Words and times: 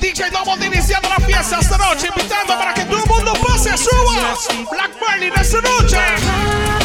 DJ 0.00 0.30
D 0.30 0.66
iniciando 0.66 1.08
la 1.08 1.26
fiesta 1.26 1.58
esta 1.58 1.76
noche, 1.76 2.08
invitando 2.08 2.58
para 2.58 2.72
que 2.72 2.84
todo 2.84 2.98
el 2.98 3.06
mundo 3.06 3.32
pase, 3.46 3.76
suba. 3.76 4.34
Black 4.70 4.98
de 5.18 5.42
esta 5.42 5.60
noche. 5.60 6.83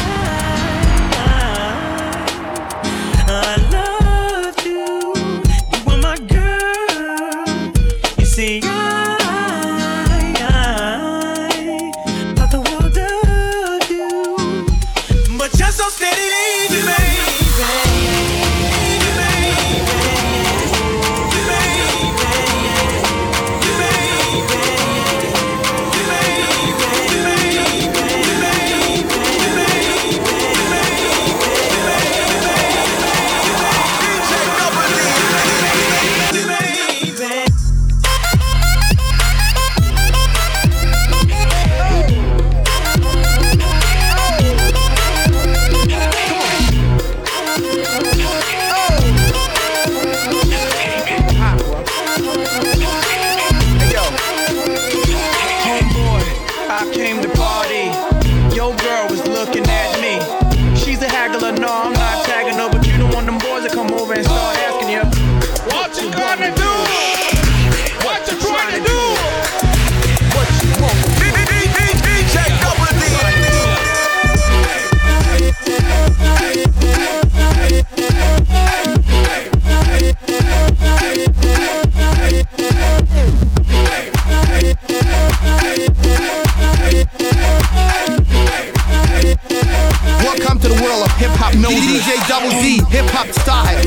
Hop 91.40 91.54
music. 91.54 92.04
DJ 92.04 92.20
Double 92.28 92.50
D, 92.60 92.84
hip 92.90 93.08
hop 93.10 93.32
style. 93.32 93.80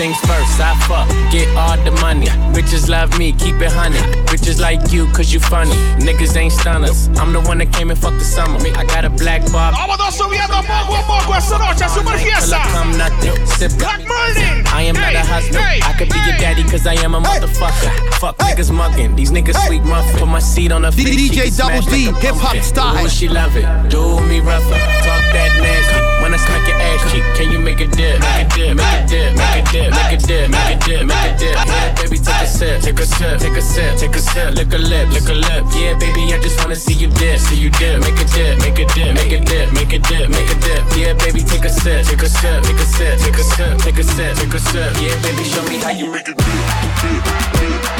Things 0.00 0.16
first, 0.20 0.56
I 0.58 0.72
fuck, 0.88 1.06
get 1.30 1.46
all 1.60 1.76
the 1.84 1.90
money. 2.00 2.24
Bitches 2.56 2.88
love 2.88 3.18
me, 3.18 3.32
keep 3.32 3.56
it 3.60 3.70
honey. 3.70 4.00
Bitches 4.32 4.58
like 4.58 4.80
you, 4.90 5.04
cause 5.12 5.30
you 5.30 5.40
funny. 5.40 5.76
Niggas 6.00 6.34
ain't 6.38 6.52
stunners. 6.52 7.08
I'm 7.20 7.34
the 7.34 7.40
one 7.40 7.58
that 7.58 7.70
came 7.70 7.90
and 7.90 7.98
fucked 7.98 8.18
the 8.18 8.24
summer. 8.24 8.58
I 8.80 8.84
got 8.86 9.04
a 9.04 9.10
black 9.10 9.42
bob. 9.52 9.74
Vamos 9.74 10.16
subiendo 10.16 10.56
poco 10.64 10.96
a 10.96 11.02
poco 11.04 11.34
esta 11.34 11.58
noche, 11.58 11.86
super 11.92 12.16
Till 12.16 12.32
fiesta. 12.32 12.56
I 12.56 12.72
come 12.72 12.96
nothing. 12.96 13.36
Black 13.76 14.00
Birdie. 14.08 14.64
I 14.72 14.82
am 14.88 14.94
not 14.94 15.14
a 15.14 15.20
husband. 15.20 15.60
I 15.60 15.92
could 15.98 16.08
be 16.08 16.16
your 16.24 16.38
daddy 16.38 16.64
cause 16.64 16.86
I 16.86 16.94
am 17.04 17.14
a 17.14 17.20
motherfucker. 17.20 17.92
Fuck 18.14 18.38
niggas 18.38 18.72
mugging. 18.72 19.16
These 19.16 19.32
niggas 19.32 19.58
sweet 19.66 19.84
muffin. 19.84 20.18
Put 20.18 20.28
my 20.28 20.38
seat 20.38 20.72
on 20.72 20.90
she 20.92 21.04
DJ 21.04 21.54
Double 21.54 21.82
D, 21.82 22.06
hip 22.24 22.36
hop 22.36 22.56
style. 22.64 23.06
She 23.08 23.28
love 23.28 23.54
it. 23.54 23.66
Do 23.90 24.18
me 24.24 24.40
rougher. 24.40 25.19
That 25.30 25.54
nasty. 25.62 25.98
When 26.22 26.34
I 26.34 26.38
smack 26.38 26.66
your 26.66 26.76
ass 26.76 27.00
cheek, 27.12 27.24
can 27.38 27.50
you 27.50 27.58
make 27.58 27.80
a 27.80 27.86
dip? 27.86 28.20
Make 28.20 28.46
a 28.46 28.56
dip, 28.56 28.76
make 28.76 28.98
a 28.98 29.06
dip, 29.06 29.30
make 29.38 29.56
a 29.56 29.62
dip, 29.70 29.88
make 29.94 30.12
a 30.12 30.18
dip, 30.18 30.50
make 30.50 30.74
a 30.74 30.78
dip, 30.84 31.06
make 31.06 31.30
a 31.30 31.38
dip. 31.38 31.56
Yeah, 31.56 31.94
baby, 31.94 32.18
take 32.18 32.42
a 32.42 32.46
sip, 32.46 32.82
take 32.82 33.00
a 33.00 33.06
sip, 33.06 33.38
take 33.38 33.56
a 33.56 33.62
sip, 33.62 33.96
take 33.96 34.16
a 34.16 34.20
sip. 34.20 34.54
Lick 34.54 34.72
a 34.74 34.78
lip, 34.78 35.08
lick 35.14 35.28
a 35.28 35.34
lip. 35.34 35.64
Yeah, 35.74 35.94
baby, 35.98 36.34
I 36.34 36.38
just 36.42 36.58
wanna 36.60 36.76
see 36.76 36.94
you 36.94 37.08
dip, 37.08 37.38
see 37.38 37.56
you 37.56 37.70
dip. 37.70 38.02
Make 38.02 38.20
a 38.20 38.24
dip, 38.26 38.58
make 38.58 38.78
a 38.78 38.86
dip, 38.90 39.14
make 39.14 39.32
a 39.32 39.40
dip, 39.40 39.72
make 39.72 39.92
a 39.92 39.98
dip, 39.98 40.28
make 40.28 40.50
a 40.50 40.56
dip. 40.60 40.82
Yeah, 40.98 41.14
baby, 41.14 41.42
take 41.42 41.64
a 41.64 41.70
sip, 41.70 42.06
take 42.06 42.22
a 42.22 42.28
sip, 42.28 42.62
take 42.64 42.76
a 42.76 42.86
sip, 42.86 43.18
take 43.18 43.38
a 43.38 43.44
sip, 43.44 43.78
take 43.78 43.98
a 43.98 44.04
sip, 44.04 44.36
take 44.36 44.54
a 44.54 44.58
sip. 44.58 44.90
Yeah, 45.00 45.14
baby, 45.22 45.44
show 45.44 45.62
me 45.64 45.78
how 45.78 45.90
you 45.90 46.10
make 46.12 46.28
a 46.28 46.34
dip. 46.34 47.99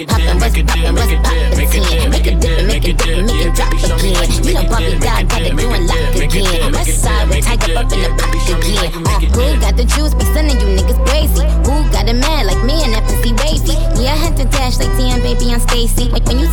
Make 0.00 0.08
it 0.08 0.16
dip, 0.16 0.40
make 0.40 0.56
it 0.56 0.66
dip, 0.66 0.94
make 0.94 1.12
it 1.12 1.20
dip, 1.20 1.56
make 1.56 1.74
it 1.76 1.84
dip, 1.84 2.08
make 2.08 2.26
it 2.26 2.40
dip, 2.40 2.66
make 2.66 2.88
it 2.88 2.96
dip, 2.96 3.20
make 3.20 3.44
it 3.44 3.52
drop 3.52 3.72
again. 3.76 4.16
make 4.40 4.56
it 4.56 4.68
God 4.70 4.80
dip, 4.80 5.00
got 5.00 5.42
it 5.42 5.52
it 5.52 5.56
doing 5.60 5.86
lock 5.86 6.16
it 6.16 6.24
again. 6.24 6.72
West 6.72 6.88
it 6.88 6.96
side 6.96 7.28
it 7.28 7.44
Tiger 7.44 7.66
dip, 7.66 7.76
up 7.76 7.92
in 7.92 8.00
the 8.00 8.10
pocket 8.16 8.40
again. 8.48 8.88
it 8.96 9.30
Who 9.36 9.60
got 9.60 9.76
the 9.76 9.84
juice? 9.84 10.14
Be 10.14 10.24
sending 10.32 10.56
you 10.56 10.68
niggas 10.72 11.00
crazy. 11.04 11.44
Who 11.68 11.84
got 11.92 12.08
a 12.08 12.14
man 12.14 12.46
like 12.46 12.64
me 12.64 12.80
and 12.80 12.96
that 12.96 13.04
pussy 13.04 13.36
wavy? 13.44 13.76
Yeah, 14.00 14.16
I 14.16 14.20
had 14.24 14.36
to 14.40 14.44
dash 14.48 14.80
like 14.80 14.92
damn 14.96 15.20
baby 15.20 15.52
on 15.52 15.60
Stacy. 15.60 16.08
When 16.08 16.38
you 16.40 16.48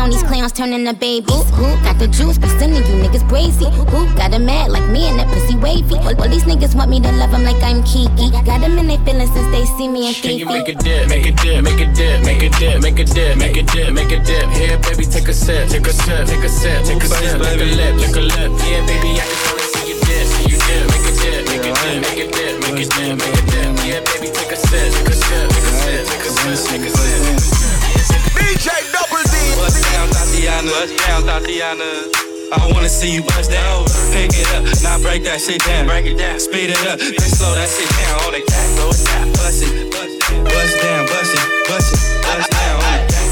turn 0.00 0.10
them 0.10 0.10
down, 0.10 0.10
these 0.10 0.22
clowns 0.22 0.52
turn 0.52 0.72
into 0.72 0.94
babies. 0.94 1.50
Who 1.56 1.66
got 1.84 1.98
the 1.98 2.08
juice? 2.08 2.38
Be 2.38 2.48
sending 2.58 2.84
you 2.88 3.04
niggas 3.04 3.26
crazy. 3.28 3.68
Who 3.92 4.06
got 4.16 4.32
a 4.32 4.38
man 4.38 4.72
like 4.72 4.88
me 4.90 5.08
and 5.08 5.18
that 5.18 5.28
pussy 5.28 5.56
wavy? 5.56 5.94
Well, 5.94 6.14
well, 6.16 6.28
these 6.28 6.44
niggas 6.44 6.74
want 6.74 6.90
me 6.90 7.00
to 7.00 7.12
love 7.12 7.30
them 7.30 7.44
like 7.44 7.60
I'm 7.62 7.82
Kiki. 7.84 8.30
Got 8.30 8.60
them 8.60 8.78
in 8.78 8.86
their 8.86 8.98
feelings 9.04 9.32
since 9.32 9.48
they 9.52 9.64
see 9.76 9.88
me 9.88 10.08
in 10.08 10.14
Can 10.14 10.38
you 10.38 10.46
make 10.46 10.68
it 10.68 10.78
dip, 10.78 11.08
make 11.08 11.26
it 11.26 11.36
dip, 11.36 11.62
make 11.62 11.80
it 11.80 11.94
dip, 11.94 12.24
make 12.24 12.42
it 12.42 12.52
dip, 12.56 12.80
make 12.80 12.98
it 12.98 13.08
dip, 13.12 13.36
make 13.36 13.56
it 13.56 13.66
dip, 13.68 13.92
make 13.92 14.12
it 14.12 14.24
dip. 14.24 14.48
Here, 14.56 14.78
baby, 14.78 15.04
take 15.04 15.28
a 15.28 15.34
sip, 15.34 15.68
take 15.68 15.86
a 15.86 15.92
sip, 15.92 16.26
take 16.26 16.44
a 16.44 16.48
sip, 16.48 16.84
take 16.84 17.02
a 17.02 17.06
sip, 17.06 17.40
lick 17.40 17.60
a 17.60 17.64
lip, 17.64 17.94
lick 18.00 18.16
a 18.16 18.22
lip. 18.24 18.50
Yeah, 18.64 18.80
baby, 18.88 19.20
I 19.20 19.24
just 19.28 19.44
wanna 19.44 19.66
see 19.68 19.84
you 19.90 19.96
dip, 20.00 20.24
see 20.32 20.44
you 20.48 20.58
dip, 20.64 20.82
make 20.88 21.06
it 21.08 21.16
dip, 21.20 21.40
make 21.50 21.66
it 21.68 21.76
dip, 21.76 22.00
make 22.00 22.20
it 22.24 22.30
dip, 22.32 22.54
make 22.64 22.78
it 22.80 22.88
dip, 22.88 23.14
make 23.20 23.36
it 23.36 23.46
dip. 23.52 23.70
Yeah, 23.84 24.00
baby, 24.08 24.28
take 24.32 24.52
a 24.52 24.56
sip, 24.56 24.88
take 24.96 25.12
a 25.12 25.16
sip, 25.16 25.44
take 25.52 25.68
a 25.68 25.72
sip, 25.76 26.02
take 26.08 26.24
a 26.24 26.30
sip, 26.32 26.70
take 26.72 26.86
a 26.88 26.90
sip. 26.90 27.79
Tatiana. 30.60 30.76
Bust 30.76 31.06
down, 31.06 31.22
Tatiana. 31.24 31.88
I 32.52 32.72
wanna 32.72 32.88
see 32.88 33.14
you 33.14 33.22
bust 33.22 33.50
down. 33.50 33.84
Pick 34.12 34.36
it 34.36 34.44
up, 34.52 34.64
now 34.82 34.98
break 35.00 35.24
that 35.24 35.40
shit 35.40 35.64
down. 35.64 35.86
Break 35.86 36.04
it 36.04 36.18
down, 36.18 36.38
speed 36.38 36.68
it 36.68 36.84
up, 36.84 36.98
then 36.98 37.30
slow 37.32 37.54
that 37.54 37.68
shit 37.68 37.88
down. 37.96 38.28
On 38.28 38.32
the 38.36 38.44
cat, 38.44 38.68
slow 38.76 38.92
it 38.92 39.00
down. 39.08 39.32
Bust 39.40 39.64
it, 39.64 39.88
bust 39.88 40.76
down, 40.84 41.06
bust 41.08 41.32
it, 41.32 41.46
bust 41.64 41.96
it, 41.96 42.00
bust 42.20 42.50
down. 42.52 42.76
On 42.76 42.92
the 42.92 43.02
cat, 43.08 43.24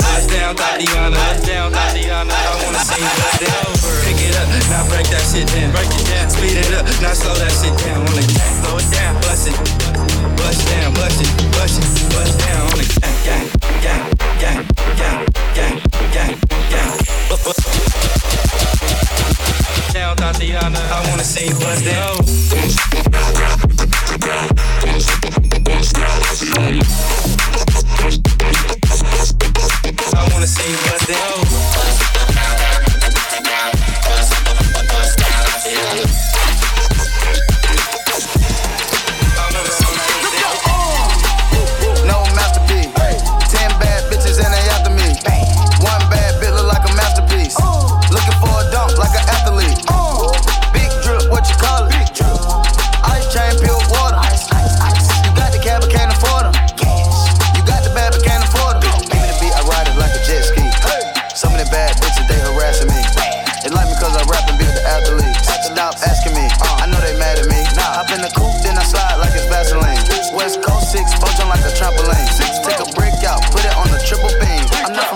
bust 0.00 0.30
down, 0.32 0.56
Tatiana. 0.56 1.16
Bust 1.20 1.44
down, 1.44 1.68
Tatiana. 1.72 2.32
I 2.32 2.56
wanna 2.64 2.80
see 2.80 3.02
you 3.02 3.12
bust 3.12 3.44
down. 3.44 3.68
Pick 4.08 4.24
it 4.24 4.32
up, 4.40 4.48
now 4.72 4.88
break 4.88 5.06
that 5.12 5.24
shit 5.28 5.44
down. 5.52 5.68
Break 5.68 5.92
it 5.92 6.06
down, 6.08 6.30
speed 6.32 6.56
it 6.56 6.72
up, 6.72 6.88
now 7.04 7.12
slow 7.12 7.36
that 7.36 7.52
shit 7.60 7.76
down. 7.84 8.08
On 8.08 8.14
the 8.16 8.24
cat, 8.24 8.48
slow 8.64 8.80
it 8.80 8.88
down. 8.88 9.12
Bust 9.20 9.52
it, 9.52 9.56
bust 10.40 10.64
down, 10.72 10.96
bust 10.96 11.20
it, 11.20 11.28
bust 11.60 11.76
it, 11.76 11.92
bust 12.08 12.32
down. 12.40 12.72
On 12.72 12.78
the 12.80 12.86
cat, 12.88 13.12
gang, 13.20 13.46
gang, 13.84 14.04
gang, 14.40 14.64
gang, 14.96 15.20
gang, 15.52 15.83
Tatiana. 20.16 20.78
I 20.78 21.10
wanna 21.10 21.24
see 21.24 21.46
bust 21.58 21.84
down. 21.84 22.16
I 30.14 30.28
wanna 30.32 30.46
see 30.46 30.70
you 30.70 30.76
bust 30.86 32.13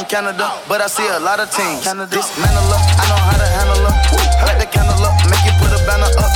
Canada, 0.08 0.48
but 0.66 0.80
I 0.80 0.86
see 0.86 1.06
a 1.06 1.20
lot 1.20 1.38
of 1.38 1.50
teams. 1.50 1.84
Dismantle 1.84 2.72
up, 2.72 2.80
I 2.96 3.04
know 3.08 3.20
how 3.28 3.36
to 3.36 3.44
handle 3.44 3.84
her. 3.84 3.94
Light 4.46 4.58
the 4.58 4.64
candle 4.64 5.04
up, 5.04 5.14
make 5.28 5.44
you 5.44 5.52
put 5.60 5.68
a 5.68 5.84
banner 5.84 6.08
up. 6.16 6.27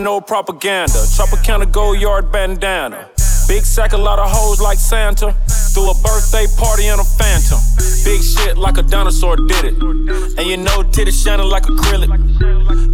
Proper, 0.00 0.04
no 0.04 0.20
propaganda. 0.20 0.92
Tropicana 0.92 1.70
gold 1.70 2.00
yard 2.00 2.32
bandana. 2.32 3.08
Big 3.46 3.64
sack, 3.64 3.92
a 3.92 3.98
lot 3.98 4.18
of 4.18 4.30
hoes 4.30 4.60
like 4.60 4.78
Santa. 4.78 5.34
Threw 5.74 5.90
a 5.90 5.94
birthday 5.94 6.46
party 6.56 6.86
in 6.86 6.98
a 6.98 7.04
phantom. 7.04 7.58
Big 8.10 8.24
shit 8.24 8.58
like 8.58 8.76
a 8.76 8.82
dinosaur 8.82 9.36
did 9.36 9.64
it. 9.66 9.74
And 9.80 10.44
you 10.44 10.56
know, 10.56 10.82
titties 10.82 11.22
shining 11.22 11.46
like 11.46 11.62
acrylic. 11.62 12.10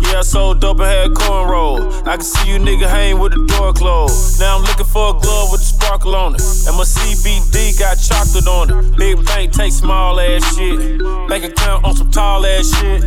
Yeah, 0.05 0.19
I 0.19 0.21
sold 0.21 0.61
dope 0.61 0.81
and 0.81 0.87
had 0.87 1.11
cornrow. 1.13 2.07
I 2.07 2.17
can 2.17 2.21
see 2.21 2.51
you 2.53 2.59
nigga 2.59 2.87
hang 2.87 3.19
with 3.19 3.33
the 3.33 3.43
door 3.47 3.73
closed. 3.73 4.39
Now 4.39 4.59
I'm 4.59 4.65
looking 4.65 4.85
for 4.85 5.17
a 5.17 5.19
glove 5.19 5.53
with 5.53 5.63
a 5.63 5.65
sparkle 5.65 6.15
on 6.15 6.35
it. 6.35 6.43
And 6.69 6.77
my 6.77 6.85
CBD 6.85 7.79
got 7.79 7.97
chocolate 7.97 8.47
on 8.47 8.69
it. 8.69 8.99
Big 8.99 9.25
bank 9.25 9.53
take 9.53 9.73
small 9.73 10.21
ass 10.21 10.45
shit. 10.55 11.01
Bank 11.31 11.45
account 11.45 11.87
on 11.87 11.97
some 11.97 12.11
tall 12.11 12.45
ass 12.45 12.69
shit. 12.79 13.01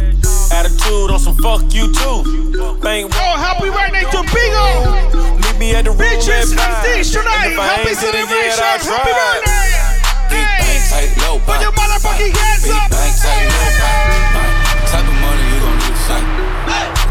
Attitude 0.52 1.12
on 1.12 1.20
some 1.20 1.36
fuck 1.38 1.62
you 1.76 1.94
too. 1.94 2.82
Bank. 2.82 3.14
Oh, 3.14 3.38
happy 3.38 3.70
birthday 3.70 4.10
to 4.10 4.26
Bigo! 4.34 5.38
Meet 5.46 5.60
me 5.60 5.76
at 5.76 5.86
the 5.86 5.92
room 5.92 6.00
Bitches 6.00 6.50
and 6.50 6.60
five. 6.60 6.86
these 6.86 7.12
tonight! 7.12 7.46
And 7.46 7.54
if 7.54 7.60
I 7.60 7.66
Happy 7.68 7.94
celebration! 7.94 8.90
Happy 8.90 9.14
birthday! 9.14 9.89
Big 10.30 10.46
bank, 10.46 10.64
Hey! 10.64 10.80
tight, 10.90 11.12
low 11.26 11.38
Put 11.40 11.48
bank. 11.48 11.62
your 11.66 11.74
motherfucking 11.74 12.34
hands 12.38 12.64
Big 12.64 12.72
up! 12.74 12.90
bank, 12.90 13.14
tight, 13.20 13.46
low 13.50 13.70
bank. 13.82 14.26
bank. 14.34 14.54
Type 14.90 15.06
of 15.06 15.18
money 15.22 15.44
you 15.54 15.60
don't 15.60 15.78
need 15.78 15.94
to 15.94 16.04
say. 16.08 16.22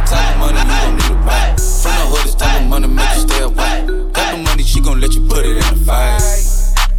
Type 0.08 0.28
of 0.34 0.38
money 0.42 0.60
you 0.60 0.78
don't 0.82 0.96
need 0.98 1.10
to 1.12 1.18
buy. 1.26 1.46
From 1.54 1.94
the 1.94 2.06
hood, 2.10 2.25
this 2.26 2.34
type 2.34 2.60
of 2.60 2.66
money 2.66 2.88
make 2.88 3.12
you 3.14 3.22
stay 3.28 3.42
away. 3.44 3.75
Type 4.16 4.34
of 4.34 4.40
money 4.42 4.62
she 4.64 4.80
gon' 4.80 5.00
let 5.00 5.14
you 5.14 5.22
put 5.28 5.44
it 5.46 5.56
in 5.60 5.66
the 5.78 5.80
fight. 5.87 6.18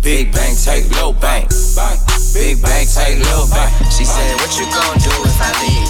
Big 0.01 0.31
bank, 0.31 0.55
tight, 0.63 0.88
low 0.95 1.11
bank. 1.11 1.51
bank. 1.75 1.99
Big 2.33 2.61
bank, 2.63 2.88
tight, 2.88 3.19
low 3.27 3.43
bank. 3.51 3.71
She 3.91 4.05
said, 4.07 4.31
What 4.39 4.51
you 4.55 4.63
gon' 4.71 4.95
do 5.03 5.11
if 5.27 5.39
I 5.43 5.51
leave? 5.59 5.89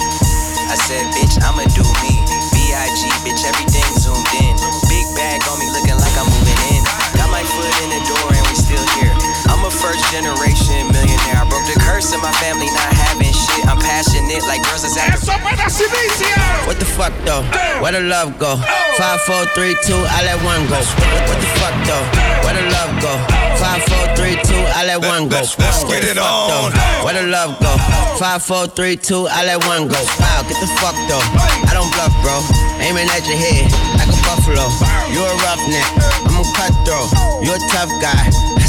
I 0.66 0.74
said, 0.74 1.06
Bitch, 1.14 1.38
I'ma 1.38 1.62
do 1.78 1.86
me. 2.02 2.10
B.I.G. 2.50 3.06
bitch, 3.22 3.29
first 9.80 10.04
generation 10.12 10.86
millionaire. 10.92 11.40
I 11.40 11.44
broke 11.48 11.64
the 11.66 11.78
curse 11.80 12.12
of 12.12 12.20
my 12.22 12.32
family 12.38 12.68
not 12.76 12.92
having 12.92 13.32
shit. 13.32 13.64
I'm 13.66 13.80
passionate 13.80 14.44
like 14.46 14.60
girls 14.68 14.84
that's 14.84 14.96
at 15.00 15.16
Eso 15.16 15.32
para 15.40 15.68
Civicia! 15.72 16.28
what 16.68 16.78
the 16.78 16.84
fuck 16.86 17.12
though? 17.24 17.42
Where 17.80 17.92
the 17.92 18.04
love 18.04 18.36
go? 18.38 18.56
Five, 19.00 19.20
four, 19.24 19.44
three, 19.56 19.72
two, 19.88 19.96
I 20.12 20.20
let 20.28 20.38
one 20.44 20.68
go. 20.68 20.76
What, 20.76 21.22
what 21.32 21.38
the 21.40 21.50
fuck 21.56 21.76
though? 21.88 22.04
Where 22.44 22.54
the 22.56 22.64
love 22.68 22.92
go? 23.00 23.12
Five, 23.56 23.80
four, 23.88 24.04
three, 24.16 24.36
two, 24.44 24.60
I 24.76 24.84
let 24.84 25.00
one 25.00 25.28
go. 25.28 25.36
Let's- 25.40 25.56
let's 25.58 25.84
What 25.84 25.96
get 25.96 26.02
the 26.04 26.10
it 26.12 26.16
fuck, 26.20 26.28
on. 26.28 26.72
though? 26.72 27.04
Where 27.04 27.14
the 27.16 27.26
love 27.28 27.56
go? 27.60 27.72
Five, 28.20 28.42
four, 28.44 28.66
three, 28.68 28.96
two, 28.96 29.28
I 29.32 29.44
let 29.48 29.64
one 29.64 29.88
go. 29.88 29.96
Wow, 30.20 30.44
get 30.44 30.60
the 30.60 30.68
fuck 30.80 30.96
though. 31.08 31.24
I 31.68 31.72
don't 31.72 31.88
bluff, 31.96 32.12
bro. 32.20 32.36
Aiming 32.84 33.08
at 33.08 33.24
your 33.24 33.36
head 33.40 33.68
like 33.96 34.08
a 34.12 34.18
buffalo. 34.28 34.68
You 35.12 35.24
a 35.24 35.32
roughneck, 35.44 35.88
I'm 36.28 36.36
a 36.36 36.44
cutthroat. 36.52 37.08
You 37.44 37.52
a 37.56 37.60
tough 37.72 37.88
guy. 38.04 38.28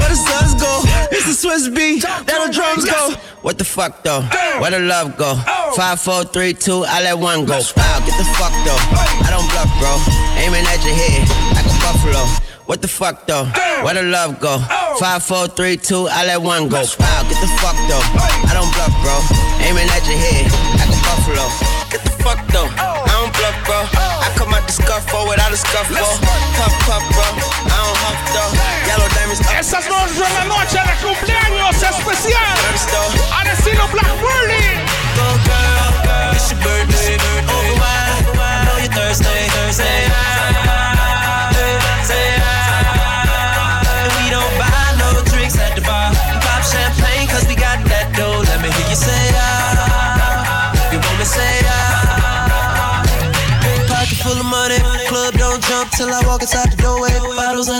Where 0.00 0.08
the 0.08 0.16
suns 0.16 0.54
go? 0.56 0.80
It's 1.12 1.26
the 1.28 1.34
Swiss 1.36 1.68
beat. 1.68 2.02
That 2.02 2.24
the 2.26 2.52
drums 2.52 2.84
go. 2.88 3.12
What 3.44 3.58
the 3.58 3.64
fuck 3.64 4.02
though? 4.02 4.22
Where 4.60 4.70
the 4.72 4.80
love 4.80 5.16
go? 5.16 5.36
Five, 5.76 6.00
four, 6.00 6.24
three, 6.24 6.54
two. 6.54 6.84
I 6.88 7.02
let 7.04 7.18
one 7.18 7.44
go. 7.44 7.60
Wow, 7.76 8.00
get 8.04 8.16
the 8.16 8.24
fuck 8.40 8.52
though. 8.64 8.80
I 9.24 9.28
don't 9.28 9.46
bluff, 9.52 9.70
bro. 9.78 9.92
Aiming 10.40 10.64
at 10.64 10.80
your 10.84 10.96
head 10.96 11.28
like 11.52 11.68
a 11.68 11.76
buffalo. 11.84 12.24
What 12.66 12.82
the 12.82 12.88
fuck 12.88 13.26
though? 13.26 13.44
Where 13.84 13.94
the 13.94 14.04
love 14.04 14.40
go? 14.40 14.58
Five, 14.98 15.22
four, 15.22 15.48
three, 15.48 15.76
two. 15.76 16.06
I 16.08 16.24
let 16.24 16.40
one 16.40 16.68
go. 16.68 16.80
Wow, 16.80 17.22
get 17.28 17.40
the 17.42 17.50
fuck 17.60 17.76
though. 17.90 18.04
I 18.48 18.52
don't 18.54 18.70
bluff, 18.72 18.94
bro. 19.02 19.16
Aiming 19.66 19.88
at 19.90 20.04
your 20.06 20.16
head 20.16 20.46
like 20.78 20.88
a 20.88 20.98
buffalo. 21.04 21.44
Get 21.90 22.02
the 22.06 22.14
fuck 22.22 22.40
though. 22.54 22.68
I 22.70 23.10
don't 23.18 23.32
bluff, 23.34 23.56
bro. 23.66 23.78
I 23.98 24.28
come 24.38 24.54
out 24.54 24.66
the 24.66 24.72
scuffle 24.72 25.26
without 25.28 25.50
a 25.52 25.56
scuffle. 25.56 25.96
Puff, 25.96 26.74
puff, 26.86 27.04
bro. 27.10 27.26
I 27.66 27.74
don't 27.74 27.98
huff 28.04 28.18
though. 28.34 28.79
Esas 29.58 29.86
no 29.88 30.08
son 30.08 30.32
la 30.34 30.44
noche 30.46 30.78
de 30.78 30.94
cumpleaños 31.06 31.76
especial 31.76 32.34
al 33.80 33.88
Black 33.92 34.12
Burley. 34.20 34.68
Go 35.16 35.26
girl, 35.46 35.90
girl, 36.02 36.32
it's 36.34 36.50
your 36.50 36.60
birthday. 36.60 37.14
Over 37.46 37.74
wine, 37.78 38.18
I 38.40 38.64
know 38.64 38.76
you're 38.78 38.92
thirsty. 38.92 39.24
Say 39.70 40.08
hi, 40.08 41.52
say 42.02 42.30
hi. 42.42 43.78
We 44.18 44.30
don't 44.30 44.54
buy 44.58 44.92
no 44.98 45.08
drinks 45.30 45.56
at 45.58 45.74
the 45.76 45.82
bar. 45.82 46.10
Pop 46.40 46.62
champagne 46.64 47.28
'cause 47.28 47.46
we 47.46 47.54
got 47.54 47.78
that 47.84 48.12
dough. 48.16 48.42
Let 48.42 48.60
me 48.60 48.70
hear 48.70 48.88
you 48.88 48.96
say 48.96 49.30
ah. 49.36 50.72
You 50.90 50.98
want 50.98 51.18
me 51.18 51.24
say 51.24 51.60
ah. 51.66 53.02
Pocket 53.88 54.18
full 54.22 54.38
of 54.40 54.46
money, 54.46 54.78
club 55.08 55.34
don't 55.34 55.62
jump 55.64 55.90
till 55.92 56.12
I 56.12 56.20
walk 56.26 56.42
inside 56.42 56.70
the 56.72 56.76
doorway. 56.76 56.78
Bottles 56.78 56.78
of 56.78 56.79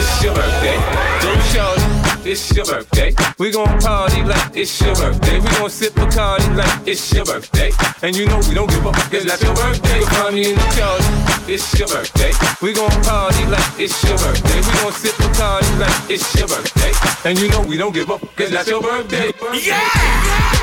It's 0.00 0.22
your 0.24 0.34
birthday. 0.34 0.76
Don't 1.20 1.42
show 1.52 1.74
it's 2.24 2.56
your 2.56 2.64
birthday. 2.64 3.14
We 3.38 3.50
gon' 3.50 3.80
party 3.80 4.22
like 4.22 4.56
it's 4.56 4.80
your 4.80 4.94
birthday. 4.94 5.40
We 5.40 5.48
gon' 5.58 5.68
sip 5.68 5.94
a 5.98 6.06
party 6.06 6.48
like 6.54 6.88
it's 6.88 7.12
your 7.12 7.26
birthday. 7.26 7.70
And 8.02 8.16
you 8.16 8.24
know 8.24 8.40
we 8.48 8.54
don't 8.54 8.70
give 8.70 8.86
up 8.86 8.94
cause 8.94 9.24
that's 9.26 9.42
your 9.42 9.54
birthday. 9.54 10.00
Find 10.00 10.34
me 10.34 10.50
in 10.50 10.56
the 10.56 10.66
Charlie, 10.72 11.52
it's 11.52 11.78
your 11.78 11.88
birthday. 11.88 12.32
We 12.62 12.72
gon' 12.72 12.90
party 13.02 13.44
like 13.46 13.78
it's 13.78 14.02
your 14.04 14.16
birthday. 14.16 14.60
We 14.60 14.72
gon' 14.80 14.92
sip 14.92 15.18
a 15.20 15.28
party 15.36 15.68
like 15.76 16.10
it's 16.10 16.34
your 16.34 16.48
birthday. 16.48 17.28
And 17.28 17.38
you 17.38 17.48
know 17.50 17.60
we 17.60 17.76
don't 17.76 17.92
give 17.92 18.10
up 18.10 18.20
cause 18.36 18.50
that's 18.50 18.68
your 18.68 18.80
birthday. 18.80 19.32
Yeah! 19.52 20.59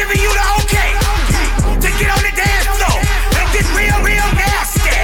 giving 0.00 0.22
you 0.24 0.32
the 0.32 0.44
okay 0.64 0.90
to 1.76 1.88
get 2.00 2.08
on 2.08 2.22
the 2.24 2.32
dance 2.32 2.64
floor 2.72 2.96
and 3.36 3.46
get 3.52 3.68
real, 3.76 4.00
real 4.00 4.28
nasty. 4.32 4.88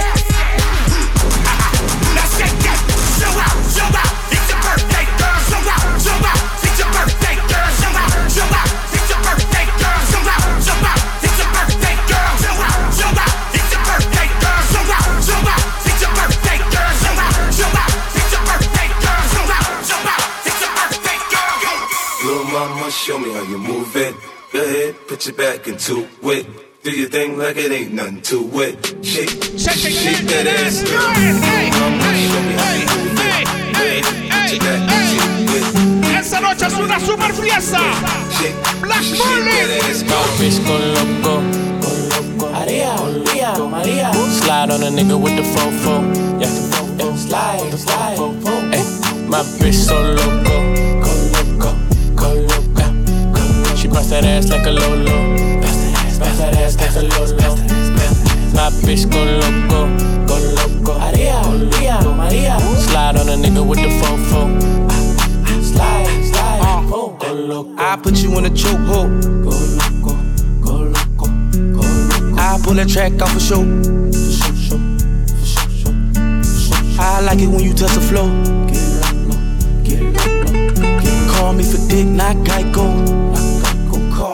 now 2.17 2.25
shake 2.33 2.57
that, 2.65 2.81
show 3.21 3.29
out, 3.29 3.57
show 3.77 3.85
out. 3.93 4.13
It's 4.33 4.49
your 4.49 4.57
birthday, 4.65 5.05
girl. 5.21 5.37
Out, 5.53 5.69
out. 5.69 6.41
It's 6.65 6.81
your 6.81 6.89
birthday, 6.97 7.37
girl. 7.45 7.69
Out, 7.77 8.09
out. 8.09 8.73
It's 8.97 9.05
your 9.13 9.21
birthday, 9.21 9.69
girl. 9.77 10.01
Out, 10.17 10.33
out. 10.33 10.97
It's 11.29 11.37
your 11.45 11.51
birthday, 11.53 11.97
girl. 12.09 12.25
Out, 12.25 13.21
out. 13.21 13.37
It's 13.53 13.69
your 13.69 13.85
birthday, 13.85 14.29
girl. 14.33 14.65
Out, 14.81 15.53
out. 15.53 15.65
It's 15.85 16.01
your 16.01 16.09
birthday, 16.17 16.57
girl. 16.65 16.97
Little 22.25 22.49
mama, 22.49 22.89
show 22.89 23.19
me 23.21 23.29
how 23.37 23.45
you 23.45 23.61
move. 23.61 23.76
Go 24.57 24.63
ahead, 24.65 24.95
put 25.07 25.27
your 25.27 25.35
back 25.35 25.69
into 25.69 26.09
it. 26.23 26.47
Do 26.83 26.91
your 26.91 27.11
thing 27.11 27.37
like 27.37 27.59
it 27.59 27.71
ain't 27.71 27.93
nothing 27.93 28.23
to 28.23 28.39
it. 28.63 29.05
Shake, 29.05 29.29
shake, 29.53 29.77
shake, 29.77 29.93
shake 29.93 30.25
that 30.33 30.49
ass, 30.49 30.81
girl. 30.81 31.13
Mama, 31.77 32.09
show 32.17 32.41
me 32.41 32.57
how 32.57 32.73
you 32.73 32.89
move 32.97 33.21
it. 33.21 33.45
Go 33.77 33.85
ahead, 33.85 34.05
put 34.33 34.49
your 34.57 34.61
back 34.65 34.81
into 34.89 35.21
it. 35.61 36.17
Esta 36.17 36.41
noche 36.41 36.65
es 36.65 36.73
una 36.73 36.99
super 36.99 37.35
fiesta. 37.35 37.81
Black 38.81 39.05
Marley. 39.21 39.77
Bitch 40.41 40.59
go 40.65 40.79
loco. 40.97 41.43
Maria, 42.51 42.97
Maria, 42.97 43.53
Maria. 43.59 44.09
Slide 44.41 44.71
on 44.71 44.83
a 44.83 44.89
nigga 44.89 45.21
with 45.21 45.37
the 45.37 45.43
fofo. 45.43 46.01
Yeah, 46.41 46.49
yeah. 46.97 47.15
slide, 47.15 47.77
slide. 47.77 48.17
Hey, 48.73 48.85
my 49.29 49.43
bitch 49.61 49.75
so 49.75 50.01
loco, 50.01 50.86
bust 53.97 54.11
that 54.11 54.25
ass 54.25 54.51
like 54.51 54.67
a 54.67 54.71
lolo. 54.71 55.61
Bust 55.63 56.39
that 56.39 56.55
ass 56.57 56.77
like 56.77 56.95
a 56.97 57.03
lolo. 57.09 57.57
My 58.53 58.69
bitch 58.85 59.11
go 59.11 59.25
loco, 59.25 59.89
go 60.29 60.37
loco. 60.59 60.99
Maria, 60.99 61.41
Maria, 61.49 62.01
Maria. 62.03 62.61
Slide 62.77 63.17
on 63.17 63.29
a 63.31 63.37
nigga 63.43 63.67
with 63.67 63.79
the 63.79 63.89
fofo. 64.01 64.43
Slide, 65.63 66.25
slide. 66.25 66.61
Uh. 66.61 66.95
Oh, 66.95 67.17
go 67.19 67.33
loco. 67.33 67.75
I 67.79 67.97
put 67.97 68.23
you 68.23 68.37
in 68.37 68.45
a 68.45 68.51
chokehold. 68.51 69.23
Go 69.45 69.53
loco, 69.81 70.13
go 70.61 70.73
loco, 70.95 71.27
go 71.73 71.81
loco. 71.81 72.37
I 72.37 72.61
pull 72.63 72.75
that 72.75 72.89
track 72.91 73.21
off 73.23 73.35
a 73.35 73.41
show. 73.41 73.63
I 76.99 77.21
like 77.23 77.39
it 77.39 77.49
when 77.49 77.61
you 77.65 77.73
touch 77.73 77.93
the 77.93 78.01
floor. 78.03 78.29
Call 81.33 81.55
me 81.55 81.63
for 81.65 81.79
dick, 81.89 82.07
not 82.07 82.37
Geico. 82.45 83.26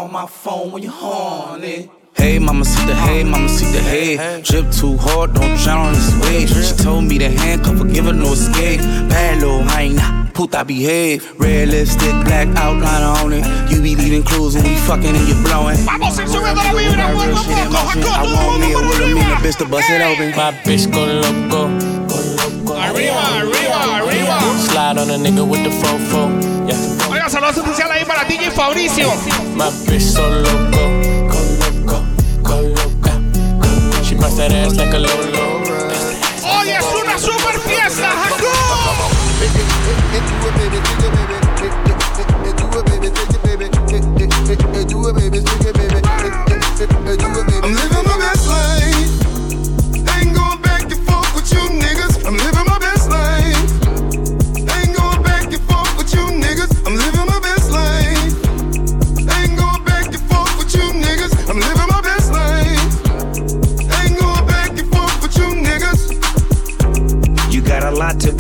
Call 0.02 0.10
my 0.10 0.26
phone 0.26 0.72
when 0.72 0.82
you're 0.82 0.90
horny. 0.90 1.88
Hey, 2.16 2.40
mama, 2.40 2.64
see 2.64 2.84
the 2.86 2.94
hey, 3.06 3.22
mama, 3.22 3.48
see 3.48 3.70
the 3.70 3.78
hey. 3.78 4.42
Drip 4.42 4.68
too 4.72 4.96
hard, 4.96 5.32
don't 5.32 5.56
drown 5.58 5.86
on 5.86 5.92
this 5.94 6.10
wave. 6.22 6.48
She 6.48 6.74
told 6.82 7.04
me 7.04 7.18
to 7.18 7.30
handcuff 7.30 7.78
her, 7.78 7.84
give 7.84 8.06
her 8.06 8.12
no 8.12 8.32
escape. 8.32 8.80
Bad 8.80 9.38
little 9.38 9.62
hyena, 9.62 10.28
puta 10.34 10.64
behave. 10.64 11.22
Red 11.38 11.68
lipstick, 11.68 12.10
black 12.24 12.48
outline 12.56 13.04
on 13.04 13.32
it. 13.32 13.70
You 13.70 13.80
be 13.80 13.94
leaving 13.94 14.24
clues 14.24 14.56
when 14.56 14.64
we 14.64 14.74
fucking 14.74 15.14
and 15.14 15.28
you 15.28 15.38
blowing. 15.44 15.78
Vamos 15.86 16.18
a 16.18 16.22
ir 16.22 16.28
subiendo 16.28 16.64
la 16.64 16.72
vibra 16.74 17.06
poco 17.12 17.54
a 17.54 17.66
poco. 17.70 18.08
I 18.10 18.22
want 18.26 18.60
me 18.60 18.72
a 18.72 18.78
Wilhelmina 18.78 19.36
bitch 19.36 19.58
to 19.58 19.66
bust 19.66 19.88
it 19.88 20.02
open. 20.02 20.34
My 20.34 20.50
bitch 20.66 20.90
go 20.90 21.06
loco. 21.06 21.70
Arriba, 22.74 23.22
arriba, 23.38 24.02
arriba. 24.02 24.58
Slide 24.66 24.98
on 24.98 25.10
a 25.10 25.16
nigga 25.16 25.48
with 25.48 25.62
the 25.62 25.70
fofo. 25.70 26.42
Yeah. 26.42 26.51
Oiga, 27.22 27.30
saludos 27.30 27.56
especial 27.58 27.88
ahí 27.92 28.04
para 28.04 28.24
DJ 28.24 28.50
Fabricio. 28.50 29.08
My 29.54 29.70
bitch 29.86 30.02
so 30.02 30.28
loco. 30.28 30.50
Go 31.28 31.38
loco, 31.86 32.04
go 32.42 32.62
loca. 32.62 33.12
She 34.02 34.16
bust 34.16 34.38
that 34.38 34.50
ass 34.50 34.74
like 34.74 34.92
a 34.92 34.98
lolo. 34.98 35.62
Hoy 36.42 36.70
es 36.70 36.84
una 37.00 37.16
super 37.16 37.60
fiesta, 37.60 38.10
Haku. 38.10 38.72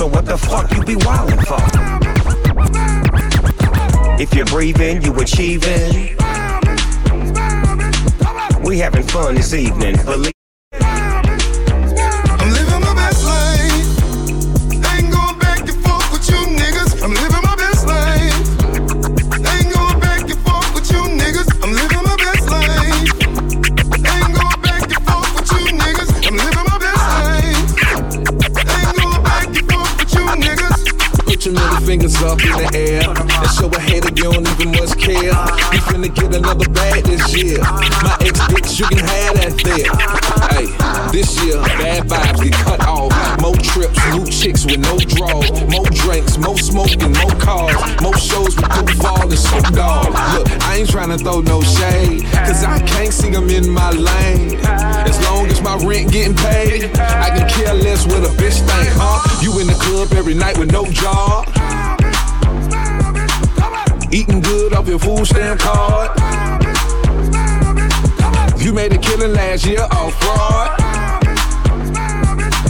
So 0.00 0.06
what 0.06 0.24
the 0.24 0.38
fuck 0.38 0.72
you 0.72 0.82
be 0.82 0.94
wildin' 0.94 1.44
for? 1.46 1.60
If 4.18 4.32
you're 4.32 4.46
breathing, 4.46 5.02
you 5.02 5.12
achieving. 5.20 6.16
We 8.64 8.78
having 8.78 9.02
fun 9.02 9.34
this 9.34 9.52
evening. 9.52 9.96
Believe 10.06 10.39
get 36.14 36.34
another 36.34 36.68
bag 36.68 37.04
this 37.04 37.34
year. 37.34 37.60
My 38.02 38.16
ex 38.20 38.38
bitch, 38.50 38.78
you 38.78 38.86
can 38.86 39.06
have 39.06 39.34
that 39.38 39.54
there. 39.62 39.90
Hey, 40.50 40.66
this 41.12 41.42
year, 41.42 41.60
bad 41.78 42.08
vibes 42.08 42.42
get 42.42 42.54
cut 42.64 42.80
off. 42.86 43.12
More 43.40 43.56
trips, 43.56 43.98
new 44.14 44.26
chicks 44.26 44.64
with 44.64 44.80
no 44.80 44.98
draw. 44.98 45.40
More 45.68 45.88
drinks, 45.90 46.38
more 46.38 46.58
smoking, 46.58 47.12
more 47.12 47.36
cars. 47.40 47.76
More 48.02 48.16
shows 48.16 48.56
with 48.56 48.70
good 48.70 48.90
fall 48.98 49.22
and 49.22 49.38
some 49.38 49.62
dog. 49.74 50.06
Look, 50.34 50.48
I 50.64 50.76
ain't 50.78 50.88
tryna 50.88 51.18
throw 51.20 51.40
no 51.40 51.62
shade, 51.62 52.24
cause 52.32 52.64
I 52.64 52.80
can't 52.86 53.12
see 53.12 53.30
them 53.30 53.48
in 53.48 53.68
my 53.68 53.90
lane. 53.90 54.58
As 55.06 55.20
long 55.24 55.46
as 55.46 55.60
my 55.62 55.76
rent 55.76 56.12
getting 56.12 56.34
paid, 56.34 56.96
I 56.98 57.30
can 57.30 57.48
care 57.48 57.74
less 57.74 58.06
what 58.06 58.24
a 58.24 58.32
bitch 58.34 58.58
think, 58.60 58.88
huh? 58.96 59.42
You 59.42 59.58
in 59.60 59.66
the 59.66 59.74
club 59.74 60.12
every 60.12 60.34
night 60.34 60.58
with 60.58 60.72
no 60.72 60.84
job. 60.86 61.46
Eating 64.12 64.40
good 64.70 64.78
off 64.78 64.88
your 64.88 64.98
food 64.98 65.26
stamp 65.26 65.60
card. 65.60 66.10
You 68.60 68.72
made 68.72 68.92
a 68.92 68.98
killing 68.98 69.32
last 69.32 69.66
year 69.66 69.82
off 69.90 70.14
fraud. 70.20 70.78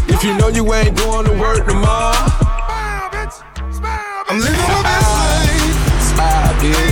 If 0.08 0.24
you 0.24 0.34
know 0.36 0.48
you 0.48 0.72
ain't 0.74 0.96
going 0.96 1.26
to 1.26 1.32
work 1.32 1.66
tomorrow, 1.66 2.16
I'm 4.28 4.38
living 4.38 4.60
my 4.60 4.82
best 4.82 5.10
life. 5.10 6.02
smile, 6.14 6.54
bitch. 6.60 6.89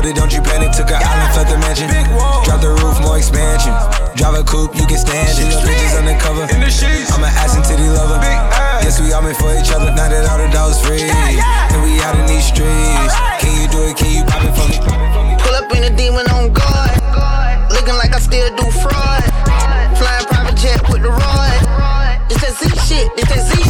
Hold 0.00 0.08
it, 0.08 0.16
don't 0.16 0.32
you 0.32 0.40
panic. 0.40 0.72
Took 0.72 0.88
an 0.88 1.04
island, 1.04 1.36
left 1.36 1.50
the 1.52 1.58
mansion. 1.60 1.88
Drop 2.48 2.60
the 2.64 2.72
roof, 2.80 2.96
more 3.04 3.20
expansion. 3.20 3.76
Drive 4.16 4.40
a 4.40 4.42
coupe, 4.42 4.74
you 4.74 4.86
can 4.88 4.96
stand 4.96 5.28
it. 5.36 5.52
Bitches 5.60 5.98
undercover. 6.00 6.48
I'm 6.48 7.20
an 7.20 7.32
ass 7.36 7.56
and 7.56 7.64
titty 7.64 7.88
lover. 7.92 8.16
Guess 8.80 9.00
we 9.00 9.12
all 9.12 9.22
meant 9.22 9.36
for 9.36 9.52
each 9.52 9.70
other. 9.70 9.92
Now 9.92 10.08
that 10.08 10.24
all 10.24 10.40
the 10.40 10.48
dogs 10.48 10.80
free. 10.80 11.04
And 11.04 11.84
we 11.84 12.00
out 12.00 12.16
in 12.16 12.24
these 12.24 12.48
streets. 12.48 13.12
Can 13.44 13.52
you 13.60 13.68
do 13.68 13.84
it? 13.84 13.96
Can 13.96 14.08
you 14.16 14.24
pop 14.24 14.40
it 14.40 14.56
for 14.56 14.66
me? 14.72 14.80
Pull 15.44 15.54
up 15.54 15.68
in 15.76 15.84
a 15.84 15.92
demon 15.92 16.24
on 16.32 16.52
guard. 16.52 16.96
Looking 17.70 17.96
like 18.00 18.16
I 18.16 18.20
still 18.20 18.48
do 18.56 18.64
fraud. 18.80 19.22
Flying 20.00 20.26
private 20.32 20.56
jet 20.56 20.80
with 20.88 21.02
the 21.04 21.12
rod. 21.12 21.60
It's 22.32 22.40
that 22.40 22.56
Z 22.56 22.72
shit. 22.88 23.12
It's 23.20 23.28
that 23.28 23.44
Z 23.44 23.52
shit. 23.62 23.69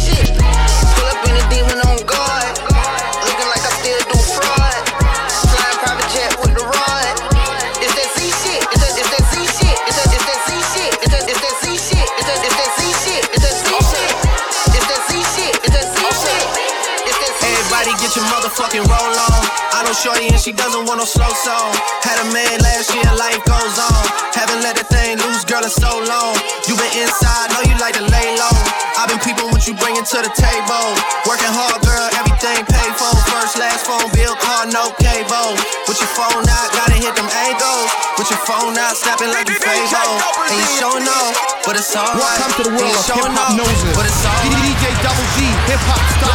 Fucking 18.51 18.83
roll 18.83 19.15
on. 19.15 19.43
I 19.71 19.87
know 19.87 19.95
Shorty 19.95 20.27
and 20.27 20.35
she 20.35 20.51
doesn't 20.51 20.83
want 20.83 20.99
no 20.99 21.07
slow 21.07 21.31
song. 21.31 21.71
Had 22.03 22.19
a 22.19 22.27
man 22.35 22.59
last 22.59 22.91
year, 22.91 23.07
life 23.15 23.39
goes 23.47 23.75
on. 23.79 24.03
Haven't 24.35 24.59
let 24.59 24.75
the 24.75 24.83
thing 24.83 25.15
loose, 25.23 25.47
girl, 25.47 25.63
in 25.63 25.71
so 25.71 25.87
long. 26.03 26.35
You 26.67 26.75
been 26.75 26.91
inside, 26.99 27.47
know 27.55 27.63
you 27.63 27.79
like 27.79 27.95
to 27.95 28.03
lay 28.03 28.27
low. 28.35 28.57
I've 28.99 29.07
been 29.07 29.23
peeping 29.23 29.47
what 29.55 29.63
you 29.65 29.73
bringing 29.79 30.03
to 30.03 30.17
the 30.19 30.33
table. 30.35 30.87
Working 31.23 31.47
hard, 31.47 31.79
girl, 31.79 32.11
everything 32.19 32.67
paid 32.67 32.93
for. 32.99 33.15
First, 33.31 33.55
last 33.55 33.87
phone 33.87 34.11
bill, 34.11 34.35
car, 34.43 34.67
no 34.67 34.91
cable. 34.99 35.55
With 35.87 36.03
your 36.03 36.11
phone 36.11 36.43
out, 36.43 36.67
gotta 36.75 36.99
hit 36.99 37.15
them 37.15 37.31
angles. 37.31 37.87
With 38.19 38.29
your 38.35 38.43
phone 38.43 38.75
out, 38.75 38.99
snapping 38.99 39.31
like 39.31 39.47
you 39.47 39.55
Fable. 39.63 40.11
And 40.51 40.59
you 40.59 40.67
showing 40.75 41.07
off, 41.07 41.39
but 41.63 41.79
it's 41.79 41.95
alright. 41.95 42.19
Welcome 42.19 42.51
to 42.59 42.63
the 42.67 42.73
world 42.75 42.83
And 42.83 42.99
you 42.99 42.99
of 42.99 43.31
hip-hop 43.31 43.55
noses. 43.55 43.95
But 43.95 44.05
it's 44.11 44.21
alright. 44.27 44.59
DJ 44.59 44.91
Double 44.99 45.27
D, 45.39 45.47
hip 45.71 45.81
hop 45.87 46.03
style. 46.19 46.30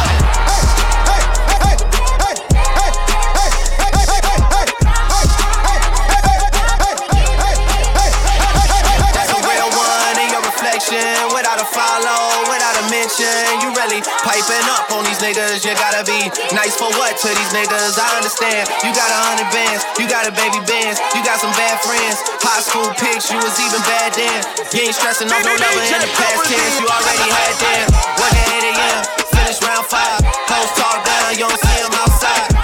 A. 13.37 13.61
You 13.61 13.69
really 13.77 14.01
piping 14.25 14.65
up 14.73 14.89
on 14.89 15.05
these 15.05 15.21
niggas. 15.21 15.61
You 15.61 15.73
gotta 15.77 16.01
be 16.01 16.17
nice 16.53 16.73
for 16.73 16.89
what 16.97 17.13
to 17.21 17.29
these 17.29 17.51
niggas? 17.53 17.97
I 17.97 18.17
understand. 18.17 18.65
You 18.81 18.89
got 18.93 19.09
a 19.09 19.19
hundred 19.29 19.49
bands, 19.53 19.85
you 20.01 20.09
got 20.09 20.25
a 20.25 20.33
baby 20.33 20.61
bands, 20.65 20.97
you 21.13 21.21
got 21.21 21.37
some 21.37 21.53
bad 21.53 21.77
friends. 21.85 22.17
High 22.41 22.63
school 22.65 22.89
pics, 22.97 23.29
you 23.29 23.37
was 23.37 23.55
even 23.61 23.81
bad 23.85 24.13
then. 24.17 24.39
You 24.73 24.89
ain't 24.89 24.95
stressing 24.97 25.29
off 25.29 25.43
no 25.45 25.53
lover 25.53 25.85
in 25.85 26.01
the 26.01 26.11
past 26.17 26.41
tense. 26.49 26.75
You 26.81 26.87
already 26.89 27.27
had 27.29 27.53
them. 27.61 27.85
Work 28.17 28.33
at 28.33 28.47
8 28.57 28.71
a.m., 28.73 29.01
finish 29.29 29.59
round 29.61 29.85
five. 29.85 30.21
Post 30.49 30.73
talk 30.77 31.05
down, 31.05 31.37
you 31.37 31.45
don't 31.45 31.61
see 31.61 31.79
them 31.85 31.93
outside. 31.93 32.56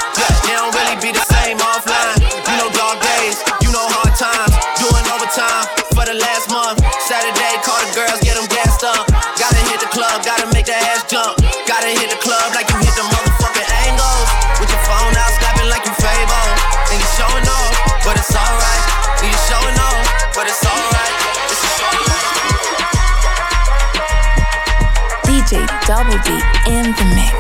The 26.98 27.06
mix. 27.16 27.34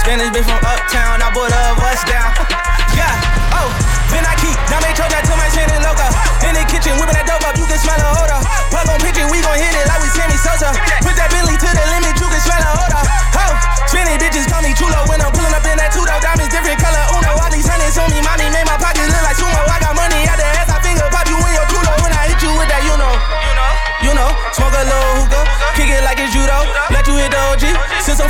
Spanish 0.00 0.30
bitch 0.30 0.44
from 0.44 0.62
uptown, 0.64 1.22
I 1.22 1.30
put 1.32 1.50
a 1.50 1.74
bus 1.80 2.04
down. 2.04 2.35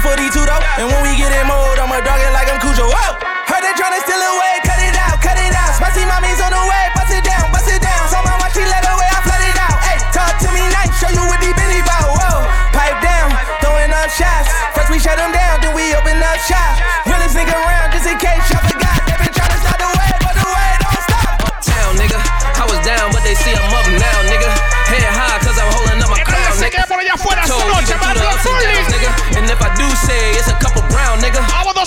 42 0.06 0.38
though. 0.38 0.62
And 0.78 0.86
when 0.86 1.02
we 1.02 1.18
get 1.18 1.34
in 1.34 1.42
mode, 1.50 1.82
I'ma 1.82 1.98
dog 2.06 2.22
it 2.22 2.30
like 2.30 2.46
I'm 2.46 2.62
Cujo. 2.62 2.86
Whoa! 2.86 3.18
Heard 3.50 3.62
they 3.66 3.74
tryna 3.74 3.98
steal 4.06 4.22
away, 4.22 4.54
cut 4.62 4.78
it 4.78 4.94
out, 4.94 5.18
cut 5.18 5.34
it 5.34 5.50
out. 5.50 5.74
Spicy 5.74 6.06
mommy's 6.06 6.38
on 6.38 6.54
the 6.54 6.62
way, 6.62 6.84
bust 6.94 7.10
it 7.10 7.26
down, 7.26 7.50
bust 7.50 7.66
it 7.66 7.82
down. 7.82 8.06
So 8.06 8.22
my 8.22 8.38
watch, 8.38 8.54
she 8.54 8.62
let 8.62 8.86
away, 8.86 9.10
I 9.10 9.18
flood 9.26 9.42
it 9.42 9.58
out. 9.58 9.74
Hey, 9.82 9.98
talk 10.14 10.38
to 10.46 10.48
me 10.54 10.62
nice, 10.70 10.94
show 11.02 11.10
you 11.10 11.26
what 11.26 11.42
in 11.42 11.50
it 11.50 11.82
bout. 11.82 12.06
Whoa, 12.06 12.46
pipe 12.70 13.02
down, 13.02 13.34
throwing 13.58 13.90
up 13.90 14.06
shots. 14.14 14.46
First 14.78 14.94
we 14.94 15.02
shut 15.02 15.18
them 15.18 15.34
down, 15.34 15.58
then 15.58 15.74
we 15.74 15.90
open 15.98 16.22
up 16.22 16.38
shop. 16.38 16.78
Realest 17.10 17.34
nigga 17.34 17.58
around, 17.58 17.75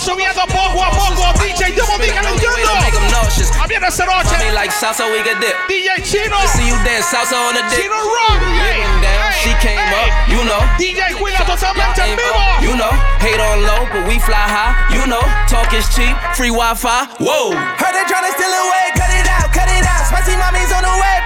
Vámonos 0.00 0.02
subiendo 0.02 0.46
poco 0.46 0.82
a 0.82 0.90
poco. 0.90 1.32
DJ 1.44 1.72
Double 1.72 1.98
D 1.98 2.12
Way 2.12 2.22
to 2.22 2.72
make 2.80 2.96
'em 2.96 3.08
calentando. 3.08 3.10
nauseous. 3.10 3.50
Habiendo 3.60 3.86
esta 3.86 4.06
noche. 4.06 4.30
Mommy 4.32 4.50
like 4.52 4.72
salsa, 4.72 5.04
we 5.06 5.22
can 5.22 5.38
dip. 5.40 5.56
DJ 5.68 6.00
Chino. 6.02 6.36
I 6.36 6.46
see 6.46 6.66
you 6.66 6.76
dance 6.84 7.06
salsa 7.06 7.36
on 7.36 7.54
the 7.54 7.62
dick. 7.70 7.82
Chino 7.82 7.94
Rock. 7.96 8.40
Hey, 8.60 8.80
Getting 8.80 9.00
down, 9.02 9.32
she 9.42 9.54
came 9.60 9.78
up, 9.78 10.10
you 10.28 10.44
know. 10.44 10.60
DJ 10.78 11.14
Cuida 11.14 11.44
totalmente 11.44 12.00
Y'all 12.00 12.06
en 12.06 12.12
aim 12.12 12.16
vivo. 12.16 12.62
You 12.62 12.76
know, 12.76 12.92
hate 13.20 13.40
on 13.40 13.62
low, 13.64 13.86
but 13.92 14.06
we 14.06 14.18
fly 14.20 14.36
high. 14.36 14.74
You 14.94 15.06
know, 15.06 15.22
talk 15.48 15.72
is 15.72 15.88
cheap, 15.94 16.16
free 16.34 16.50
Wi-Fi. 16.50 17.06
Whoa. 17.18 17.52
Heard 17.52 17.94
they 17.94 18.04
tryna 18.04 18.30
steal 18.36 18.52
away, 18.52 18.84
cut 18.94 19.10
it 19.10 19.26
out, 19.28 19.52
cut 19.52 19.68
it 19.68 19.84
out. 19.86 20.06
Spicy 20.06 20.36
mommy's 20.36 20.72
on 20.72 20.82
the 20.82 20.94
way, 21.00 21.16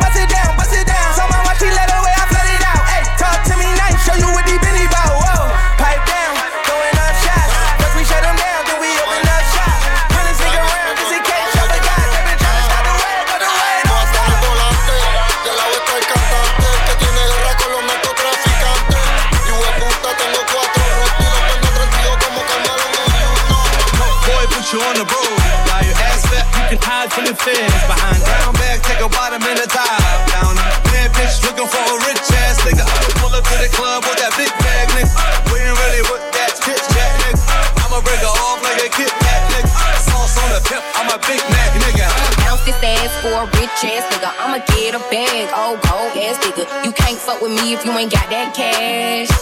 hide 27.05 27.13
from 27.13 27.25
the 27.29 27.37
feds. 27.37 27.85
Behind 27.85 28.21
brown 28.25 28.53
bag, 28.57 28.81
take 28.83 29.01
a 29.05 29.09
bottom 29.09 29.43
in 29.45 29.57
the 29.61 29.69
top 29.69 30.01
down. 30.33 30.57
Bad 30.89 31.13
bitch 31.13 31.37
looking 31.45 31.69
for 31.69 31.85
a 31.85 31.97
rich 32.09 32.25
ass 32.49 32.65
nigga. 32.65 32.85
Pull 33.21 33.33
up 33.37 33.45
to 33.45 33.57
the 33.61 33.69
club 33.77 34.05
with 34.09 34.17
that 34.25 34.33
big 34.41 34.49
bag, 34.65 34.89
nigga. 34.97 35.13
We 35.53 35.61
ain't 35.61 35.77
ready 35.77 36.03
with 36.09 36.25
that 36.33 36.57
chit 36.65 36.81
chat, 36.97 37.13
nigga. 37.21 37.41
I'ma 37.85 38.01
break 38.01 38.21
her 38.25 38.33
off 38.33 38.65
like 38.65 38.81
a 38.81 38.89
Kit 38.89 39.13
Kat, 39.21 39.43
nigga. 39.53 39.69
Sauce 40.01 40.37
on 40.41 40.49
the 40.57 40.61
pimp, 40.65 40.85
I'm 40.97 41.13
a 41.13 41.19
Big 41.29 41.43
Mac, 41.53 41.71
nigga. 41.77 42.09
Bounce 42.41 42.65
this 42.65 42.81
ass 42.81 43.13
for 43.21 43.37
a 43.37 43.45
rich 43.61 43.81
ass 43.85 44.05
nigga. 44.09 44.33
I'ma 44.41 44.65
get 44.73 44.97
a 44.97 45.03
bag, 45.13 45.53
oh 45.53 45.77
cold 45.85 46.17
ass 46.17 46.41
nigga. 46.41 46.65
You 46.85 46.93
can't 46.93 47.21
fuck 47.21 47.41
with 47.45 47.53
me 47.53 47.77
if 47.77 47.85
you 47.85 47.93
ain't 47.93 48.13
got 48.13 48.33
that 48.33 48.57
cash. 48.57 49.33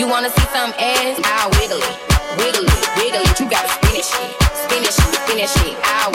You 0.00 0.08
wanna 0.08 0.28
see 0.32 0.48
some 0.52 0.72
ass? 0.76 1.20
I'll 1.24 1.52
wiggle 1.60 1.80
it, 1.80 1.96
wiggle 2.40 2.64
it, 2.64 2.80
wiggle 2.96 3.24
it. 3.24 3.36
You 3.40 3.48
gotta 3.48 3.68
spin 3.68 3.96
it 3.96 4.04
shit, 4.04 4.32
spin 4.52 4.84
it 4.84 4.92
shit, 4.92 5.12
spin 5.24 5.38
it 5.40 5.48
shit. 5.48 5.76
I'll 5.84 6.12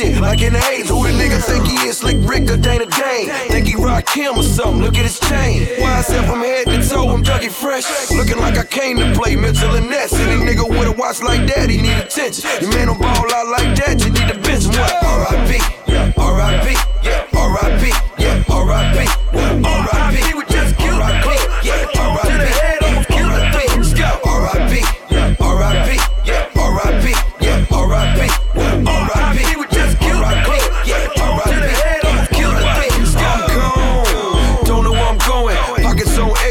in 0.00 0.52
the 0.52 0.58
haze. 0.58 0.88
Who 0.88 1.02
the 1.02 1.12
nigga 1.12 1.42
think 1.42 1.66
he 1.66 1.88
is? 1.88 1.98
Slick 1.98 2.16
Rick 2.20 2.50
or 2.50 2.56
Dana 2.56 2.86
Dane? 2.86 3.28
Think 3.48 3.66
he 3.66 3.74
rock 3.76 4.08
him 4.08 4.36
or 4.36 4.42
something? 4.42 4.82
Look 4.82 4.96
at 4.96 5.04
his 5.04 5.18
chain. 5.20 5.66
Why 5.80 5.98
I 5.98 6.02
said 6.02 6.28
from 6.28 6.40
head 6.40 6.66
to 6.66 6.88
toe, 6.88 7.08
I'm 7.08 7.22
Dougie 7.22 7.50
Fresh. 7.50 8.10
Looking 8.10 8.38
like 8.38 8.58
I 8.58 8.64
came 8.64 8.98
to 8.98 9.12
play 9.14 9.36
Mitchell 9.36 9.74
and 9.74 9.88
Ness. 9.88 10.12
Any 10.12 10.40
nigga 10.42 10.68
with 10.68 10.88
a 10.88 10.92
watch 10.92 11.22
like 11.22 11.46
that, 11.54 11.70
he 11.70 11.80
need 11.80 11.96
attention. 11.96 12.48
Your 12.60 12.72
man 12.72 12.88
don't 12.88 13.00
ball 13.00 13.32
out 13.32 13.48
like 13.48 13.76
that, 13.76 14.04
you 14.04 14.10
need 14.10 14.28
to 14.28 14.38
him. 14.38 14.68
What? 14.68 15.04
R.I.P. 15.04 15.75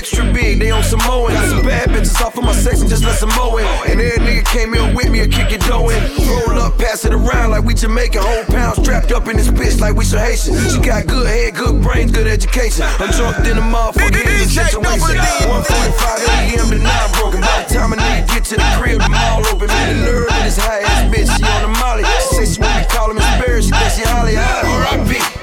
extra 0.05 0.33
big, 0.33 0.59
they 0.59 0.69
on 0.69 0.83
Samoan. 0.83 1.33
Got 1.33 1.49
some 1.49 1.65
bad 1.65 1.89
bitches 1.89 2.21
off 2.21 2.37
of 2.37 2.43
my 2.43 2.53
section, 2.53 2.87
just 2.87 3.03
let 3.03 3.17
some 3.17 3.29
mow 3.29 3.57
in. 3.57 3.65
And 3.89 3.99
every 3.99 4.21
nigga 4.21 4.45
came 4.45 4.73
in 4.75 4.93
with 4.93 5.09
me 5.09 5.21
and 5.21 5.33
kick 5.33 5.51
it 5.51 5.61
dough 5.61 5.89
in. 5.89 5.97
Roll 6.29 6.61
up, 6.61 6.77
pass 6.77 7.05
it 7.05 7.13
around 7.13 7.49
like 7.49 7.63
we 7.65 7.73
Jamaican. 7.73 8.21
Whole 8.21 8.45
pound 8.45 8.77
strapped 8.77 9.11
up 9.11 9.27
in 9.27 9.37
this 9.37 9.47
bitch 9.47 9.81
like 9.81 9.95
we 9.95 10.05
some 10.05 10.19
Haitian. 10.19 10.53
She 10.69 10.77
got 10.77 11.07
good 11.07 11.25
head, 11.25 11.55
good 11.55 11.81
brains, 11.81 12.11
good 12.11 12.27
education. 12.27 12.85
I'm 13.01 13.09
drunk 13.17 13.49
in 13.49 13.57
the 13.57 13.65
motherfucker 13.65 14.21
in 14.21 14.45
this 14.45 14.53
situation. 14.53 15.17
145 15.17 15.73
a.m. 15.73 16.69
to 16.69 16.77
9 16.77 17.11
broken. 17.17 17.41
By 17.41 17.65
the 17.65 17.73
time 17.73 17.93
I 17.93 17.97
need 17.97 18.29
to 18.29 18.33
get 18.33 18.45
to 18.53 18.55
the 18.61 18.69
crib, 18.77 19.01
the 19.01 19.09
mall 19.09 19.41
open. 19.49 19.73
Man, 19.73 19.89
the 19.89 20.05
nerve 20.05 20.29
in 20.29 20.43
this 20.45 20.61
high 20.61 20.85
ass 20.85 21.09
bitch. 21.09 21.33
She 21.33 21.41
on 21.41 21.65
the 21.65 21.73
molly. 21.81 22.05
She 22.29 22.45
say 22.45 22.45
she 22.45 22.61
wanna 22.61 22.85
call 22.93 23.09
him 23.09 23.17
Barry. 23.41 23.63
She 23.63 23.73
think 23.73 23.89
she 23.89 24.05
Holly. 24.05 24.37
R.I.P. 24.37 25.35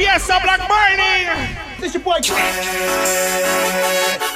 fiesta, 0.00 0.40
Black 0.40 0.64
Burning. 0.64 1.28
This 1.78 1.92
your 1.92 2.02
boy. 2.02 2.16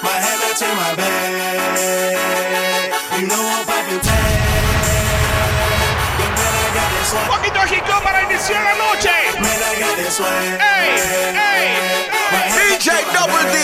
My 0.04 0.12
head 0.20 0.36
up 0.44 0.52
to 0.60 0.68
my 0.76 0.92
bed. 0.92 2.92
You 3.16 3.24
know 3.24 3.40
I'm 3.40 3.64
popping 3.64 4.04
tag. 4.04 4.44
But 6.20 6.28
man, 6.36 6.52
I 6.52 6.68
got 6.76 6.84
this 6.92 7.16
one. 7.16 7.24
Poquito 7.32 7.64
rico 7.64 7.96
para 8.04 8.28
iniciar 8.28 8.60
la 8.60 8.76
noche. 8.76 9.16
Man, 9.40 9.48
I 9.48 9.72
got 9.80 9.96
this 9.96 10.20
one. 10.20 10.60
¡Ey! 10.60 11.00
¡Ey! 11.32 12.12
DJ 12.52 13.08
Double 13.16 13.48
D. 13.48 13.56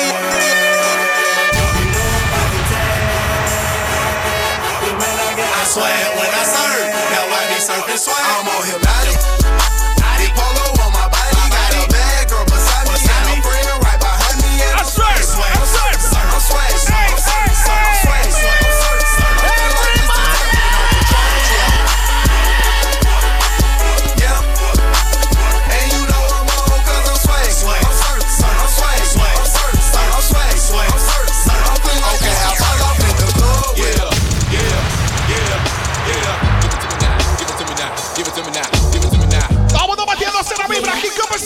I 5.52 5.64
swear 5.64 6.16
when 6.16 6.26
I 6.26 6.44
serve, 6.44 6.88
now 7.12 7.28
I 7.28 7.30
be 7.48 7.56
surfing 7.60 7.98
swag. 7.98 8.16
I'm 8.16 8.48
on 8.48 8.64
hypnotic. 8.66 9.39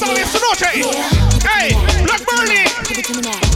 Comenzando 0.05 0.21
esta 0.21 0.39
noche. 0.41 0.67
¡Ey! 1.61 1.75
Black 2.05 2.25
Burning. 2.25 2.69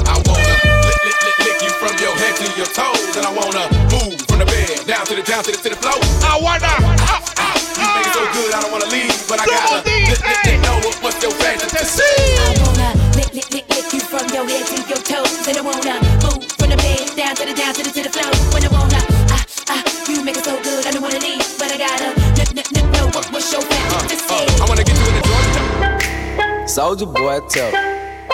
I 0.07 0.23
wanna 0.25 0.55
lick, 0.87 1.05
lick, 1.05 1.21
lick, 1.25 1.39
lick 1.45 1.63
you 1.63 1.71
from 1.81 1.97
your 1.99 2.15
head 2.17 2.35
to 2.37 2.45
your 2.57 2.67
toes, 2.73 3.17
and 3.17 3.27
I 3.27 3.31
wanna 3.31 3.69
move 3.93 4.21
from 4.27 4.39
the 4.39 4.47
bed 4.47 4.87
down 4.87 5.05
to 5.07 5.15
the 5.15 5.23
down 5.23 5.45
to 5.45 5.53
the 5.53 5.59
to 5.59 5.69
the 5.71 5.77
floor. 5.77 6.01
I 6.25 6.41
wanna. 6.41 6.73
You 7.79 7.87
make 7.95 8.07
it 8.07 8.13
so 8.13 8.25
good, 8.33 8.55
I 8.55 8.61
don't 8.61 8.73
wanna 8.73 8.87
leave, 8.87 9.13
but 9.29 9.41
I 9.41 9.47
gotta 9.47 9.78
Soldier 26.79 27.11
boy, 27.11 27.43
tell. 27.51 27.75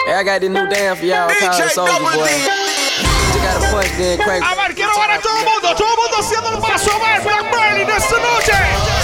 Hey, 0.05 0.13
I 0.13 0.21
got 0.21 0.37
this 0.37 0.53
new 0.53 0.69
dance 0.69 1.01
for 1.01 1.09
y'all 1.09 1.25
called 1.33 1.65
Soldier 1.65 1.97
Boy. 1.97 2.29
You 2.29 3.41
gotta 3.41 3.73
punch, 3.73 3.89
then 3.97 4.21
crank. 4.21 4.45
A 4.45 4.53
ver, 4.53 4.69
quiero 4.77 4.93
ver 5.01 5.09
a 5.09 5.17
todo 5.17 5.33
el 5.33 5.49
mundo, 5.49 5.73
todo 5.73 5.89
el 5.89 5.97
mundo 5.97 6.15
haciendo 6.21 6.53
el 6.53 6.61
paso 6.61 6.93
a 6.93 7.01
ver 7.01 7.25
Black 7.25 7.41
Burning 7.49 7.89
esta 7.89 8.21
noche. 8.21 8.53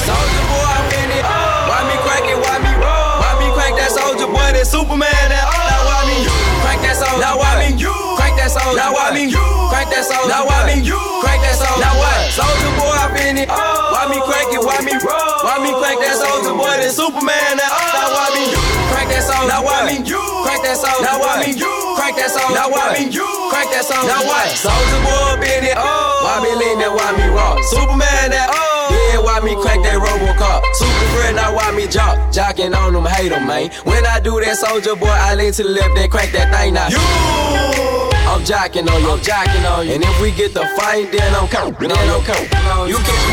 Soldier 0.06 0.46
boy, 0.46 0.62
I'm 0.62 0.94
in 0.94 1.10
it. 1.18 1.26
Why 1.26 1.82
me 1.90 1.98
crank 2.06 2.30
it? 2.30 2.38
Why 2.38 2.62
me 2.62 2.70
roll? 2.86 3.18
Why 3.18 3.34
me 3.42 3.50
crank 3.58 3.82
that 3.82 3.90
soldier 3.90 4.30
boy? 4.30 4.46
That 4.54 4.70
Superman? 4.70 5.10
That 5.10 5.42
oh. 5.42 5.58
Now 5.58 5.90
why 5.90 6.06
me 6.06 6.22
crank 6.62 6.86
that 6.86 7.02
soldier? 7.02 7.18
Now 7.18 7.42
why 7.42 7.66
me 7.66 7.74
crank 8.22 8.38
that 8.38 8.54
soldier? 8.54 8.78
Now 8.78 8.94
why 8.94 9.10
me 9.10 9.26
crank 9.34 9.90
that 9.90 10.06
soldier? 10.06 10.30
Now 10.30 10.46
why 10.46 10.70
me 10.70 10.86
crank 10.86 11.42
that 11.42 11.58
soldier? 11.58 11.82
Now 11.82 11.98
what? 11.98 12.30
Soldier 12.30 12.74
boy, 12.78 12.94
I'm 12.94 13.18
in 13.18 13.42
it. 13.42 13.50
Why 13.50 14.06
me 14.06 14.22
crank 14.22 14.54
it? 14.54 14.62
Why 14.62 14.86
me 14.86 14.94
roll? 15.02 15.42
Why 15.42 15.58
me 15.66 15.74
crank 15.82 15.98
that 15.98 16.14
soldier 16.22 16.54
boy? 16.54 16.78
That 16.78 16.94
Superman? 16.94 17.58
That 17.58 17.74
oh. 17.74 17.90
Now 17.90 18.14
why 18.14 18.30
me 18.38 18.46
crank 18.54 18.61
that 19.22 19.30
soldier? 19.30 19.54
Now 19.54 19.62
why 19.64 19.86
me 19.86 20.02
crank 20.02 20.62
that 20.66 20.78
song. 20.78 21.00
Now 21.02 21.20
why 21.22 21.46
me 21.46 21.54
crank 21.96 22.16
that 22.18 22.32
song. 22.32 22.54
Now 22.54 22.70
why 22.70 22.98
me 22.98 23.06
crank 23.50 23.70
that 23.72 23.86
song. 23.86 24.06
Now 24.08 24.26
what? 24.26 24.50
Soldier 24.58 25.02
boy, 25.06 25.46
in 25.46 25.66
it. 25.70 25.78
Why 25.78 26.42
me 26.42 26.52
lean 26.58 26.80
that? 26.82 26.92
Why 26.92 27.14
me 27.14 27.28
rock? 27.30 27.62
Superman? 27.70 28.34
That 28.34 28.50
oh. 28.50 28.90
Yeah, 29.14 29.22
why 29.22 29.40
me 29.42 29.54
crank 29.62 29.84
that 29.84 29.98
Robocop? 30.00 30.62
Super 30.74 31.08
friend, 31.18 31.36
now 31.36 31.56
why 31.56 31.72
me 31.76 31.88
jock? 31.88 32.18
Jocking 32.32 32.76
on 32.76 32.94
them, 32.94 33.06
hate 33.06 33.30
them, 33.30 33.48
man. 33.48 33.70
When 33.84 34.06
I 34.06 34.20
do 34.20 34.40
that 34.42 34.58
soldier 34.58 34.96
boy, 34.96 35.12
I 35.12 35.36
lean 35.36 35.54
to 35.54 35.64
the 35.64 35.70
left, 35.70 35.96
then 35.96 36.10
crank 36.10 36.32
that 36.34 36.50
thing 36.54 36.74
now. 36.74 36.90
I'm 38.32 38.42
jocking 38.48 38.88
on 38.88 39.02
you, 39.02 39.12
I'm 39.12 39.20
jocking 39.20 39.66
on 39.68 39.88
you. 39.88 40.00
And 40.00 40.04
if 40.04 40.22
we 40.22 40.32
get 40.32 40.54
the 40.54 40.64
fight, 40.80 41.12
then 41.12 41.36
I'm 41.36 41.48
coming, 41.48 41.76
then 41.76 41.92
I'm 41.92 42.24
coming. 42.24 42.48
You 42.88 42.98
catch 42.98 43.31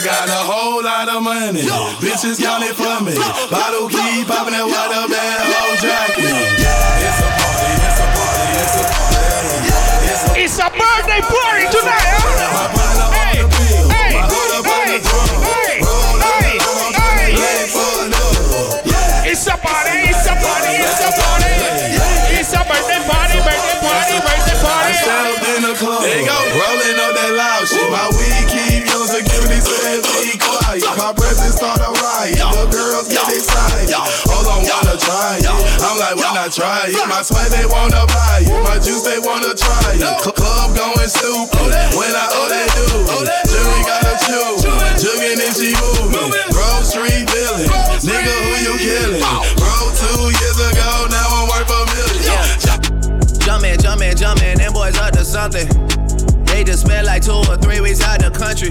I 0.00 0.02
got 0.02 0.32
a 0.32 0.40
whole 0.48 0.80
lot 0.80 1.12
of 1.12 1.20
money. 1.20 1.60
Bitches 2.00 2.40
count 2.40 2.64
it 2.64 2.72
for 2.72 3.04
me. 3.04 3.12
Bottle 3.52 3.84
keep 3.84 4.24
popping 4.24 4.56
that 4.56 4.64
water 4.64 5.04
bad 5.12 5.44
whole 5.44 5.76
jacket. 5.76 6.24
It's 6.24 7.20
a 7.20 7.28
party, 7.36 7.68
it's 7.84 8.00
a 8.00 8.08
party, 8.16 8.48
it's 8.64 8.80
a 8.80 8.88
party. 8.96 9.60
It's 10.40 10.56
a 10.56 10.72
birthday 10.72 11.20
party 11.20 11.68
tonight, 11.68 12.16
huh? 12.16 12.72
Hey, 13.12 13.44
hey, 13.44 14.24
hey, 14.64 15.04
hey, 15.44 15.84
hey, 17.12 17.36
hey. 17.36 17.76
It's 19.28 19.44
a 19.44 19.60
party, 19.60 20.00
it's 20.08 20.24
a 20.24 20.32
party, 20.32 20.80
it's 20.80 20.96
a 20.96 21.12
party. 21.12 21.52
It's 22.40 22.56
a 22.56 22.64
birthday 22.64 23.04
party, 23.04 23.36
birthday 23.44 23.76
party, 23.84 24.16
birthday 24.16 24.56
party. 24.64 24.96
Stepped 24.96 25.44
in 25.44 25.60
the 25.68 25.76
club, 25.76 26.08
there 26.08 26.24
you 26.24 26.24
go. 26.24 26.40
Rolling 26.56 26.96
up 27.04 27.12
that 27.20 27.36
loud 27.36 27.68
shit. 27.68 27.84
My 27.92 28.08
weed 28.16 28.48
keep 28.48 28.69
security 29.60 30.00
says 30.00 30.02
be 30.24 30.38
quiet. 30.38 30.84
My 30.96 31.12
presence 31.12 31.56
start 31.56 31.80
a 31.80 31.90
riot. 31.92 32.38
The 32.38 32.66
girls 32.72 33.08
get 33.08 33.28
excited. 33.28 33.92
Hold 34.28 34.46
on, 34.48 34.60
wanna 34.64 34.96
try 34.96 35.38
it. 35.38 35.46
I'm 35.80 35.96
like, 35.98 36.16
when 36.16 36.36
I 36.36 36.48
try 36.48 36.88
it. 36.88 36.96
My 37.08 37.22
sweat 37.22 37.50
they 37.52 37.66
wanna 37.66 38.04
buy 38.08 38.44
it. 38.44 38.52
My 38.64 38.78
juice 38.80 39.02
they 39.02 39.18
wanna 39.20 39.54
try 39.54 39.96
it. 39.96 40.04
Club 40.22 40.76
going 40.76 41.08
stupid. 41.08 41.70
When 41.96 42.12
I 42.12 42.26
owe 42.32 42.48
do 42.48 42.86
it. 43.20 43.46
Jury 43.48 43.80
gotta 43.84 44.14
chew. 44.24 44.48
Jugging 45.00 45.40
and 45.40 45.54
she 45.56 45.76
moving. 45.76 46.30
Grocery 46.52 47.24
dealing. 47.28 47.70
Nigga, 48.04 48.34
who 48.44 48.52
you 48.64 48.74
killing? 48.80 49.24
Bro, 49.56 49.74
two 49.96 50.22
years 50.40 50.58
ago, 50.72 50.90
now 51.12 51.26
I'm 51.28 51.46
worth 51.48 51.70
a 51.70 51.80
million. 51.92 52.40
Jumpin', 53.40 53.80
jumpin', 53.80 54.16
jumpin', 54.16 54.58
them 54.58 54.72
boys 54.72 54.96
up 54.98 55.12
to 55.12 55.24
something. 55.24 55.68
They 56.60 56.64
just 56.64 56.84
spent 56.84 57.06
like 57.06 57.22
two 57.22 57.32
or 57.32 57.56
three 57.56 57.80
weeks 57.80 58.02
out 58.02 58.20
the 58.20 58.28
country. 58.28 58.68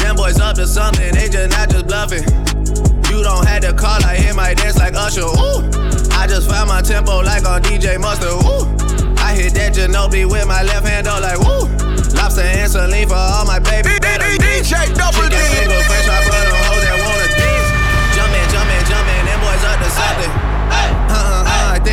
Them 0.00 0.16
boys 0.16 0.40
up 0.40 0.56
to 0.56 0.66
something, 0.66 1.12
they 1.12 1.28
just 1.28 1.50
not 1.50 1.68
just 1.68 1.86
bluffing. 1.86 2.24
You 3.12 3.22
don't 3.22 3.44
have 3.44 3.60
to 3.60 3.74
call, 3.74 4.02
I 4.02 4.16
hear 4.16 4.32
my 4.32 4.54
dance 4.54 4.78
like 4.78 4.94
Usher. 4.96 5.20
Ooh, 5.20 5.68
I 6.16 6.24
just 6.26 6.48
found 6.48 6.70
my 6.70 6.80
tempo 6.80 7.20
like 7.20 7.44
on 7.44 7.60
DJ 7.60 8.00
Mustard. 8.00 8.32
Ooh, 8.32 8.64
I 9.20 9.34
I 9.34 9.36
hit 9.36 9.52
that 9.52 9.74
Ginobili 9.74 10.30
with 10.30 10.48
my 10.48 10.62
left 10.62 10.86
hand, 10.86 11.04
though, 11.04 11.20
like 11.20 11.36
woo. 11.36 11.68
Lobster 12.16 12.40
and 12.40 12.72
saline 12.72 13.06
for 13.06 13.20
all 13.20 13.44
my 13.44 13.58
baby. 13.58 14.00
DJ 14.00 14.88
Double 14.96 15.28
D. 15.28 16.63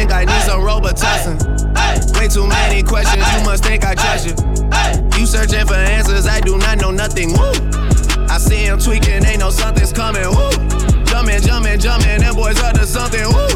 think 0.02 0.14
I 0.14 0.26
need 0.26 0.42
some 0.42 0.62
Robitussin. 0.62 1.38
Way 2.18 2.28
too 2.28 2.48
many 2.48 2.82
questions, 2.82 3.24
you 3.38 3.46
must 3.46 3.64
think 3.64 3.86
I 3.86 3.94
trust 3.94 4.26
you. 4.26 4.34
You 5.20 5.28
searching 5.28 5.68
for 5.68 5.76
answers, 5.76 6.26
I 6.26 6.42
do 6.42 6.58
not 6.58 6.80
know 6.82 6.90
nothing. 6.90 7.34
Woo! 7.34 7.54
I 8.26 8.40
see 8.40 8.66
him 8.66 8.80
tweaking, 8.80 9.24
ain't 9.24 9.40
no 9.40 9.52
something's 9.52 9.94
coming. 9.94 10.26
Woo! 10.26 10.50
Jumpin', 11.06 11.42
jumpin', 11.44 11.80
jumpin', 11.80 12.22
them 12.22 12.34
boys 12.34 12.60
up 12.62 12.74
to 12.76 12.86
something. 12.88 13.28
Woo! 13.30 13.48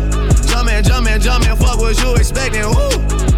Jumpin', 0.45 0.83
jumpin', 0.83 1.19
jumpin', 1.19 1.55
fuck 1.57 1.79
what 1.79 1.97
you 1.97 2.13
expecting. 2.13 2.69
Woo! 2.69 2.91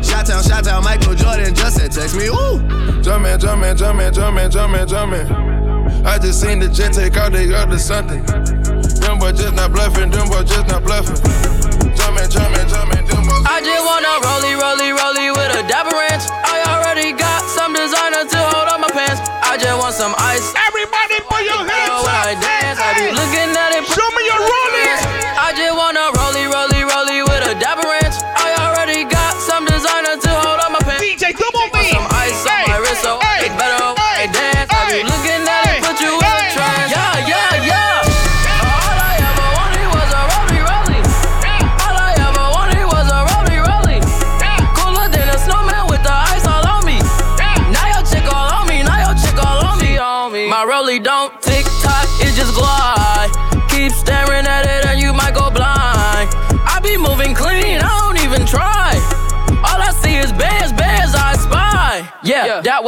Shout 0.04 0.30
out, 0.30 0.44
shout 0.44 0.68
out, 0.68 0.84
Michael 0.84 1.16
Jordan 1.16 1.56
just 1.56 1.78
said 1.78 1.92
text 1.92 2.16
me. 2.18 2.30
Woo! 2.30 2.60
Jumpin', 3.02 3.40
jumpin', 3.40 3.78
jumpin', 3.78 4.14
jumpin', 4.14 4.52
jumpin', 4.52 4.88
jumpin'. 4.88 6.06
I 6.06 6.20
just 6.20 6.42
seen 6.42 6.60
the 6.60 6.68
jet 6.68 6.92
take 6.92 7.16
out, 7.16 7.32
they 7.32 7.48
got 7.48 7.70
to 7.70 7.80
something. 7.80 8.24
Them 9.00 9.18
boys 9.18 9.40
just 9.40 9.56
not 9.56 9.72
bluffing, 9.72 10.12
them 10.12 10.28
boys 10.28 10.50
just 10.50 10.68
not 10.68 10.84
bluffing. 10.84 11.77
Jumpin', 11.98 12.30
jumpin', 12.30 12.68
jumpin', 12.70 13.06
them. 13.10 13.26
I 13.50 13.58
just 13.66 13.82
wanna 13.82 14.14
rollie, 14.22 14.54
rollie, 14.54 14.94
rollie 14.94 15.32
with 15.34 15.58
a 15.58 15.68
dapper 15.68 15.98
ranch. 15.98 16.24
I 16.46 16.62
already 16.70 17.12
got 17.12 17.42
some 17.50 17.74
designer 17.74 18.24
to 18.30 18.38
hold 18.38 18.70
on 18.70 18.82
my 18.82 18.92
pants. 18.94 19.22
I 19.42 19.58
just 19.58 19.78
want 19.82 19.96
some 19.96 20.14
ice. 20.18 20.67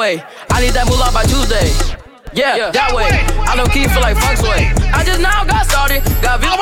Way. 0.09 0.23
I 0.49 0.57
need 0.65 0.73
that 0.73 0.89
moolah 0.89 1.13
by 1.13 1.23
Tuesday. 1.29 1.69
Yeah, 2.33 2.69
that 2.73 2.93
way. 2.93 3.09
I 3.45 3.53
don't 3.57 3.69
keep 3.69 3.89
feel 3.89 4.01
like 4.01 4.17
fuck's 4.17 4.41
way. 4.41 4.69
I 4.93 5.01
just 5.05 5.21
now 5.21 5.45
got 5.45 5.65
started. 5.69 6.01
Got 6.21 6.41
views. 6.41 6.53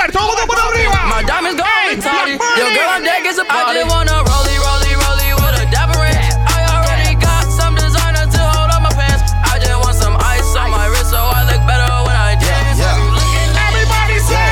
My 1.07 1.23
diamonds 1.23 1.59
going 1.59 1.87
retarded. 1.91 2.39
Your 2.59 2.69
girl 2.75 2.91
on 2.95 3.03
deck 3.03 3.23
is 3.23 3.39
a 3.39 3.45
party. 3.47 3.79
I 3.79 3.83
just 3.83 3.91
wanna 3.91 4.15
rollie, 4.23 4.59
rollie, 4.59 4.95
rollie 4.95 5.33
with 5.35 5.63
a 5.63 5.65
dapper 5.71 5.99
ranch. 5.99 6.35
I 6.47 6.59
already 6.71 7.15
got 7.19 7.47
some 7.47 7.75
designer 7.75 8.27
to 8.27 8.41
hold 8.55 8.71
on 8.71 8.83
my 8.83 8.91
pants. 8.95 9.23
I 9.43 9.59
just 9.59 9.75
want 9.79 9.95
some 9.95 10.15
ice 10.19 10.51
on 10.55 10.71
my 10.71 10.87
wrist 10.91 11.11
so 11.11 11.19
I 11.19 11.47
look 11.47 11.63
better 11.67 11.87
when 12.03 12.15
I 12.15 12.35
dance. 12.39 12.79
I 12.79 12.95
be 12.95 13.07
looking 13.11 13.51
at 13.55 13.71
Everybody 13.75 14.17
say. 14.23 14.47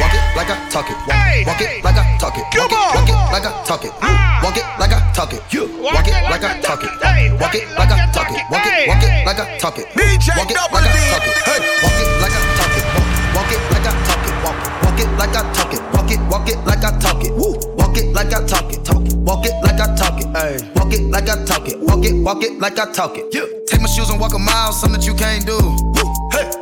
Walk 0.00 0.14
it 0.16 0.24
like 0.36 0.50
I 0.52 0.56
talk 0.72 0.88
it. 0.88 0.96
Walk, 1.08 1.16
walk 1.48 1.60
it 1.60 1.84
like 1.84 1.96
I 1.96 2.04
talk 2.20 2.36
it. 2.40 2.44
Walk 2.56 2.72
it, 2.72 2.80
walk 2.96 3.08
it 3.08 3.18
like 3.32 3.46
I 3.48 3.52
talk 3.68 3.84
it. 3.84 3.92
Walk 4.40 4.56
it 4.56 4.66
like 4.80 4.92
I 4.96 5.01
talk 5.12 5.32
it. 5.32 5.42
You 5.52 5.68
walk 5.80 6.08
it 6.08 6.16
like 6.30 6.44
I 6.44 6.60
talk 6.60 6.82
it. 6.82 6.90
Walk 7.38 7.54
it 7.54 7.68
like 7.76 7.92
I 7.92 8.10
talk 8.12 8.32
it. 8.32 8.44
Walk 8.50 8.66
it, 8.66 8.88
walk 8.88 9.02
it 9.04 9.24
like 9.26 9.38
I 9.38 9.58
talk 9.58 9.78
it. 9.78 9.86
Walk 9.94 10.08
it 10.08 10.40
like 10.40 10.64
I 10.64 10.92
talk 10.96 11.06
it. 11.12 11.62
Walk 11.84 12.00
it 12.00 12.12
like 12.20 12.32
I 12.32 12.44
talk 12.48 12.76
it. 12.76 12.84
Walk 13.32 13.52
it 13.52 13.60
like 13.68 13.86
I 13.86 13.92
talk 14.04 14.24
it. 14.24 14.34
Walk, 14.42 14.56
walk 14.82 15.00
it 15.00 15.08
like 15.18 15.36
I 15.36 15.52
talk 15.52 15.72
it. 15.72 15.82
Walk 15.92 16.10
it, 16.10 16.20
walk 16.28 16.48
it 16.48 16.58
like 16.64 16.84
I 16.84 16.98
talk 16.98 17.24
it. 17.24 17.32
Woo. 17.32 17.54
Walk 17.76 17.96
it 17.96 18.12
like 18.12 18.32
I 18.32 18.46
talk 18.46 18.72
it. 18.72 18.84
Talk 18.84 19.06
it. 19.06 19.14
Walk 19.16 19.44
it 19.44 19.54
like 19.62 19.80
I 19.80 19.94
talk 19.96 20.20
it. 20.20 20.26
Hey, 20.36 20.70
walk 20.74 20.92
it 20.92 21.02
like 21.10 21.28
I 21.28 21.44
talk 21.44 21.68
it. 21.68 21.78
Walk 21.80 22.04
it, 22.04 22.14
walk 22.22 22.42
it 22.42 22.58
like 22.58 22.78
I 22.78 22.90
talk 22.92 23.16
it. 23.16 23.26
Yeah. 23.32 23.46
Take 23.66 23.80
my 23.80 23.88
shoes 23.88 24.10
and 24.10 24.20
walk 24.20 24.34
a 24.34 24.38
mile, 24.38 24.72
something 24.72 25.00
that 25.00 25.06
you 25.06 25.14
can't 25.14 25.44
do. 25.44 25.58
Woo. 25.60 26.14
Hey. 26.32 26.61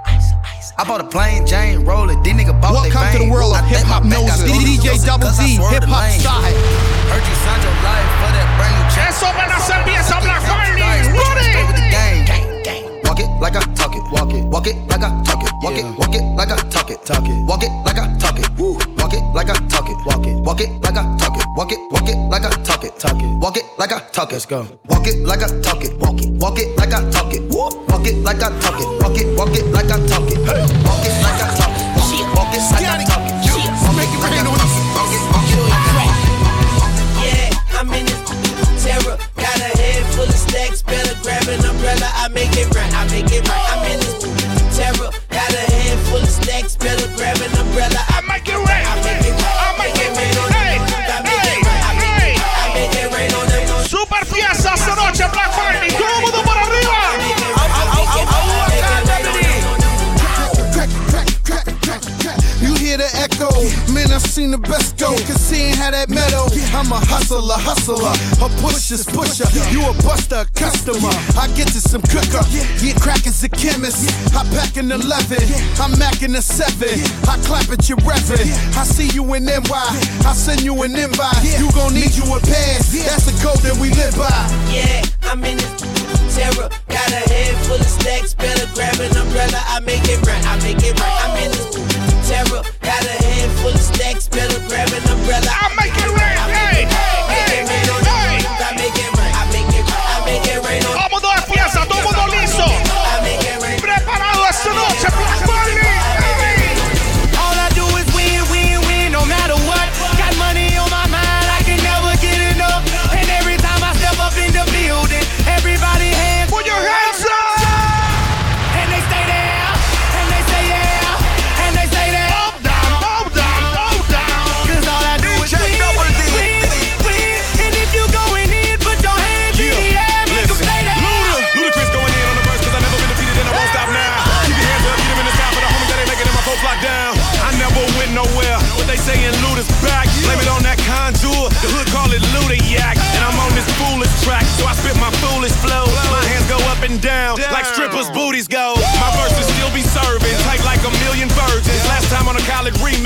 I 0.77 0.83
bought 0.87 1.01
a 1.01 1.03
plain 1.03 1.45
Jane 1.45 1.83
roller. 1.85 2.15
These 2.23 2.33
niggas 2.33 2.59
bought 2.61 2.83
they 2.83 2.89
Welcome 2.89 3.11
to 3.11 3.25
the 3.25 3.31
world 3.31 3.55
of 3.55 3.65
hip-hop 3.67 4.03
my 4.03 4.09
noses. 4.09 4.49
DJ 4.51 4.97
Double 5.05 5.27
cause 5.27 5.39
I 5.39 5.45
D, 5.45 5.55
swerved 5.57 5.83
the 5.83 5.87
hip-hop 5.87 6.01
lane. 6.01 6.19
style. 6.19 6.41
Heard 6.41 7.25
you 7.27 7.35
signed 7.43 7.63
your 7.63 7.77
life 7.83 8.09
for 8.21 8.31
that 8.31 8.47
brand 8.57 8.75
new 8.79 8.87
check. 8.95 9.09
Eso 9.11 9.25
apenas 9.27 9.69
empieza 9.69 10.19
Black 10.23 10.41
Friday. 10.41 10.81
Stay 11.43 11.63
with 11.67 11.75
the 11.75 11.85
Ready? 11.91 13.01
Walk 13.03 13.19
it 13.19 13.29
like 13.41 13.55
I 13.55 13.61
talk 13.75 13.95
it. 13.95 14.03
Walk 14.11 14.33
it. 14.33 14.43
Walk 14.45 14.67
it 14.67 14.75
like 14.87 15.03
I 15.03 15.11
talk 15.23 15.43
it. 15.43 15.51
Walk 15.61 15.77
it. 15.77 15.85
Walk 15.99 16.15
it 16.15 16.23
like 16.35 16.51
I 16.51 16.57
talk 16.69 16.89
it. 16.89 17.05
Talk 17.05 17.27
it. 17.27 17.35
Walk 17.45 17.63
it 17.63 17.71
like 17.85 17.97
I 17.99 18.07
talk 18.17 18.39
it. 18.39 18.90
Woo. 19.11 19.19
Walk 19.19 19.23
it 19.23 19.35
like 19.35 19.49
I 19.49 19.53
talk 19.67 19.89
it. 19.89 19.97
Walk 20.05 20.25
it. 20.25 20.35
Walk 20.41 20.61
it 20.61 20.69
like 20.81 20.95
I 20.95 21.17
talk 21.17 21.37
it. 21.37 21.45
Walk 21.55 21.71
it. 21.71 21.79
Walk 21.91 22.07
it 22.07 22.17
like 22.29 22.45
I 22.45 22.49
talk 22.63 22.83
it. 22.83 22.99
Talk 22.99 23.21
it. 23.21 23.25
Walk 23.41 23.57
it 23.57 23.65
like 23.77 23.91
I 23.91 23.99
talk 24.11 24.29
it. 24.29 24.33
Let's 24.33 24.45
go. 24.45 24.65
Walk 24.87 25.07
it 25.07 25.17
like 25.25 25.43
I 25.43 25.47
talk 25.61 25.83
it. 25.83 25.97
Walk 25.99 26.21
it. 26.21 26.29
Walk 26.39 26.59
it 26.59 26.77
like 26.77 26.93
I 26.93 27.09
talk 27.11 27.33
it. 27.33 27.41
Woo. 27.51 27.69
Walk 27.87 28.07
it 28.07 28.15
like 28.23 28.41
I 28.41 28.49
talk 28.59 28.79
it. 28.79 28.87
Walk 29.03 29.17
it. 29.17 29.27
Walk 29.37 29.55
it 29.55 29.65
like 29.67 29.91
I 29.91 29.99
talk 30.07 30.31
it. 30.31 30.39
Hey. 30.47 30.63
Walk 30.87 31.03
it 31.03 31.15
like 31.23 31.41
I 31.41 31.51
talk 31.59 31.75
it. 31.75 31.83
Walk 31.99 32.13
it. 32.15 32.23
Walk 32.35 32.53
it 32.55 32.63
like 32.71 32.87
I 32.87 33.03
talk 33.03 33.27
it. 33.27 33.35
Walk 33.43 33.59
it 33.59 33.75
like 33.75 33.91
I 33.91 34.79
talk 34.95 35.11
it. 35.11 35.11
Walk 35.11 35.11
it. 35.11 35.23
Walk 35.27 35.51
it 35.51 35.63
like 35.67 35.83
I 35.83 36.07
talk 36.79 36.95
it. 36.95 37.19
Yeah, 37.19 37.79
I'm 37.79 37.91
in 37.91 38.05
this 38.07 38.21
terror. 38.79 39.17
Got 39.35 39.59
a 39.59 39.69
head 39.75 40.03
full 40.15 40.23
of 40.23 40.39
stacks. 40.39 40.81
Better 40.81 41.15
grab 41.19 41.47
an 41.51 41.59
umbrella. 41.67 42.07
I 42.15 42.31
make 42.31 42.55
it 42.55 42.71
right. 42.73 42.93
I 42.95 43.03
make 43.11 43.27
it 43.27 43.43
right. 43.43 43.65
I'm 43.75 43.83
in 43.91 43.99
this 43.99 44.23
terror. 44.77 45.11
Got 45.29 45.51
a 45.51 45.63
head 45.67 45.99
full 46.07 46.23
of 46.23 46.29
stacks. 46.29 46.75
Better 46.75 47.07
grab 47.17 47.37
an 47.43 47.51
umbrella. 47.59 48.10
Echo, 63.41 63.93
man, 63.93 64.11
I've 64.11 64.21
seen 64.21 64.51
the 64.51 64.57
best 64.57 64.97
go. 64.97 65.09
Cause 65.25 65.41
seeing 65.41 65.75
how 65.75 65.91
that 65.91 66.09
meadow, 66.09 66.45
I'm 66.73 66.91
a 66.91 66.99
hustler, 66.99 67.57
hustler, 67.57 68.13
a 68.41 68.47
pusher's 68.61 69.05
pusher. 69.05 69.47
You 69.71 69.81
a 69.85 69.93
buster, 70.03 70.45
a 70.45 70.45
customer. 70.57 71.13
I 71.37 71.47
get 71.55 71.67
to 71.73 71.81
some 71.81 72.01
cooker, 72.01 72.43
yeah, 72.49 72.93
crack 72.99 73.25
is 73.25 73.43
a 73.43 73.49
chemist. 73.49 74.09
I 74.35 74.43
pack 74.53 74.77
an 74.77 74.91
11, 74.91 75.37
I'm 75.81 75.93
macking 75.97 76.37
a 76.37 76.41
7. 76.41 76.87
I 77.27 77.37
clap 77.45 77.69
at 77.69 77.89
your 77.89 77.97
reverend. 78.05 78.51
I 78.77 78.83
see 78.83 79.09
you 79.13 79.25
in 79.33 79.45
NY, 79.45 79.87
I 80.25 80.33
send 80.33 80.61
you 80.61 80.81
an 80.83 80.95
invite. 80.95 81.41
You 81.59 81.71
gon' 81.73 81.93
need 81.93 82.13
you 82.13 82.25
a 82.33 82.39
pass, 82.39 82.91
that's 82.91 83.25
the 83.25 83.35
code 83.41 83.61
that 83.65 83.77
we 83.77 83.89
live 83.91 84.15
by. 84.17 84.29
Yeah, 84.69 85.01
I'm 85.29 85.43
in 85.43 85.57
this 85.57 86.01
terror. 86.35 86.69
Got 86.87 87.11
a 87.11 87.23
head 87.27 87.55
full 87.65 87.75
of 87.75 87.85
stacks. 87.85 88.33
Better 88.33 88.67
grab 88.73 88.95
an 88.99 89.15
umbrella. 89.17 89.59
I 89.67 89.79
make 89.81 90.07
it 90.07 90.21
right. 90.25 90.43
I 90.47 90.55
make 90.63 90.79
it 90.79 90.99
right. 90.99 91.17
I'm 91.25 91.43
in 91.43 91.51
this 91.51 91.90
terror. 92.31 92.63
Got 92.81 93.03
a 93.03 93.15
head 93.27 93.49
full 93.59 93.75
of 93.75 93.79
stacks. 93.79 94.27
Better 94.27 94.59
grab 94.67 94.87
an 94.89 95.03
umbrella. 95.11 95.51
I 95.51 95.67
make 95.75 95.95
it 95.95 96.11
rain, 96.15 96.39
hey, 96.55 97.10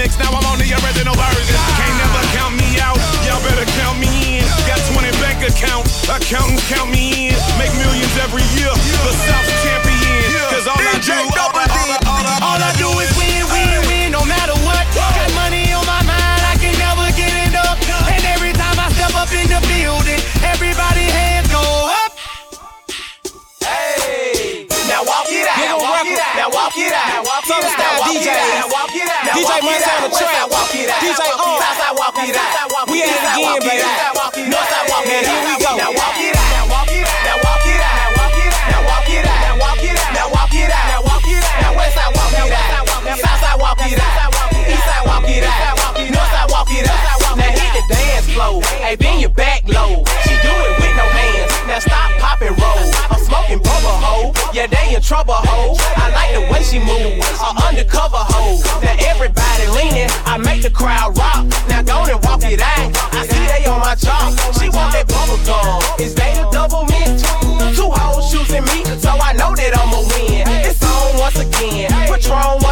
remix, 0.05 0.19
now 0.19 0.29
I'm 0.29 0.45
on 0.45 0.57
the 0.59 0.69
original 0.85 1.15
version. 1.15 1.57
Can't 1.77 1.97
never 1.97 2.21
count 2.37 2.53
me 2.55 2.77
out, 2.81 2.97
y'all 3.25 3.41
better 3.41 3.65
count 3.81 3.99
me 3.99 4.39
in. 4.39 4.45
Got 4.69 4.79
20 4.93 5.11
bank 5.21 5.41
accounts, 5.41 6.05
accountants 6.09 6.67
count 6.69 6.91
me 6.91 7.29
in. 7.29 7.35
Make 7.57 7.73
millions 7.77 8.13
every 8.21 8.45
year, 8.57 8.69
the 8.69 9.13
South 9.25 9.49
champion. 9.65 10.21
Cause 10.53 10.67
all 10.67 10.77
I 10.77 10.97
do, 11.01 11.13
all, 11.13 11.49
all, 11.49 11.89
all, 12.05 12.53
All 12.53 12.61
I 12.61 12.71
do 12.77 12.89
is 13.01 13.11
win, 13.17 13.43
win, 13.49 13.77
win, 13.89 14.11
no 14.11 14.23
matter 14.25 14.55
what. 14.65 14.85
Got 14.93 15.33
money 15.33 15.73
on 15.73 15.85
my 15.85 16.01
mind, 16.05 16.41
I 16.45 16.55
can 16.61 16.75
never 16.77 17.09
get 17.17 17.33
enough. 17.49 17.77
And 18.09 18.23
every 18.29 18.53
time 18.53 18.77
I 18.77 18.89
step 18.93 19.13
up 19.17 19.31
in 19.33 19.47
the 19.49 19.61
building, 19.65 20.21
everybody 20.45 21.05
hands 21.09 21.49
go 21.49 21.61
up. 21.61 22.11
Hey, 23.61 24.67
now 24.87 25.01
walk 25.03 25.27
it 25.29 25.47
out. 25.49 25.81
Walk 25.81 26.05
it 26.05 26.19
out. 26.19 26.35
Now 26.37 26.49
walk 26.53 26.77
it 26.77 26.93
out. 26.93 27.34
Thomas 27.45 27.71
style 27.77 28.01
DJ. 28.09 28.33
DJ 29.37 29.61
Money 29.61 29.85
on 29.85 30.01
a 30.01 30.09
track. 30.09 30.49
DJ 30.97 31.21
on. 31.37 31.61
We 32.89 33.05
at 33.05 33.13
it 33.13 33.21
again, 33.21 33.61
baby. 33.61 33.85
Now 34.49 34.65
here 35.05 35.21
we 35.45 35.53
go. 35.61 35.77
Now 35.77 35.93
walk 35.93 36.17
it 36.17 36.33
out. 36.33 36.49
Now 36.49 36.65
walk 36.73 36.89
it 36.89 37.05
out. 37.05 37.21
Now 37.21 37.37
walk 37.45 37.61
it 37.61 37.77
out. 37.77 37.93
Now 37.93 38.81
walk 38.81 39.05
it 39.05 39.25
out. 39.25 39.45
Now 39.45 39.61
walk 39.61 39.85
it 39.85 39.93
out. 39.93 40.09
Now 40.13 40.25
walk 40.33 40.53
it 40.57 40.73
out. 40.73 40.89
Now 40.89 41.05
walk 41.05 41.27
it 41.29 41.45
out. 41.45 41.61
Now 41.61 41.77
west 41.77 41.93
side 41.93 42.17
walk 42.17 42.33
it 42.33 42.49
out. 42.49 42.89
South 43.13 43.39
side 43.45 43.59
walk 43.61 43.77
it 43.85 43.99
out. 44.01 44.49
East 44.65 44.81
side 44.81 45.05
walk 45.05 45.29
it 45.29 45.45
out. 45.45 46.01
North 46.01 46.31
side 46.33 46.49
walk 46.49 46.71
it 46.73 46.89
out. 46.89 47.37
Now 47.37 47.45
hit 47.45 47.69
the 47.77 47.83
dance 47.93 48.25
floor. 48.33 48.63
Hey, 48.81 48.95
bend 48.95 49.21
your 49.21 49.29
back 49.29 49.61
low. 49.69 50.01
Yeah, 54.55 54.67
they 54.67 54.95
in 54.95 55.01
trouble 55.01 55.33
hoe. 55.35 55.75
I 55.99 56.15
like 56.15 56.31
the 56.31 56.47
way 56.47 56.63
she 56.63 56.79
move. 56.79 57.19
A 57.43 57.67
undercover 57.67 58.23
hoe. 58.23 58.63
Now 58.79 58.95
everybody 59.03 59.67
leaning. 59.67 60.07
I 60.23 60.37
make 60.37 60.63
the 60.63 60.69
crowd 60.69 61.17
rock. 61.17 61.43
Now 61.67 61.83
go 61.83 62.07
and 62.07 62.23
walk 62.23 62.39
it 62.47 62.63
out. 62.63 62.87
I 63.11 63.27
see 63.27 63.43
they 63.51 63.67
on 63.67 63.81
my 63.83 63.95
job. 63.99 64.31
She 64.55 64.71
want 64.71 64.95
that 64.95 65.11
bubble 65.11 65.43
gum. 65.43 65.83
Is 65.99 66.15
they 66.15 66.39
the 66.39 66.47
double 66.55 66.87
mint? 66.87 67.19
Two 67.75 67.91
hoes 67.91 68.31
choosing 68.31 68.63
me, 68.71 68.87
so 68.95 69.11
I 69.19 69.35
know 69.35 69.51
that 69.59 69.75
I'ma 69.75 69.99
win. 70.15 70.47
It's 70.63 70.79
on 70.87 71.19
once 71.19 71.35
again. 71.35 71.91
Patron 72.07 72.63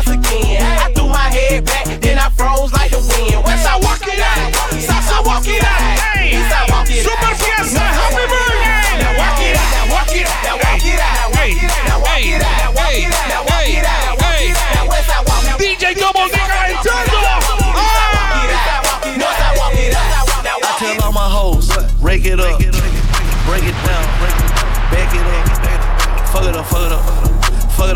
break 23.54 23.66
it 23.66 23.86
down, 23.86 24.04
back 24.90 25.14
it 25.14 25.22
up, 25.28 26.28
fuck 26.30 26.44
it 26.44 26.56
up, 26.56 26.66
fuck 26.66 26.88
it 26.88 26.92
up, 26.92 27.23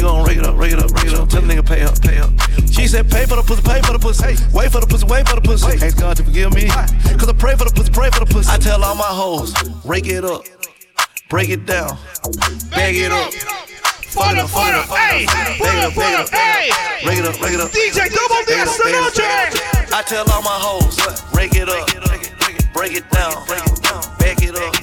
gon' 0.00 0.24
rake 0.24 0.38
it 0.38 0.46
up, 0.46 0.56
rake 0.56 0.72
it 0.72 0.78
up, 0.78 0.90
rake 0.90 1.06
it 1.06 1.14
up. 1.14 1.28
Tell 1.28 1.42
the 1.42 1.54
nigga 1.54 1.66
pay 1.66 1.82
up, 1.82 2.00
pay 2.00 2.18
up. 2.18 2.30
She 2.70 2.86
said 2.86 3.10
pay 3.10 3.26
for 3.26 3.36
the 3.36 3.42
pussy, 3.42 3.62
pay 3.62 3.80
for 3.82 3.92
the 3.92 3.98
pussy. 3.98 4.36
Wait 4.52 4.70
for 4.70 4.80
the 4.80 4.86
pussy, 4.86 5.06
wait 5.06 5.28
for 5.28 5.34
the 5.36 5.42
pussy. 5.42 5.84
Ask 5.84 5.98
God 5.98 6.16
to 6.16 6.24
forgive 6.24 6.54
me. 6.54 6.68
Cause 7.18 7.28
I 7.28 7.32
pray 7.32 7.54
for 7.56 7.64
the 7.64 7.72
pussy, 7.74 7.90
pray 7.92 8.10
for 8.10 8.20
the 8.20 8.26
pussy. 8.26 8.50
I 8.50 8.58
tell 8.58 8.82
all 8.82 8.94
my 8.94 9.04
hoes, 9.04 9.54
rake 9.84 10.06
it 10.06 10.24
up, 10.24 10.44
break 11.28 11.50
it 11.50 11.66
down, 11.66 11.98
bag 12.70 12.96
it 12.96 13.12
up. 13.12 13.32
Fuck 14.10 14.32
it 14.32 14.38
up, 14.38 14.50
fuck 14.50 14.66
it 14.66 14.74
up, 14.74 14.86
fuck 14.86 14.98
it 14.98 15.22
up. 15.22 15.58
Bag 15.60 15.78
it 15.78 15.84
up, 15.86 15.94
bag 15.94 16.14
it 16.14 16.20
up, 16.20 16.32
rake 17.06 17.18
it 17.18 17.26
up, 17.26 17.40
rake 17.40 17.54
it 17.54 17.60
up. 17.60 17.70
DJ 17.70 18.10
Double 18.10 18.42
D 18.42 18.50
Bag 18.50 18.58
it 18.58 18.66
up, 18.66 18.74
esta 18.74 18.82
bag 18.82 18.90
it 18.90 18.98
up, 18.98 19.04
noche. 19.04 19.16
bag 19.18 19.54
it 19.54 19.60
up. 19.76 19.94
I 19.94 20.02
tell 20.02 20.30
all 20.32 20.42
my 20.42 20.58
hoes, 20.58 20.98
rake 21.32 21.54
it 21.54 21.68
up, 21.68 21.86
break 22.74 22.96
it 22.96 23.08
down, 23.10 23.46
bag 23.46 24.42
it 24.42 24.56
up, 24.56 24.74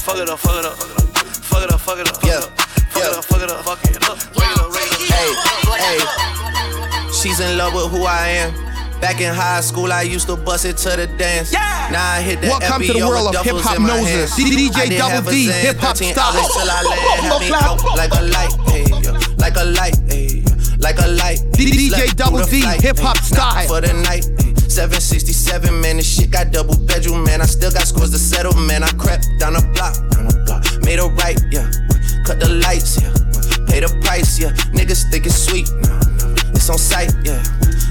fuck 0.00 0.16
it 0.16 0.30
up, 0.30 0.38
fuck 0.38 0.56
it 0.56 0.64
up, 0.64 0.78
fuck 0.78 1.62
it 1.64 1.72
up, 1.72 1.80
fuck 1.80 1.98
it 1.98 2.08
up, 2.08 2.65
fuck 2.96 3.12
it 3.12 3.16
up, 3.16 3.24
fuck 3.24 3.42
it 3.42 3.50
up, 3.50 3.64
fuck 3.64 3.84
it 3.84 3.96
up, 4.08 4.18
fuck 4.18 4.44
it 4.44 4.60
up, 4.60 4.74
rake 4.74 4.92
it 4.92 5.10
up, 5.12 5.68
rake 5.68 5.92
it 5.92 6.02
up. 6.02 6.18
Hey, 6.20 7.04
hey. 7.04 7.12
She's 7.12 7.40
in 7.40 7.58
love 7.58 7.74
with 7.74 7.90
who 7.90 8.04
I 8.04 8.28
am. 8.28 8.66
Back 9.00 9.20
in 9.20 9.34
high 9.34 9.60
school, 9.60 9.92
I 9.92 10.02
used 10.02 10.26
to 10.28 10.36
bust 10.36 10.64
it 10.64 10.78
to 10.78 10.96
the 10.96 11.06
dance. 11.18 11.52
Yeah. 11.52 11.88
Now 11.92 12.12
I 12.12 12.22
hit 12.22 12.40
the 12.40 12.48
Welcome 12.48 12.82
to 12.82 12.92
the 12.94 13.06
world 13.06 13.36
of 13.36 13.44
hip-hop 13.44 13.78
noses. 13.78 14.32
hand. 14.32 14.50
DJ 14.50 14.96
Double 14.96 15.10
have 15.10 15.28
a 15.28 15.30
D, 15.30 15.46
Zen, 15.46 15.66
hip-hop 15.66 15.96
13 15.96 16.12
style. 16.14 16.32
till 16.32 16.70
I 16.70 16.82
land. 16.82 17.40
Me 17.40 17.52
out 17.52 17.84
like 17.96 18.12
a 18.16 18.22
light, 18.24 18.52
hey, 18.72 18.88
like 19.36 19.56
a 19.56 19.64
light, 19.64 19.96
hey, 20.08 20.42
like 20.78 20.98
a 20.98 21.08
light. 21.08 21.44
DJ 21.52 22.16
Double 22.16 22.38
through 22.44 22.60
D, 22.60 22.66
hip-hop 22.80 23.18
hey, 23.18 23.24
style. 23.24 23.68
For 23.68 23.80
the 23.82 23.92
night, 23.92 24.24
767, 24.70 25.80
man, 25.80 25.98
this 25.98 26.08
shit 26.08 26.30
got 26.30 26.50
double 26.50 26.76
bedroom, 26.86 27.24
man. 27.24 27.42
I 27.42 27.46
still 27.46 27.70
got 27.70 27.86
scores 27.86 28.12
to 28.12 28.18
settle, 28.18 28.54
man. 28.54 28.82
I 28.82 28.88
crept 28.96 29.28
down 29.38 29.52
the 29.52 29.62
block, 29.76 29.92
down 30.16 30.26
the 30.28 30.36
block. 30.46 30.64
Made 30.84 31.00
a 31.00 31.08
right, 31.20 31.36
yeah. 31.52 31.68
Cut 32.26 32.40
the 32.40 32.48
lights, 32.58 32.98
yeah. 33.00 33.12
Pay 33.70 33.78
the 33.86 33.90
price, 34.02 34.36
yeah. 34.36 34.50
Niggas 34.74 35.08
think 35.12 35.26
it's 35.26 35.38
sweet, 35.46 35.70
no, 35.86 35.94
no. 36.18 36.34
It's 36.58 36.68
on 36.68 36.76
sight, 36.76 37.14
yeah. 37.22 37.40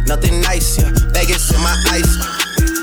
Nothing 0.08 0.42
nice, 0.42 0.78
yeah. 0.78 0.92
Vegas 1.16 1.52
in 1.56 1.62
my 1.64 1.72
ice. 1.88 2.20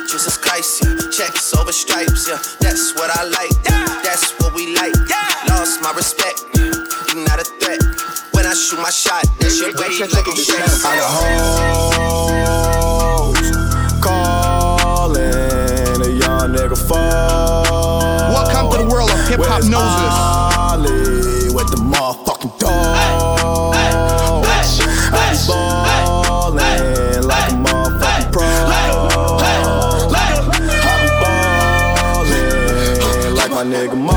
Jesus 0.09 0.38
Christ, 0.38 0.80
yeah. 0.80 0.96
Checks 1.12 1.53
over 1.53 1.72
stripes, 1.72 2.26
yeah. 2.26 2.40
That's 2.61 2.94
what 2.96 3.11
I 3.12 3.24
like, 3.28 3.53
yeah. 3.68 4.00
That's 4.00 4.32
what 4.40 4.55
we 4.55 4.74
like. 4.74 4.94
Yeah. 5.12 5.28
Lost 5.53 5.82
my 5.82 5.92
respect, 5.92 6.40
you 6.57 6.72
not 7.28 7.36
a 7.36 7.44
threat. 7.61 7.84
When 8.32 8.46
I 8.46 8.55
shoot 8.55 8.80
my 8.80 8.88
shot, 8.88 9.26
that 9.40 9.53
shit 9.53 9.76
ready 9.76 10.00
like 10.09 10.24
a 10.24 10.32
shit. 10.32 10.57
I 10.57 10.96
got 10.96 11.12
hoes 11.20 13.53
calling 14.00 16.00
a 16.00 16.09
young 16.16 16.57
nigga 16.57 16.80
fall. 16.80 18.32
Welcome 18.32 18.72
to 18.72 18.78
the 18.80 18.88
world 18.88 19.11
of 19.11 19.20
hip 19.28 19.44
hop 19.44 19.61
noses. 19.68 20.16
Ollie 21.53 21.64
with 21.64 21.70
the 21.70 21.76
motherfucking 21.76 22.59
be 22.59 22.66
ballin' 25.48 27.22
like 27.26 27.50
a 27.50 27.55
motherfucking 27.55 28.32
pro. 28.32 28.42
Ballin' 32.12 33.34
like 33.34 33.50
my 33.50 33.64
nigga 33.64 33.96
Mo. 33.96 34.12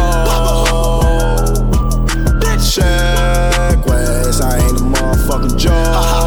Check 2.76 3.86
West, 3.86 4.42
I 4.42 4.58
ain't 4.58 4.80
a 4.80 4.84
motherfucking 4.84 5.58
joke. 5.58 6.25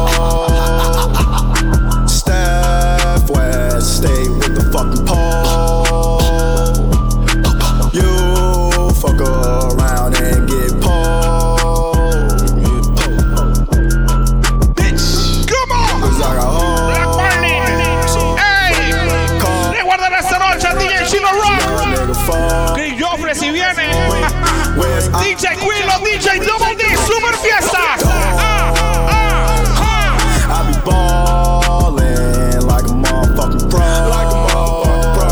DJ 26.29 26.45
Double 26.45 26.75
D, 26.75 26.83
Super 26.95 27.33
Fiesta. 27.37 27.97
Ah, 28.05 30.13
I 30.47 30.49
be 30.69 30.73
ballin' 30.85 32.67
like 32.67 32.85
a 32.85 32.93
motherfucking 32.93 33.69
pro. 33.71 33.79
Like 33.79 34.29
a 34.29 34.37
motherfucking 34.45 35.13
pro. 35.15 35.27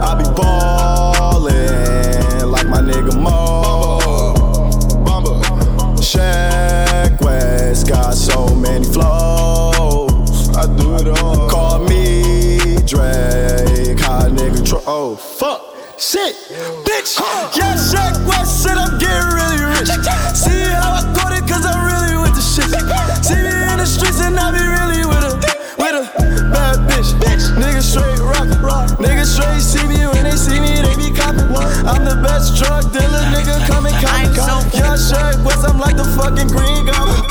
I 0.00 0.14
be 0.16 0.24
ballin' 1.44 2.50
like 2.50 2.66
my 2.68 2.80
nigga 2.80 3.12
Mo. 3.20 4.00
Bumba. 5.04 5.42
Shaq 5.98 7.20
West 7.20 7.86
got 7.86 8.14
so 8.14 8.48
many 8.54 8.86
flows. 8.86 10.48
I 10.56 10.64
do 10.74 10.94
it 10.96 11.08
all. 11.22 11.50
Call 11.50 11.80
me 11.80 12.76
Drake, 12.86 14.00
hot 14.00 14.30
nigga. 14.32 14.64
Tro- 14.66 14.82
oh 14.86 15.16
fuck. 15.16 15.60
Shit, 15.98 16.34
bitch. 16.86 17.18
Yeah, 17.54 17.74
Shaq 17.74 18.26
West 18.26 18.62
said 18.62 18.78
I'm 18.78 18.98
getting 18.98 19.28
really 19.36 19.57
rich. 19.78 19.88
See 20.34 20.64
how 20.74 20.98
I 20.98 21.02
got 21.14 21.32
it, 21.32 21.46
cause 21.46 21.64
I'm 21.64 21.78
really 21.86 22.16
with 22.18 22.34
the 22.34 22.42
shit. 22.42 22.70
See 23.22 23.38
me 23.38 23.54
in 23.70 23.78
the 23.78 23.86
streets 23.86 24.20
and 24.20 24.38
I 24.38 24.50
be 24.50 24.62
really 24.62 25.06
with 25.06 25.22
a, 25.22 25.32
with 25.78 25.94
a 25.94 26.04
bad 26.50 26.78
bitch. 26.88 27.14
Niggas 27.54 27.86
straight 27.86 28.18
rock, 28.18 28.50
rock. 28.62 28.88
Niggas 28.98 29.38
straight 29.38 29.62
see 29.62 29.86
me 29.86 30.06
when 30.06 30.24
they 30.24 30.36
see 30.36 30.58
me, 30.58 30.82
they 30.82 30.94
be 30.96 31.14
copping. 31.14 31.46
I'm 31.86 32.04
the 32.04 32.18
best 32.22 32.56
drug 32.56 32.90
dealer, 32.92 33.24
nigga. 33.30 33.66
Come 33.66 33.86
and 33.86 33.96
cop, 34.02 34.34
cop. 34.34 34.74
Yeah, 34.74 34.98
Shaq 34.98 35.44
West, 35.44 35.64
I'm 35.66 35.78
like 35.78 35.96
the 35.96 36.04
fucking 36.04 36.48
green 36.48 36.86
goblin. 36.86 37.22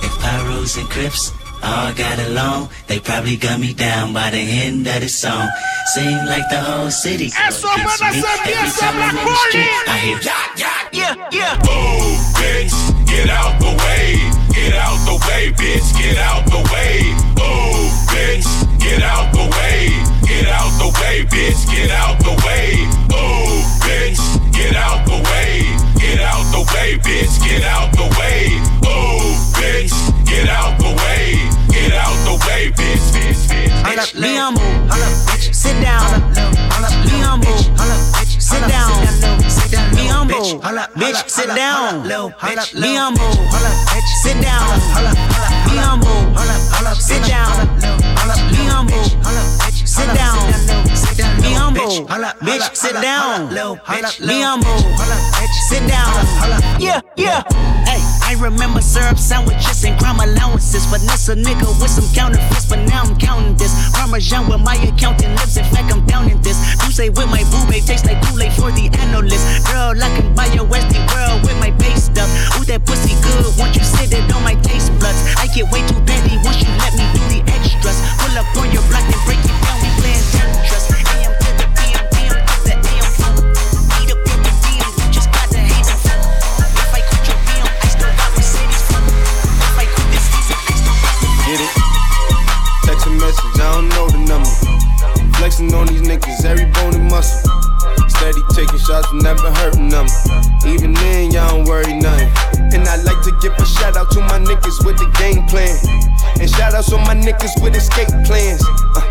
If 0.00 0.14
I 0.24 0.40
Pyros 0.40 0.78
and 0.78 0.88
Crips 0.88 1.33
all 1.64 1.92
got 1.94 2.18
along, 2.28 2.68
they 2.86 3.00
probably 3.00 3.36
got 3.36 3.58
me 3.58 3.72
down 3.72 4.12
by 4.12 4.30
the 4.30 4.44
end 4.64 4.86
of 4.86 5.00
the 5.00 5.08
song. 5.08 5.48
Seem 5.94 6.18
like 6.26 6.46
the 6.50 6.60
whole 6.60 6.90
city 6.90 7.32
Eso 7.32 7.68
me. 7.68 7.82
Every 7.82 8.22
time 8.78 8.96
I'm 9.00 9.16
in 9.16 9.24
the 9.24 9.36
street, 9.48 9.68
I 9.88 9.98
hear 10.04 10.18
Yeah, 10.92 11.14
yeah. 11.32 11.56
Move, 11.64 12.20
bitch, 12.36 12.73
bitch, 41.04 41.28
sit 41.28 41.46
down. 41.48 42.02
Be 42.02 42.94
humble, 42.96 43.30
sit 44.22 44.40
down. 44.40 44.64
Be 45.68 45.76
humble, 45.76 46.34
sit 46.98 47.22
down. 47.22 47.52
Be 48.50 48.64
humble, 48.64 49.00
sit 49.10 49.22
down. 49.28 49.64
Be 49.64 49.73
humble, 52.22 52.46
bitch, 52.46 52.76
sit 52.76 52.94
down. 53.00 53.48
Be 53.50 54.42
humble, 54.42 54.78
sit 55.68 55.86
down. 55.88 56.10
Yeah, 56.80 57.00
yeah. 57.16 57.42
Hey, 57.84 58.00
I 58.22 58.36
remember 58.40 58.80
syrup 58.80 59.18
sandwiches 59.18 59.84
and 59.84 59.98
crime 59.98 60.20
allowances. 60.20 60.86
Finesse 60.86 61.28
a 61.28 61.34
nigga 61.34 61.66
with 61.80 61.90
some 61.90 62.06
counterfeits, 62.14 62.66
but 62.66 62.78
now 62.86 63.02
I'm 63.02 63.16
counting 63.18 63.56
this. 63.56 63.72
Parmesan 63.92 64.48
with 64.48 64.60
my 64.60 64.76
accountant 64.76 65.34
lips. 65.34 65.56
In 65.56 65.64
fact, 65.64 65.92
I'm 65.92 66.04
down 66.06 66.30
in 66.30 66.40
this. 66.42 66.58
You 66.84 66.92
say 66.92 67.08
with 67.10 67.28
my 67.30 67.42
boo 67.50 67.64
babe 67.70 67.84
tastes 67.84 68.06
like 68.06 68.20
Kool-Aid 68.26 68.52
for 68.52 68.70
the 68.70 68.90
analyst. 68.98 69.66
Girl, 69.66 69.94
I 69.94 70.10
can 70.16 70.34
buy 70.34 70.46
your 70.46 70.66
Westie 70.66 71.02
world 71.14 71.42
with 71.42 71.58
my 71.58 71.70
base 71.82 72.04
stuff. 72.04 72.28
Ooh, 72.58 72.64
that 72.66 72.84
pussy 72.84 73.14
good. 73.22 73.46
Once 73.58 73.76
you 73.76 73.84
sit 73.84 74.12
it 74.12 74.30
on 74.32 74.42
my 74.42 74.54
taste 74.62 74.92
buds, 75.00 75.18
I 75.38 75.46
get 75.54 75.70
way 75.72 75.82
too 75.86 75.98
petty 76.06 76.36
once 76.44 76.62
you 76.62 76.70
let 76.78 76.94
me 76.94 77.04
do 77.14 77.22
the 77.30 77.40
extras. 77.50 77.98
Pull 78.18 78.38
up 78.38 78.46
on 78.56 78.70
your 78.72 78.82
block 78.90 79.04
and 79.04 79.22
break 79.26 79.42
it 79.42 79.56
down. 79.62 79.83
Flexing 95.44 95.74
on 95.74 95.84
these 95.88 96.00
niggas, 96.00 96.42
every 96.46 96.64
bone 96.72 96.96
and 96.96 97.04
muscle. 97.12 97.36
Steady 98.08 98.40
taking 98.56 98.80
shots, 98.80 99.12
never 99.12 99.52
hurting 99.60 99.90
them. 99.92 100.08
Even 100.64 100.94
then, 100.94 101.32
y'all 101.32 101.60
don't 101.60 101.68
worry 101.68 101.92
nothing. 101.92 102.32
And 102.72 102.88
I 102.88 102.96
like 103.04 103.20
to 103.28 103.32
give 103.44 103.52
a 103.52 103.66
shout 103.76 103.94
out 103.94 104.08
to 104.16 104.20
my 104.24 104.40
niggas 104.40 104.80
with 104.88 104.96
the 104.96 105.04
game 105.20 105.44
plan. 105.44 105.76
And 106.40 106.48
shout 106.48 106.72
outs 106.72 106.90
on 106.96 107.04
my 107.04 107.12
niggas 107.12 107.60
with 107.60 107.76
escape 107.76 108.08
plans. 108.24 108.64
Uh, 108.96 109.04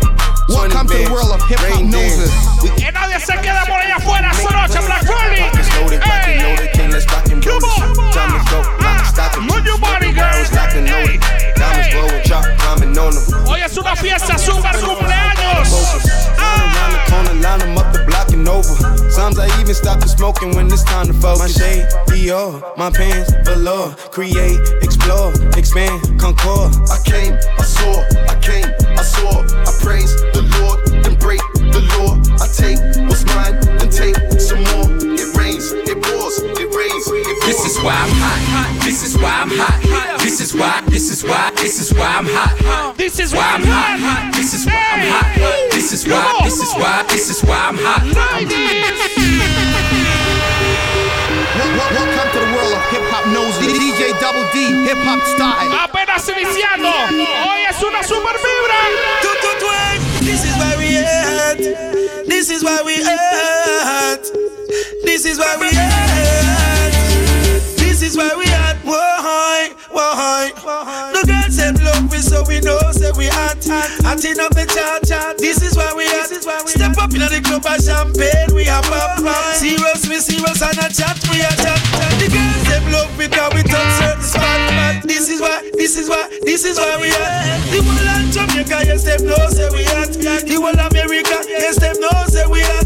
Welcome 0.50 0.90
to 0.90 0.98
the 0.98 1.06
world 1.06 1.30
of 1.30 1.38
hip 1.46 1.62
hop 1.62 1.70
rain 1.70 1.94
dance. 1.94 2.18
noses. 2.18 2.34
We 2.66 2.82
Que 2.82 2.90
nadie 2.90 3.20
se 3.22 3.38
queda 3.38 3.62
por 3.70 3.78
allá 3.78 3.94
afuera 4.02 4.34
esta 4.34 4.50
noche, 4.50 4.82
Black 4.90 5.06
Friday. 5.06 5.38
Pockets 5.38 5.70
loaded, 5.78 6.02
rockin' 6.02 6.42
loaded, 6.42 6.70
can't 6.74 6.90
let's 6.90 7.06
rock 7.14 7.30
and 7.30 7.46
roll 7.46 7.60
this. 7.62 7.78
Time 8.10 8.34
to 8.34 8.42
go, 8.50 8.58
lock 8.82 8.98
and 8.98 9.06
stock 9.06 9.36
and 9.38 9.46
Move 9.46 9.64
your 9.64 9.78
body, 9.78 10.10
girl. 10.10 10.26
barrels 10.26 10.50
locked 10.50 10.74
and 10.74 10.90
loaded. 10.90 11.22
Diamonds 11.54 11.94
glowing, 11.94 12.22
chop 12.26 12.42
climbing 12.58 12.98
on. 12.98 13.14
Hoy 13.46 13.62
es 13.62 13.78
una 13.78 13.94
fiesta 13.94 14.36
super 14.36 14.74
cumpleaños. 14.82 15.33
Around 15.44 16.92
the 16.92 17.02
corner, 17.08 17.34
line 17.40 17.58
them 17.60 17.76
up 17.76 17.92
the 17.92 18.04
block 18.06 18.30
and 18.32 18.48
over. 18.48 18.74
Sometimes 19.10 19.38
I 19.38 19.60
even 19.60 19.74
stop 19.74 20.00
the 20.00 20.08
smoking 20.08 20.54
when 20.54 20.66
it's 20.66 20.82
time 20.84 21.06
to 21.06 21.12
focus. 21.12 21.40
My 21.40 21.48
shade, 21.48 21.86
Dior, 22.08 22.60
my 22.76 22.90
pants, 22.90 23.32
velour. 23.44 23.94
Create, 24.10 24.58
explore, 24.82 25.32
expand, 25.56 26.00
concord. 26.18 26.72
I 26.90 26.98
came, 27.04 27.34
I 27.58 27.64
saw, 27.64 27.94
I 28.26 28.34
came, 28.40 28.68
I 28.98 29.02
saw, 29.02 29.42
I 29.42 29.72
praise 29.80 30.16
the 30.32 30.42
Lord, 30.58 30.78
then 31.04 31.14
break 31.16 31.40
the 31.54 31.82
law. 31.94 32.16
I 32.42 32.46
take 32.48 32.80
what's 33.08 33.24
mine, 33.36 33.60
then 33.78 33.90
take 33.90 34.16
some 34.40 34.62
more. 34.72 34.83
This 37.46 37.64
is 37.64 37.78
why 37.78 37.94
I'm 37.94 38.10
hot. 38.18 38.82
This 38.82 39.02
is 39.06 39.16
why 39.16 39.30
I'm 39.46 39.50
hot. 39.50 40.18
This 40.20 40.40
is 40.40 40.52
why. 40.54 40.82
This 40.88 41.10
is 41.10 41.22
why. 41.22 41.50
This 41.56 41.78
is 41.80 41.92
why 41.94 42.10
I'm 42.18 42.26
hot. 42.26 42.96
This 42.98 43.20
is 43.20 43.32
why 43.32 43.54
I'm 43.54 43.62
hot. 43.62 44.34
This 44.34 44.52
is 44.54 44.66
why 44.66 44.74
I'm 44.74 45.06
hot. 45.14 45.70
This 45.70 45.92
is 45.92 46.06
why. 46.08 46.40
This 46.42 46.58
is 46.60 46.72
why. 46.74 47.04
This 47.08 47.30
is 47.30 47.40
why 47.44 47.58
I'm 47.70 47.78
hot. 47.78 48.02
Wel- 51.54 51.70
wel- 51.78 51.92
Welcome 51.94 52.30
to 52.34 52.38
the 52.42 52.50
world 52.50 52.72
of 52.74 52.82
hip 52.90 53.04
hop 53.14 53.24
knows 53.30 53.54
DJ 53.62 54.10
Double 54.18 54.42
D, 54.52 54.58
hip 54.90 54.98
hop 55.06 55.22
style. 55.22 55.70
Apenas 55.86 56.26
iniciando. 56.28 56.90
Hoy 56.90 57.62
es 57.70 57.78
una 57.82 58.02
super 58.02 58.34
vibra. 58.42 58.80
This 60.20 60.42
is 60.44 60.54
why 60.58 60.74
we 60.78 60.98
at. 60.98 61.58
This 62.26 62.50
is 62.50 62.64
why 62.64 62.82
we 62.84 62.96
at. 63.06 64.22
This 65.04 65.24
is 65.26 65.38
why 65.38 65.56
we 65.60 65.68
at. 65.68 66.63
This 68.14 68.22
is 68.22 68.30
why 68.30 68.38
we 68.38 68.46
at. 68.46 68.78
Why? 68.86 69.74
Why? 69.90 71.10
The 71.10 71.26
girls 71.26 71.56
them 71.58 71.74
love 71.82 72.06
me, 72.12 72.18
so 72.22 72.46
we 72.46 72.60
know 72.60 72.78
say 72.94 73.10
we 73.18 73.26
at. 73.26 73.58
Acting 74.06 74.38
up 74.38 74.54
the 74.54 74.70
chart, 74.70 75.02
chart. 75.02 75.38
This 75.38 75.58
is 75.66 75.74
why 75.74 75.90
we 75.98 76.06
at. 76.06 76.30
Step 76.30 76.94
up 76.94 77.10
in 77.10 77.26
the 77.26 77.42
club 77.42 77.66
and 77.66 77.82
champagne, 77.82 78.54
we 78.54 78.70
have 78.70 78.86
pop. 78.86 79.18
Serious, 79.58 80.06
we 80.06 80.22
serious 80.22 80.62
and 80.62 80.78
a 80.78 80.86
chat, 80.94 81.18
we 81.26 81.42
a 81.42 81.50
chat. 81.58 81.82
The 82.22 82.30
girls 82.30 82.62
them 82.70 82.86
love 82.94 83.10
me, 83.18 83.26
cause 83.26 83.50
we 83.50 83.66
touch 83.66 83.90
certain 83.98 84.22
spot. 84.22 85.02
This 85.02 85.26
is 85.26 85.42
why, 85.42 85.66
this 85.74 85.98
is 85.98 86.06
why, 86.06 86.30
this 86.46 86.62
is 86.62 86.78
why 86.78 86.94
we 87.02 87.10
at. 87.10 87.66
The 87.66 87.82
whole 87.82 87.98
of 87.98 88.30
Jamaica, 88.30 88.94
yes, 88.94 89.02
them 89.02 89.26
know 89.26 89.42
say 89.50 89.66
we 89.74 89.82
at. 89.90 90.14
The 90.14 90.54
whole 90.54 90.70
of 90.70 90.86
America, 90.86 91.42
yes, 91.50 91.82
them 91.82 91.98
know 91.98 92.14
say 92.30 92.46
we 92.46 92.62
at. 92.62 92.83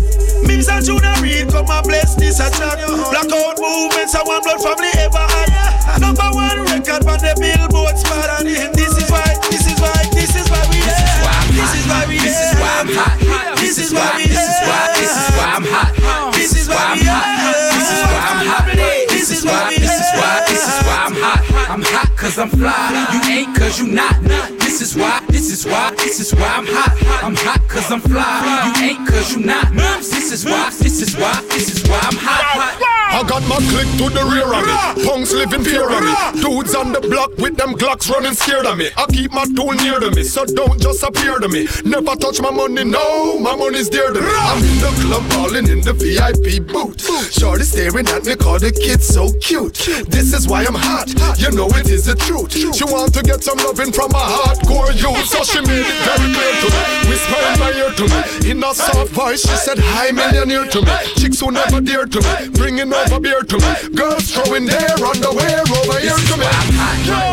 And 0.69 0.85
Junior 0.85 1.15
Reed 1.21 1.49
come 1.51 1.67
and 1.69 1.85
bless 1.87 2.15
this 2.15 2.39
a 2.41 2.51
track. 2.53 2.79
Blackout 3.11 3.59
movements 3.59 4.15
and 4.15 4.27
one 4.27 4.43
blood 4.43 4.61
family 4.63 4.93
ever 5.01 5.25
had. 5.25 6.01
Number 6.01 6.29
one 6.33 6.63
record 6.69 7.03
on 7.09 7.19
the 7.19 7.33
billboard 7.41 7.97
spot. 7.99 8.45
This 8.45 8.95
is 8.95 9.11
why, 9.11 9.25
this 9.51 9.67
is 9.67 9.79
why, 9.81 9.97
this 10.13 10.37
is 10.37 10.47
why 10.51 10.63
we 10.71 10.79
at. 10.85 11.19
This 11.53 11.75
is 11.75 11.85
why 11.89 12.07
we 12.07 12.17
This 12.19 12.39
is 12.39 12.55
why 12.61 12.73
I'm 12.79 12.89
hot. 12.95 13.59
This 13.59 13.79
is 13.79 13.93
why 13.93 14.15
we 14.17 14.25
This 14.29 14.39
is 14.39 14.61
why. 14.63 14.95
This 14.95 15.11
is 15.11 15.29
why 15.35 15.49
I'm 15.57 15.65
hot. 15.67 16.33
This 16.35 16.53
is 16.55 16.69
why 16.69 16.77
I'm 16.79 16.99
we 16.99 17.05
hot. 17.05 17.27
This 17.75 17.89
is 17.91 18.01
why 18.05 18.23
I'm 18.29 18.41
hot. 18.47 18.67
This 19.09 19.31
is 19.31 19.45
why. 19.45 19.75
This 19.75 19.91
is 19.91 20.11
why. 20.15 20.45
This 20.47 20.63
is 20.63 20.79
why 20.87 20.99
I'm 21.09 21.17
hot. 21.19 21.41
I'm 21.69 21.83
hot 21.83 22.17
cause 22.17 22.39
I'm 22.39 22.51
fly. 22.51 22.73
You 23.13 23.21
ain't 23.33 23.57
cause 23.57 23.79
you 23.81 23.89
not. 23.89 24.68
This 24.79 24.95
is 24.95 24.97
why. 24.97 25.21
This 25.27 25.51
is 25.51 25.67
why. 25.67 25.93
This 25.97 26.21
is 26.21 26.33
why 26.33 26.47
I'm 26.47 26.65
hot. 26.65 27.25
I'm 27.25 27.35
hot 27.35 27.69
cause 27.69 27.91
I'm 27.91 28.01
fly. 28.01 28.73
You 28.79 28.91
ain't 28.91 29.09
cause 29.09 29.35
you 29.35 29.45
not. 29.45 29.75
This 29.75 30.31
is 30.31 30.45
why. 30.45 30.71
This 30.71 31.03
is 31.03 31.17
why. 31.17 31.35
This 31.51 31.75
is 31.75 31.91
why 31.91 31.99
I'm 31.99 32.15
hot. 32.15 32.79
I 33.11 33.27
got 33.27 33.43
my 33.49 33.57
click 33.73 33.89
to 33.99 34.07
the 34.15 34.23
rear 34.31 34.47
of 34.47 34.63
me. 34.63 35.05
Punks 35.05 35.33
living 35.33 35.65
fear 35.65 35.83
of 35.83 35.99
me. 35.99 36.15
Dudes 36.41 36.77
on 36.77 36.93
the 36.93 37.01
block 37.01 37.37
with 37.39 37.57
them 37.57 37.75
Glocks 37.75 38.09
running 38.09 38.35
scared 38.35 38.67
of 38.67 38.79
me. 38.79 38.91
I 38.97 39.07
keep 39.07 39.33
my 39.33 39.47
tool 39.57 39.73
near 39.73 39.99
to 39.99 40.13
me, 40.13 40.23
so 40.23 40.45
don't 40.45 40.81
just 40.81 41.03
appear 41.03 41.41
to 41.41 41.49
me. 41.49 41.67
Never 41.85 42.15
touch 42.15 42.41
my 42.41 42.53
money, 42.53 42.85
no, 42.85 43.41
my 43.41 43.57
money's 43.57 43.89
dear 43.89 44.13
to 44.13 44.21
me. 44.21 44.29
I'm 44.31 44.63
in 44.63 44.79
the 44.79 44.93
club 45.03 45.25
balling 45.31 45.67
in 45.67 45.81
the 45.81 45.95
VIP 45.97 46.63
booth. 46.69 47.01
Shorty 47.33 47.65
staring 47.65 48.07
at 48.09 48.27
me, 48.27 48.37
call 48.37 48.61
the 48.61 48.71
kid 48.71 49.03
so 49.03 49.33
cute. 49.41 49.75
This 50.07 50.35
is 50.35 50.47
why 50.47 50.67
I'm 50.67 50.77
hot, 50.77 51.09
you 51.41 51.51
know 51.51 51.67
it 51.75 51.89
is 51.89 52.05
the 52.05 52.15
truth. 52.15 52.53
She 52.53 52.85
want 52.85 53.15
to 53.15 53.23
get 53.23 53.43
some 53.43 53.59
loving 53.59 53.91
from 53.91 54.13
a 54.13 54.23
hardcore 54.69 54.93
youth, 54.95 55.27
so 55.27 55.43
she 55.43 55.61
made 55.63 55.85
it 55.87 55.99
very 56.05 56.33
clear 56.33 56.53
to 56.61 56.69
me. 56.69 57.09
Whisper 57.09 57.41
in 57.53 57.61
my 57.61 57.73
ear 57.73 57.91
to 57.97 58.05
me, 58.05 58.51
in 58.51 58.63
a 58.63 58.75
soft 58.75 59.11
voice, 59.13 59.43
she 59.43 59.57
said, 59.57 59.79
Hi, 59.79 60.11
millionaire 60.13 60.67
to 60.67 60.83
me. 60.83 60.93
Chicks 61.17 61.41
who 61.41 61.51
never 61.51 61.81
dare 61.81 62.07
to 62.07 62.21
me, 62.21 62.49
bringing 62.51 62.93
over 62.93 63.21
beer 63.21 63.43
to 63.43 63.57
me. 63.57 63.97
Girls 63.97 64.31
throwing 64.31 64.67
their 64.67 64.95
underwear 65.01 65.61
over 65.63 65.99
here 66.01 66.17
to 66.17 66.37
me. 66.37 66.47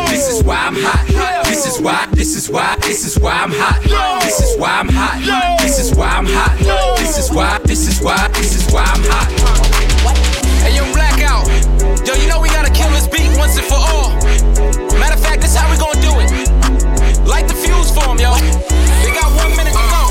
This 0.08 0.28
is 0.28 0.42
why 0.42 0.56
I'm 0.56 0.76
hot. 0.76 1.44
This 1.44 1.66
is 1.66 1.80
why. 1.80 2.06
This 2.12 2.36
is 2.36 2.48
why. 2.48 2.76
This 2.82 3.04
is 3.04 3.18
why 3.18 3.32
I'm 3.32 3.52
hot. 3.52 3.82
This 4.22 4.40
is 4.40 4.58
why 4.58 4.80
I'm 4.80 4.88
hot. 4.88 5.60
This 5.60 5.78
is 5.78 5.94
why 5.94 6.08
I'm 6.08 6.26
hot. 6.26 6.56
This 6.98 7.18
is 7.18 7.30
why. 7.30 7.58
This 7.64 7.88
is 7.88 8.00
why, 8.00 8.28
this 8.28 8.54
is 8.54 8.72
why 8.72 8.84
I'm 8.84 9.02
hot. 9.04 9.28
Hey, 10.62 10.76
yo, 10.76 10.84
blackout. 10.92 11.46
Yo, 12.06 12.14
you 12.14 12.28
know 12.28 12.40
we 12.40 12.48
gotta 12.48 12.72
kill 12.72 12.90
this 12.90 13.06
beat 13.06 13.36
once 13.36 13.56
and 13.56 13.66
for 13.66 13.76
all. 13.76 14.14
Matter 14.98 15.14
of 15.14 15.22
fact, 15.22 15.42
this 15.42 15.54
how 15.54 15.70
we 15.70 15.76
gonna 15.76 16.00
do 16.00 16.10
it. 16.20 16.45
Light 17.26 17.48
the 17.48 17.54
fuse 17.54 17.90
for 17.90 18.08
'em, 18.08 18.18
yo. 18.18 18.32
They 19.02 19.12
got 19.12 19.30
one 19.34 19.56
minute 19.56 19.74
to 19.74 19.86
go. 19.94 20.02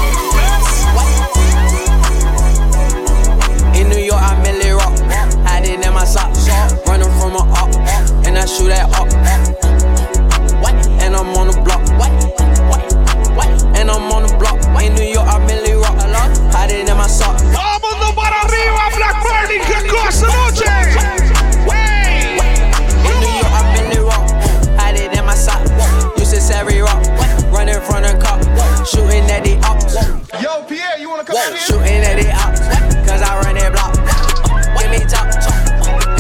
In 3.80 3.90
New 3.90 4.00
York, 4.00 4.22
I 4.22 4.36
merely 4.44 4.72
rock. 4.72 4.94
Hiding 5.46 5.84
in 5.84 5.94
my 5.94 6.06
socks. 6.06 6.48
Running 6.88 7.12
from 7.20 7.36
a 7.36 7.44
up. 7.62 7.70
And 8.26 8.38
I 8.38 8.46
shoot 8.46 8.72
at 8.72 8.88
up. 9.00 9.08
And 11.06 11.16
I'm 11.16 11.38
on 11.38 11.48
the 11.48 11.62
shooting 28.86 29.26
at 29.34 29.44
the 29.44 29.58
ops. 29.66 29.98
Yo, 30.42 30.64
Pierre, 30.70 30.98
you 31.00 31.10
wanna 31.10 31.26
come 31.26 31.36
Whoa. 31.36 31.54
out? 31.54 31.58
Shooting 31.58 32.06
at 32.06 32.22
the 32.22 32.30
ops, 32.30 32.62
cause 33.10 33.22
I 33.22 33.42
run 33.42 33.56
that 33.58 33.74
block. 33.74 33.98
Give 34.78 34.92
me 34.94 35.02
top, 35.10 35.26
top, 35.42 35.58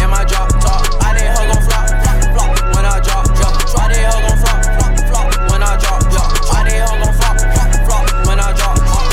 and 0.01 0.09
my 0.09 0.25
drop, 0.25 0.49
top. 0.57 0.81
I 1.05 1.13
did 1.13 1.29
hug 1.29 1.53
on 1.53 1.61
flop, 1.61 1.85
flop, 2.01 2.17
flop, 2.33 2.49
when 2.73 2.85
I 2.85 2.97
drop, 3.05 3.25
drop. 3.37 3.53
Try 3.69 3.93
did 3.93 4.01
hug 4.01 4.25
on 4.25 4.37
flop, 4.41 4.65
flop, 4.81 4.97
flop, 5.05 5.29
when 5.53 5.61
I 5.61 5.77
drop, 5.77 6.01
drop. 6.09 6.33
Try 6.41 6.65
did 6.65 6.81
hug 6.81 7.05
on 7.05 7.13
flop, 7.13 7.37
flop, 7.53 7.69
flop, 7.85 8.05
when 8.25 8.39
I 8.41 8.49
drop, 8.57 8.77
drop. 8.81 9.05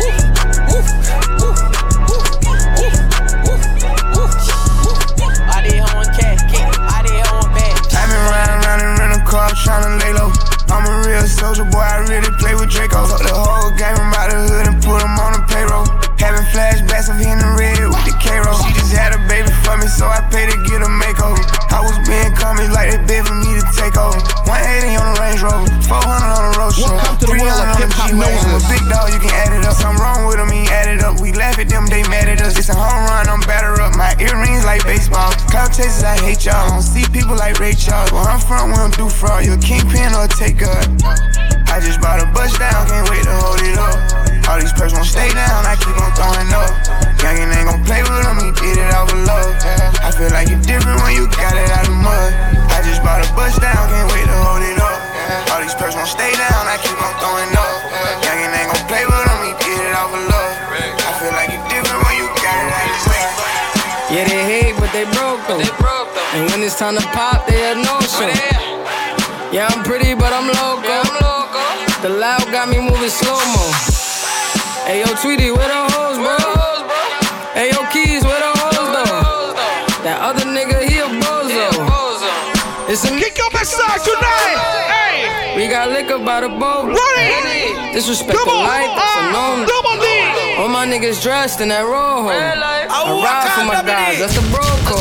Woof, 0.00 0.16
woof, 0.72 0.88
woof, 1.44 1.60
woof, 2.08 2.24
woof, 2.80 2.96
woof, 3.44 3.62
woof, 4.16 4.32
woof. 4.80 5.36
I 5.52 5.60
did 5.60 5.76
hug 5.84 6.00
on 6.00 6.08
cat, 6.16 6.40
kick, 6.48 6.64
I 6.64 7.04
did 7.04 7.20
hug 7.20 7.44
on 7.44 7.52
bad. 7.52 7.76
I 7.92 8.08
been 8.08 8.24
riding 8.32 8.58
around 8.64 8.80
and 8.80 8.96
rent 8.96 9.12
a 9.12 9.24
car, 9.28 9.52
trying 9.52 9.84
to 9.84 9.92
lay 10.00 10.13
a 11.24 11.28
soldier 11.28 11.64
boy, 11.64 11.80
I 11.80 12.04
really 12.04 12.28
play 12.36 12.52
with 12.54 12.68
Draco. 12.68 13.00
Fuck 13.08 13.24
the 13.24 13.32
whole 13.32 13.72
game, 13.80 13.96
I'm 13.96 14.12
out 14.12 14.28
the 14.28 14.44
hood 14.44 14.68
and 14.68 14.76
put 14.84 15.00
him 15.00 15.16
on 15.16 15.32
the 15.32 15.42
payroll. 15.48 15.88
Having 16.20 16.44
flashbacks 16.52 17.08
of 17.08 17.16
hitting 17.16 17.40
the 17.40 17.48
red 17.56 17.80
with 17.88 18.04
the 18.04 18.12
K-roll. 18.20 18.60
She 18.60 18.72
just 18.76 18.92
had 18.92 19.16
a 19.16 19.20
baby 19.24 19.48
for 19.64 19.76
me, 19.80 19.88
so 19.88 20.04
I 20.04 20.20
paid 20.28 20.52
to 20.52 20.56
get 20.68 20.84
a 20.84 20.88
makeover. 20.88 21.03
I 22.64 22.72
was 22.72 22.72
being 22.72 22.72
coming 22.72 22.72
like 22.72 22.88
they 22.88 23.00
bid 23.04 23.26
for 23.28 23.36
me 23.36 23.50
to 23.60 23.64
take 23.76 23.96
over. 24.00 24.16
180 24.48 24.96
on 24.96 25.12
the 25.12 25.20
Range 25.20 25.40
Rover, 25.44 25.68
400 25.84 26.32
on 26.32 26.42
the 26.48 26.52
road 26.56 26.72
show. 26.72 26.88
Welcome 26.88 27.16
to 27.20 27.26
the 27.28 27.36
world 27.36 27.60
of 27.60 27.68
300 27.68 27.68
on 27.68 27.68
the 27.68 27.80
hip-hop 27.84 28.08
G-Wagon. 28.08 28.40
I'm 28.40 28.48
a 28.48 28.52
noses. 28.56 28.72
big 28.72 28.84
dog, 28.88 29.06
you 29.12 29.20
can 29.20 29.34
add 29.36 29.52
it 29.52 29.64
up. 29.64 29.76
Something 29.76 30.00
wrong 30.00 30.20
with 30.24 30.38
them, 30.40 30.48
he 30.48 30.64
add 30.72 30.88
it 30.88 31.00
up. 31.04 31.20
We 31.20 31.32
laugh 31.32 31.58
at 31.60 31.68
them, 31.68 31.84
they 31.86 32.02
mad 32.08 32.28
at 32.28 32.40
us. 32.40 32.56
It's 32.56 32.72
a 32.72 32.76
home 32.76 33.04
run, 33.04 33.28
I'm 33.28 33.42
batter 33.44 33.76
up. 33.80 33.96
My 33.96 34.16
earrings 34.16 34.64
like 34.64 34.84
baseball. 34.84 35.32
Cloud 35.52 35.76
chasers, 35.76 36.04
I 36.04 36.16
hate 36.24 36.44
y'all. 36.44 36.56
I 36.56 36.80
don't 36.80 36.84
see 36.84 37.04
people 37.12 37.36
like 37.36 37.60
Ray 37.60 37.76
Charles. 37.76 38.12
Where 38.12 38.24
I'm 38.24 38.40
from, 38.40 38.72
we 38.72 38.76
don't 38.80 38.96
do 38.96 39.08
fraud. 39.08 39.44
You 39.44 39.54
a 39.54 39.60
kingpin 39.60 40.16
or 40.16 40.24
a 40.24 40.32
taker. 40.32 40.72
I 41.68 41.80
just 41.84 42.00
bought 42.00 42.22
a 42.22 42.26
bus 42.32 42.56
down, 42.56 42.88
can't 42.88 43.04
wait 43.10 43.24
to 43.24 43.34
hold 43.44 43.60
it 43.60 43.76
up. 43.76 44.33
All 44.48 44.60
these 44.60 44.72
perks 44.76 44.92
won't 44.92 45.08
stay 45.08 45.28
down, 45.32 45.64
I 45.64 45.74
keep 45.80 45.96
on 45.96 46.12
throwing 46.12 46.52
up. 46.52 46.68
Youngin' 47.24 47.48
ain't 47.48 47.64
gon' 47.64 47.80
play 47.88 48.04
with 48.04 48.24
him, 48.28 48.36
he 48.44 48.52
did 48.60 48.76
it 48.76 48.90
out 48.92 49.08
of 49.08 49.18
love. 49.24 49.56
I 50.04 50.12
feel 50.12 50.28
like 50.36 50.52
it's 50.52 50.66
different 50.68 51.00
when 51.00 51.16
you 51.16 51.24
got 51.32 51.56
it 51.56 51.70
out 51.72 51.88
of 51.88 51.96
mud. 51.96 52.30
I 52.68 52.84
just 52.84 53.00
bought 53.00 53.24
a 53.24 53.28
bus 53.32 53.56
down, 53.56 53.88
can't 53.88 54.08
wait 54.12 54.28
to 54.28 54.36
hold 54.36 54.60
it 54.60 54.76
up. 54.76 55.00
All 55.48 55.60
these 55.64 55.72
perks 55.74 55.96
won't 55.96 56.12
stay 56.12 56.28
down, 56.36 56.62
I 56.68 56.76
keep 56.84 56.92
on 57.00 57.12
throwing 57.16 57.52
up. 57.56 57.74
Youngin' 58.20 58.52
ain't 58.52 58.68
gon' 58.68 58.84
play 58.84 59.04
with 59.08 59.24
him, 59.24 59.40
he 59.48 59.52
did 59.64 59.80
it 59.80 59.92
out 59.96 60.12
of 60.12 60.22
love. 60.28 60.52
I 60.76 61.10
feel 61.16 61.32
like 61.32 61.48
it's 61.48 61.66
different 61.72 62.04
when 62.04 62.14
you 62.20 62.28
got 62.44 62.56
it 62.60 62.72
out 62.76 62.88
of 62.92 63.00
mud. 63.08 63.32
Yeah, 64.12 64.24
they 64.28 64.42
hate, 64.44 64.76
but 64.76 64.92
they 64.92 65.08
broke 65.16 65.40
though. 65.48 65.64
And 66.36 66.52
when 66.52 66.60
it's 66.60 66.76
time 66.76 67.00
to 67.00 67.06
pop, 67.16 67.48
they 67.48 67.64
had 67.64 67.80
no 67.80 67.96
show. 68.04 68.28
Yeah, 69.50 69.72
I'm 69.72 69.82
pretty, 69.82 70.12
but 70.12 70.36
I'm 70.36 70.52
loco. 70.52 71.00
The 72.04 72.12
loud 72.12 72.44
got 72.52 72.68
me 72.68 72.78
moving 72.84 73.08
slow 73.08 73.40
mo. 73.40 74.03
Hey, 74.84 75.00
yo, 75.00 75.08
Tweety, 75.16 75.50
where 75.50 75.64
the 75.64 75.80
hoes, 75.96 76.20
bro? 76.20 76.36
Hey, 77.56 77.72
yo, 77.72 77.80
Keys, 77.88 78.20
where 78.20 78.36
the 78.36 78.52
hoes, 78.52 78.92
though? 78.92 79.56
That 80.04 80.20
other 80.20 80.44
nigga, 80.44 80.84
he 80.84 81.00
a 81.00 81.08
bozo. 81.24 81.72
It's 82.92 83.00
a 83.04 83.10
Kick 83.16 83.40
up 83.40 83.56
inside 83.56 84.04
tonight. 84.04 84.60
Hey. 84.92 85.56
We 85.56 85.68
got 85.72 85.88
liquor 85.88 86.20
by 86.20 86.42
the 86.44 86.52
boat. 86.52 86.92
Disrespect 87.96 88.36
the 88.36 88.50
on. 88.50 88.60
life, 88.60 88.92
that's 88.92 89.16
a 89.16 89.24
Ah, 89.24 89.32
no 89.32 89.64
double 89.64 89.96
D. 90.04 90.60
All 90.60 90.68
my 90.68 90.84
niggas 90.84 91.22
dressed 91.22 91.62
in 91.62 91.68
that 91.72 91.88
rojo. 91.88 92.28
I 92.28 93.08
ride 93.08 93.56
for 93.56 93.64
my 93.64 93.80
guys, 93.80 94.20
that's 94.20 94.36
the 94.36 94.44
bro 94.52 94.68
code. 94.84 95.00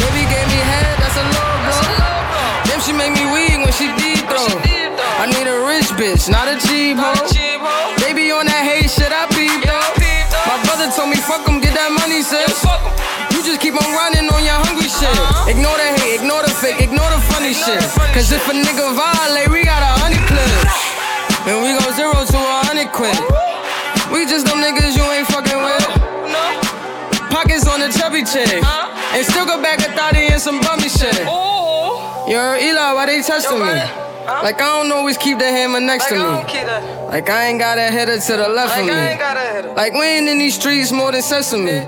Baby 0.00 0.24
gave 0.24 0.48
me 0.48 0.60
head, 0.64 0.96
that's 0.96 1.20
a 1.20 1.24
low 1.36 1.52
blow. 1.68 2.64
Damn, 2.64 2.80
she 2.80 2.96
make 2.96 3.12
me 3.12 3.28
weak 3.28 3.60
when 3.60 3.72
she 3.76 3.92
deep 4.00 4.24
throw. 4.24 4.65
I 5.26 5.30
need 5.34 5.50
a 5.50 5.58
rich 5.66 5.90
bitch, 5.98 6.30
not 6.30 6.46
a 6.46 6.54
cheap 6.70 7.02
hoe. 7.02 7.26
Baby 7.98 8.30
on 8.30 8.46
that 8.46 8.62
hate 8.62 8.86
shit, 8.86 9.10
I 9.10 9.26
peep 9.34 9.58
though. 9.66 9.90
My 10.46 10.54
brother 10.70 10.86
told 10.94 11.10
me 11.10 11.18
fuck 11.18 11.42
'em, 11.50 11.58
get 11.58 11.74
that 11.74 11.90
money, 11.90 12.22
sis. 12.22 12.62
You 13.34 13.42
just 13.42 13.58
keep 13.58 13.74
on 13.74 13.90
running 13.90 14.30
on 14.30 14.38
your 14.46 14.54
hungry 14.62 14.86
shit. 14.86 15.10
Ignore 15.50 15.74
the 15.82 15.88
hate, 15.98 16.22
ignore 16.22 16.46
the 16.46 16.54
fake, 16.54 16.78
ignore 16.78 17.10
the 17.10 17.18
funny 17.26 17.50
shit. 17.50 17.82
Cause 18.14 18.30
if 18.30 18.46
a 18.46 18.54
nigga 18.54 18.94
violate, 18.94 19.50
we 19.50 19.66
got 19.66 19.82
a 19.82 19.92
honey 19.98 20.22
clip. 20.30 20.50
And 21.50 21.58
we 21.58 21.74
go 21.74 21.82
zero 21.98 22.14
to 22.22 22.38
a 22.38 22.58
hundred 22.70 22.94
quid. 22.94 23.18
We 24.14 24.30
just 24.30 24.46
them 24.46 24.62
niggas 24.62 24.94
you 24.94 25.02
ain't 25.10 25.26
fucking 25.26 25.58
with. 25.58 25.86
Pockets 27.34 27.66
on 27.66 27.82
the 27.82 27.90
chubby 27.90 28.22
chick. 28.22 28.62
And 29.10 29.26
still 29.26 29.44
go 29.46 29.58
back 29.60 29.82
a 29.82 29.90
thotty 29.90 30.30
and 30.30 30.38
some 30.40 30.60
bummy 30.62 30.86
shit. 30.88 31.18
You 32.30 32.38
heard 32.38 32.62
Eli, 32.62 32.92
why 32.94 33.06
they 33.06 33.22
testing 33.22 33.58
me? 33.58 33.74
Like 34.26 34.60
I 34.60 34.82
don't 34.82 34.90
always 34.92 35.16
keep 35.16 35.38
the 35.38 35.44
hammer 35.44 35.80
next 35.80 36.08
to 36.08 36.14
me. 36.14 36.20
Like 37.06 37.30
I 37.30 37.46
ain't 37.46 37.60
got 37.60 37.78
a 37.78 37.82
header 37.82 38.18
to 38.18 38.36
the 38.36 38.48
left 38.48 38.78
of 38.78 38.86
me. 38.86 39.72
Like 39.74 39.92
we 39.92 40.02
ain't 40.02 40.28
in 40.28 40.38
these 40.38 40.56
streets 40.56 40.90
more 40.90 41.12
than 41.12 41.22
sesame. 41.22 41.86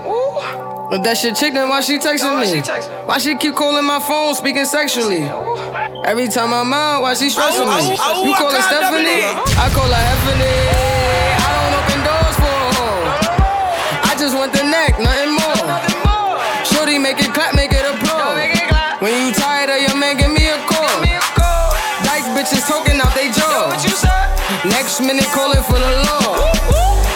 But 0.89 1.03
that 1.03 1.19
shit 1.19 1.37
chick, 1.37 1.53
then 1.53 1.69
why 1.69 1.83
she 1.83 1.99
texting 1.99 2.41
me? 2.41 2.63
Why 3.05 3.19
she 3.19 3.37
keep 3.37 3.55
calling 3.55 3.85
my 3.85 3.99
phone, 4.01 4.35
speaking 4.35 4.65
sexually? 4.65 5.21
Every 6.07 6.29
time 6.29 6.55
I'm 6.55 6.73
out, 6.73 7.03
why 7.03 7.13
she 7.15 7.29
stressing 7.29 7.69
me? 7.69 7.93
You 8.25 8.33
call 8.39 8.49
her 8.55 8.63
Stephanie? 8.63 9.21
I 9.59 9.69
call 9.75 9.85
her 9.85 10.01
Heffany. 10.09 10.49
I 11.45 11.49
don't 11.53 11.75
open 11.77 12.01
doors 12.09 12.37
for 12.41 12.57
hoe. 12.79 13.05
I 14.09 14.17
just 14.17 14.33
want 14.35 14.53
the 14.55 14.65
neck, 14.65 14.97
nothing 14.97 15.37
more. 15.37 15.69
Shorty, 16.65 16.97
make 16.99 17.21
it 17.21 17.35
clap, 17.35 17.55
make 17.55 17.73
it 17.73 17.78
bitches 22.49 22.67
talking 22.67 23.01
out 23.01 23.15
they 23.15 23.31
jaw. 23.31 23.69
Next 24.65 25.01
minute 25.01 25.27
calling 25.33 25.63
for 25.63 25.79
the 25.79 25.93
law. 26.09 26.53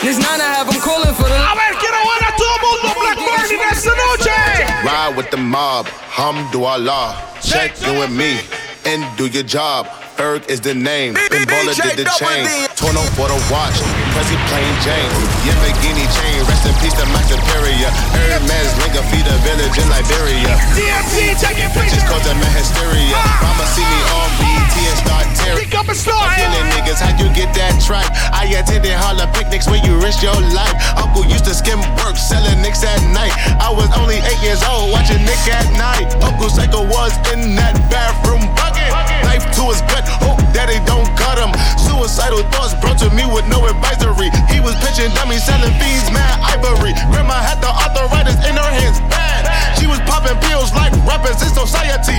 This 0.02 0.18
nine 0.18 0.40
I 0.40 0.50
have 0.58 0.66
them 0.66 0.80
calling 0.80 1.14
for 1.14 1.28
the 1.28 1.38
A 1.38 1.54
ver, 1.54 1.72
quiero 1.78 2.00
ver 2.04 2.20
a 2.26 2.32
todo 2.36 2.56
mundo 2.60 2.88
Black 3.00 3.16
Burning 3.16 3.62
esta 3.70 3.94
noche. 3.94 4.84
Ride 4.84 5.16
with 5.16 5.30
the 5.30 5.36
mob, 5.36 5.86
hamdulillah. 5.86 7.16
Check 7.40 7.80
you 7.80 8.02
and 8.02 8.16
me, 8.16 8.40
and 8.84 9.00
do 9.16 9.26
your 9.26 9.44
job. 9.44 9.86
Erg 10.20 10.44
is 10.50 10.60
the 10.60 10.74
name, 10.74 11.14
Ben 11.14 11.46
Baller 11.48 11.74
did 11.74 11.96
the 11.96 12.06
chain. 12.20 12.44
Torn 12.76 12.94
up 12.94 13.08
for 13.16 13.26
the 13.32 13.38
watch, 13.48 13.74
Prezi 14.12 14.36
plain 14.52 14.74
Jane. 14.84 15.10
Yamagini 15.48 16.04
chain, 16.20 16.38
rest 16.44 16.68
in 16.68 16.74
peace 16.82 16.94
to 17.00 17.06
my 17.08 17.22
superior. 17.24 17.90
Hermes 18.12 18.70
link 18.84 18.94
a 18.94 19.02
feed 19.08 19.24
a 19.24 19.36
village 19.40 19.76
in 19.80 19.88
Liberia. 19.88 20.52
DMC, 20.76 21.40
taking 21.40 21.70
pictures. 21.72 22.04
Bitches 22.04 22.10
cause 22.10 22.24
them 22.26 22.36
in 22.36 22.52
hysteria. 22.52 23.16
Ah. 23.16 23.40
Mama 23.42 23.66
see 23.72 23.86
me 23.86 24.00
on 24.20 24.30
BT 24.62 24.86
and 24.86 24.98
start 24.98 25.26
tearing. 25.34 25.58
Pick 25.58 25.74
up 25.74 25.88
and 25.90 25.98
start. 25.98 26.38
Killing 26.38 26.68
niggas, 26.70 27.02
how 27.02 27.10
you 27.18 27.26
get 27.34 27.50
that 27.58 27.74
track? 27.82 28.06
I 28.30 28.46
attended 28.54 28.94
Harlem 28.94 29.30
picnics 29.34 29.66
where 29.66 29.82
you 29.82 29.98
risk 29.98 30.22
your 30.22 30.38
life. 30.54 30.74
Uncle 30.94 31.26
used 31.26 31.44
to 31.50 31.54
skim 31.54 31.82
work, 31.98 32.14
selling 32.14 32.62
nicks 32.62 32.86
at 32.86 33.02
night. 33.10 33.34
I 33.58 33.70
was 33.74 33.90
only 33.98 34.22
eight 34.22 34.40
years 34.42 34.62
old, 34.62 34.94
watching 34.94 35.22
Nick 35.26 35.42
at 35.50 35.66
night. 35.74 36.14
Uncle 36.22 36.48
Psycho 36.48 36.86
was 36.86 37.12
in 37.34 37.58
that 37.58 37.74
bathroom 37.90 38.46
bucket. 38.54 38.90
Knife 39.26 39.46
to 39.58 39.62
his 39.74 39.82
gut, 39.90 40.06
hope 40.22 40.38
daddy 40.54 40.78
don't 40.86 41.08
cut 41.18 41.38
him. 41.38 41.50
Suicidal 41.78 42.46
thoughts 42.54 42.74
brought 42.78 42.98
to 43.02 43.10
me 43.10 43.26
with 43.26 43.46
no 43.50 43.66
advisory. 43.66 44.30
He 44.46 44.62
was 44.62 44.78
pitching 44.78 45.10
dummies, 45.18 45.42
selling 45.42 45.74
fiends, 45.80 46.08
mad 46.14 46.38
ivory. 46.54 46.94
Grandma 47.10 47.38
had 47.42 47.58
the 47.58 47.70
arthritis 47.70 48.38
in 48.46 48.54
her 48.54 48.70
hands, 48.78 49.00
bad. 49.10 49.48
She 49.78 49.86
was 49.90 49.98
popping 50.06 50.38
pills 50.46 50.70
like 50.74 50.92
rappers 51.02 51.42
in 51.42 51.50
society. 51.50 52.18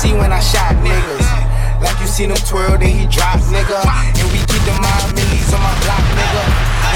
See 0.00 0.16
when 0.16 0.32
I 0.32 0.40
shot 0.40 0.72
niggas. 0.80 1.28
Like 1.84 1.92
you 2.00 2.08
seen 2.08 2.32
him 2.32 2.40
twirl, 2.48 2.80
then 2.80 2.88
he 2.88 3.04
drop, 3.04 3.36
nigga. 3.52 3.84
And 4.16 4.26
we 4.32 4.40
keep 4.48 4.64
the 4.64 4.72
mind 4.80 5.12
millies 5.12 5.52
on 5.52 5.60
my 5.60 5.76
block, 5.84 6.04
nigga. 6.16 6.42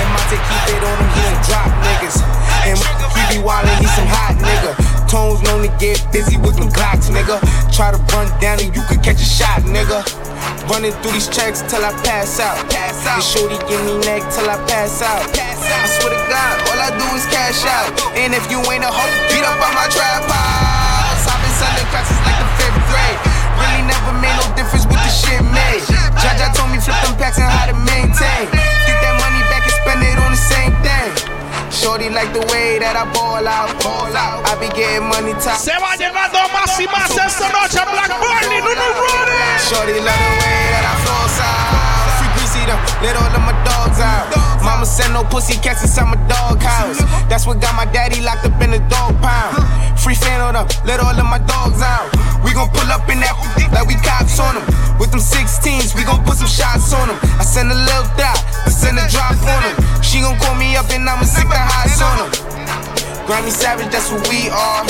And 0.01 0.09
Monte 0.17 0.41
keep 0.41 0.65
it 0.73 0.81
on 0.81 0.97
him, 0.97 1.11
he 1.13 1.25
drop 1.45 1.69
niggas. 1.85 2.17
And 2.65 2.81
he 2.81 3.23
be 3.29 3.39
wildin', 3.45 3.77
he 3.77 3.89
some 3.93 4.09
hot 4.09 4.41
nigga. 4.41 4.73
Tones 5.05 5.45
known 5.45 5.69
to 5.69 5.73
get 5.77 6.01
busy 6.17 6.41
with 6.41 6.57
them 6.57 6.73
Glocks, 6.73 7.13
nigga. 7.13 7.45
Try 7.77 7.93
to 7.93 8.01
run 8.17 8.25
down 8.41 8.65
and 8.65 8.73
you 8.73 8.81
could 8.89 9.05
catch 9.05 9.21
a 9.21 9.29
shot, 9.29 9.61
nigga. 9.69 10.01
Running 10.73 10.97
through 11.05 11.13
these 11.13 11.29
checks 11.29 11.61
till 11.61 11.85
I 11.85 11.93
pass 12.09 12.41
out. 12.41 12.57
Pass 12.73 13.05
out. 13.05 13.21
And 13.21 13.25
shorty 13.25 13.61
give 13.69 13.85
me 13.85 14.01
neck 14.09 14.25
till 14.33 14.49
I 14.49 14.57
pass 14.65 15.05
out. 15.05 15.29
Pass 15.37 15.61
out. 15.61 15.85
I 15.85 15.89
swear 16.01 16.09
to 16.09 16.21
God, 16.33 16.55
all 16.73 16.81
I 16.81 16.91
do 16.97 17.09
is 17.13 17.29
cash 17.29 17.69
out. 17.69 17.93
And 18.17 18.33
if 18.33 18.49
you 18.49 18.65
ain't 18.73 18.83
a 18.83 18.89
hoe, 18.89 19.13
beat 19.29 19.45
up 19.45 19.61
on 19.61 19.73
my 19.77 19.93
trap 19.93 20.64
Really 23.85 24.01
never 24.01 24.16
made 24.16 24.37
no 24.41 24.49
difference 24.57 24.87
with 24.89 24.97
the 24.97 25.12
shit 25.12 25.45
made. 25.53 25.85
Jaja 26.16 26.49
told 26.57 26.72
me 26.72 26.80
flip 26.80 26.97
them 27.05 27.16
packs 27.20 27.37
and 27.37 27.45
how 27.45 27.68
to 27.68 27.76
maintain. 27.85 28.49
Get 28.49 28.97
that 29.05 29.14
money 29.20 29.45
back 29.53 29.61
and 29.61 29.76
spend 29.76 30.01
it 30.01 30.16
on 30.24 30.32
the 30.32 30.41
same 30.41 30.72
thing. 30.80 31.12
Shorty 31.68 32.09
like 32.09 32.32
the 32.32 32.41
way 32.49 32.80
that 32.80 32.97
I 32.97 33.05
ball 33.12 33.45
out, 33.45 33.76
ball 33.85 34.09
out. 34.16 34.41
I 34.49 34.57
be 34.57 34.72
getting 34.72 35.05
money 35.05 35.37
top. 35.37 35.61
Se 35.61 35.76
va 35.76 35.97
llegando 36.01 36.41
más 36.57 36.72
y 36.80 36.89
más 36.89 37.12
esta 37.12 37.53
noche 37.53 37.82
Black 37.93 38.09
Burning, 38.09 38.64
no 38.64 38.72
no 38.72 38.89
running. 39.05 39.61
Shorty 39.68 40.01
love 40.01 40.16
the 40.16 40.32
way 40.41 40.61
that 40.72 40.85
I 40.89 40.95
floss 41.05 41.37
out. 41.45 42.09
Free 42.16 42.32
greasy 42.41 42.64
them, 42.64 42.80
let 43.05 43.20
all 43.20 43.28
of 43.28 43.43
my 43.45 43.53
dogs 43.68 44.01
out. 44.01 44.32
Mama 44.64 44.87
said 44.89 45.12
no 45.12 45.28
pussy 45.28 45.61
cats 45.61 45.85
inside 45.85 46.09
my 46.09 46.16
dog 46.24 46.57
house. 46.62 47.05
That's 47.28 47.45
what 47.45 47.61
got 47.61 47.76
my 47.76 47.85
daddy 47.85 48.24
locked 48.24 48.49
up 48.49 48.57
in 48.64 48.72
the 48.72 48.80
dog 48.89 49.12
pound. 49.20 49.61
Free 50.05 50.13
fan 50.13 50.45
on 50.45 50.53
them, 50.53 50.69
let 50.85 51.01
all 51.01 51.17
of 51.17 51.25
my 51.25 51.41
dogs 51.49 51.81
out. 51.81 52.13
We 52.45 52.53
gon' 52.53 52.69
pull 52.77 52.85
up 52.93 53.09
in 53.09 53.25
that 53.25 53.33
like 53.73 53.89
we 53.89 53.97
cops 54.05 54.37
on 54.37 54.53
them. 54.53 54.65
With 55.01 55.09
them 55.09 55.25
16s, 55.25 55.97
we 55.97 56.05
gon' 56.05 56.21
put 56.29 56.37
some 56.37 56.53
shots 56.53 56.93
on 56.93 57.09
them. 57.09 57.17
I 57.41 57.45
send 57.49 57.73
a 57.73 57.75
little 57.75 58.05
dot, 58.13 58.37
I 58.37 58.69
send 58.69 59.01
a 59.01 59.09
drop 59.09 59.33
on 59.41 59.65
them. 59.65 59.73
She 60.05 60.21
gon' 60.21 60.37
call 60.45 60.61
me 60.61 60.77
up 60.77 60.93
and 60.93 61.09
I'ma 61.09 61.25
stick 61.25 61.49
the 61.49 61.57
highs 61.57 62.05
on 62.05 62.21
them. 62.21 62.31
Grammy 63.25 63.49
Savage, 63.49 63.89
that's 63.89 64.13
what 64.13 64.21
we 64.29 64.53
are. 64.53 64.85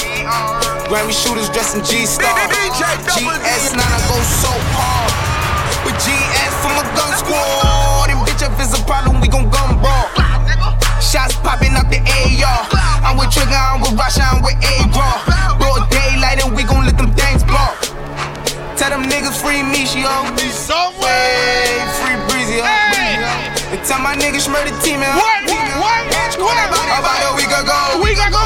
Grammy 0.90 1.14
shooters 1.14 1.46
dressed 1.54 1.78
in 1.78 1.86
G-Star. 1.86 2.34
GS9, 2.74 3.78
I 3.78 3.98
go 4.10 4.18
so 4.18 4.50
hard. 4.74 5.14
With 5.86 5.94
GS 6.02 6.54
from 6.58 6.74
a 6.74 6.84
gun 6.98 7.14
squad. 7.22 8.10
And 8.10 8.18
bitch, 8.26 8.42
if 8.42 8.58
it's 8.58 8.74
a 8.74 8.82
problem, 8.82 9.22
we 9.22 9.30
gon' 9.30 9.46
gun 9.46 9.78
ball. 9.78 10.23
Shots 11.14 11.38
popping 11.46 11.70
out 11.78 11.86
the 11.94 12.02
AR. 12.02 12.66
I'm 13.06 13.14
with 13.14 13.30
Trigger, 13.30 13.54
I'm 13.54 13.78
with 13.78 13.94
Rasha, 13.94 14.26
I'm 14.34 14.42
with 14.42 14.58
A-Raw. 14.58 15.62
Broad 15.62 15.86
daylight 15.86 16.42
and 16.42 16.50
we 16.50 16.66
gon' 16.66 16.82
let 16.82 16.98
them 16.98 17.14
things 17.14 17.46
blow. 17.46 17.70
Tell 18.74 18.90
them 18.90 19.06
niggas 19.06 19.38
free 19.38 19.62
me, 19.62 19.86
she 19.86 20.02
on 20.02 20.34
me 20.34 20.50
somewhere. 20.50 21.86
Free 22.02 22.18
breezy, 22.26 22.58
oh. 22.58 22.66
And 22.66 23.78
tell 23.86 24.02
my 24.02 24.18
niggas 24.18 24.50
murder 24.50 24.74
team 24.82 25.06
and 25.06 25.14
What? 25.14 25.38
What? 25.46 26.02
What? 26.34 26.58
About 26.98 27.30
a 27.30 27.38
week 27.38 27.46
ago. 27.46 27.78
We 28.02 28.18
gon' 28.18 28.34
go. 28.34 28.42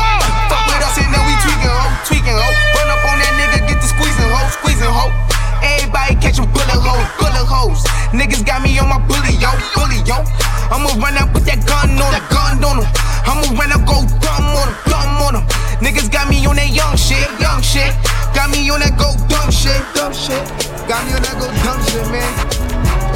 Fuck 0.52 0.68
with 0.68 0.84
us 0.84 1.00
and 1.00 1.08
then 1.08 1.24
we 1.24 1.32
tweaking, 1.40 1.72
ho, 1.72 1.88
tweaking, 2.04 2.36
ho. 2.36 2.48
Run 2.52 2.92
up 2.92 3.00
on 3.00 3.16
that 3.16 3.32
nigga, 3.40 3.64
get 3.64 3.80
the 3.80 3.88
squeezing, 3.88 4.28
ho, 4.28 4.44
squeezing, 4.60 4.92
ho. 4.92 5.27
Everybody 5.62 6.14
catching 6.20 6.46
bullet 6.52 6.80
holes, 6.80 7.08
bullet 7.18 7.46
holes. 7.46 7.82
Niggas 8.12 8.44
got 8.44 8.62
me 8.62 8.78
on 8.78 8.88
my 8.88 8.98
bully, 9.06 9.34
yo, 9.36 9.50
bully, 9.74 10.00
yo. 10.06 10.24
I'ma 10.70 10.92
run 11.00 11.16
up 11.18 11.32
with 11.32 11.44
that 11.46 11.64
gun 11.64 11.96
on 11.96 12.12
him, 12.12 12.24
gun 12.28 12.62
on 12.64 12.84
him. 12.84 12.88
I'ma 13.24 13.46
run 13.56 13.72
up, 13.72 13.82
go 13.88 14.04
dumb 14.20 14.52
on 14.56 14.68
him, 14.68 14.76
dumb 14.88 15.22
on 15.24 15.34
him. 15.40 15.44
Niggas 15.80 16.10
got 16.10 16.28
me 16.28 16.44
on 16.46 16.56
that 16.56 16.70
young 16.70 16.96
shit, 16.96 17.28
young 17.40 17.62
shit. 17.62 17.94
Got 18.34 18.50
me 18.50 18.68
on 18.70 18.80
that 18.80 18.96
go 18.98 19.14
dumb 19.28 19.50
shit, 19.50 19.80
dumb 19.94 20.12
shit. 20.12 20.42
Got 20.86 21.04
me 21.06 21.14
on 21.16 21.22
that 21.22 21.36
go 21.40 21.46
dumb 21.64 21.80
shit, 21.88 22.06
man. 22.12 22.28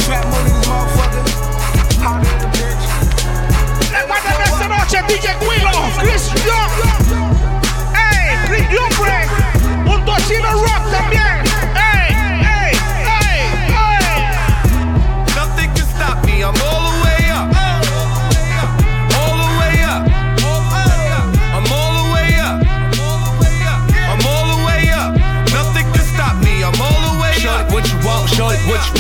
Trap 0.05 0.25
money, 0.31 0.51
these 0.51 0.67
motherfuckers. 0.67 1.43
Esta 4.45 4.69
noche 4.69 5.03
DJ 5.09 5.35
Quilo, 5.39 5.73
Chris 5.99 6.29
Young. 6.45 6.73
Ey, 7.95 8.37
Chris 8.47 8.67
Young, 8.71 8.91
junto 9.85 10.13
a 10.13 10.21
Chino 10.23 10.51
Rock 10.53 10.91
también. 10.91 11.52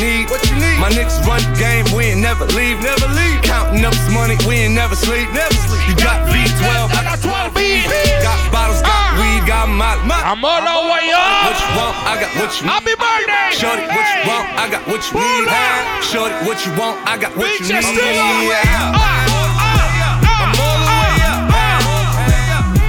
Need? 0.00 0.30
What 0.30 0.40
you 0.48 0.56
need? 0.56 0.78
My 0.78 0.88
niggas 0.90 1.20
run 1.26 1.40
the 1.42 1.52
game. 1.58 1.84
We 1.94 2.12
ain't 2.14 2.20
never 2.20 2.46
leave. 2.56 2.80
Never 2.80 3.08
leave. 3.12 3.42
Counting 3.42 3.84
up 3.84 3.94
some 3.94 4.14
money. 4.14 4.36
We 4.46 4.64
ain't 4.66 4.74
never 4.74 4.94
sleep. 4.96 5.28
Never 5.32 5.54
sleep. 5.68 5.84
You 5.88 5.96
got 5.98 6.24
V12. 6.28 6.92
I 6.94 7.00
got 7.04 7.18
12 7.20 7.54
B. 7.54 7.82
Got 8.22 8.38
bottles. 8.52 8.80
Got 8.82 8.90
ah. 8.92 9.18
weed. 9.20 9.42
Got 9.48 9.68
my. 9.68 9.96
my 10.06 10.18
I'm 10.22 10.40
all 10.44 10.62
the 10.62 10.76
way 10.92 11.10
up. 11.12 11.50
What 11.50 11.56
you 11.58 11.68
want? 11.76 11.94
I 12.06 12.14
got 12.20 12.30
what 12.38 12.50
you 12.56 12.62
need. 12.64 12.72
Happy 12.72 12.94
birthday. 12.96 13.48
Shorty, 13.52 13.84
what 13.90 14.06
you 14.08 14.22
want? 14.28 14.44
I 14.56 14.64
got 14.70 14.82
what 14.88 15.02
you 15.04 15.14
need. 15.20 15.44
Hola. 15.50 16.02
Shorty, 16.02 16.36
what 16.46 16.58
you 16.64 16.72
want? 16.78 16.96
I 17.06 17.18
got 17.18 17.36
what 17.36 17.48
you 17.58 17.66
Bitch, 17.66 17.72
need. 17.72 17.84
still 17.84 18.16
on. 18.22 18.46
Yeah. 18.48 18.92
I'm 18.92 20.56
all 20.56 20.78
the 20.82 20.94
way 21.00 21.16
up. 21.28 21.44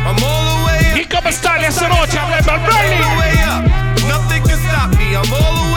I'm 0.08 0.20
all 0.24 0.44
the 0.46 0.58
way 0.66 0.80
up. 0.80 1.00
Y 1.00 1.06
como 1.06 1.30
están 1.30 1.64
esta 1.64 1.88
noche, 1.90 2.18
Black 2.28 2.48
All 2.48 2.60
the 2.60 2.66
Burning. 2.66 3.18
way 3.18 3.36
up. 3.44 3.64
Nothing 4.08 4.44
can 4.44 4.58
stop 4.60 4.90
me. 4.98 5.16
I'm 5.16 5.32
all 5.34 5.54
the 5.54 5.64
way 5.64 5.70
up. 5.70 5.73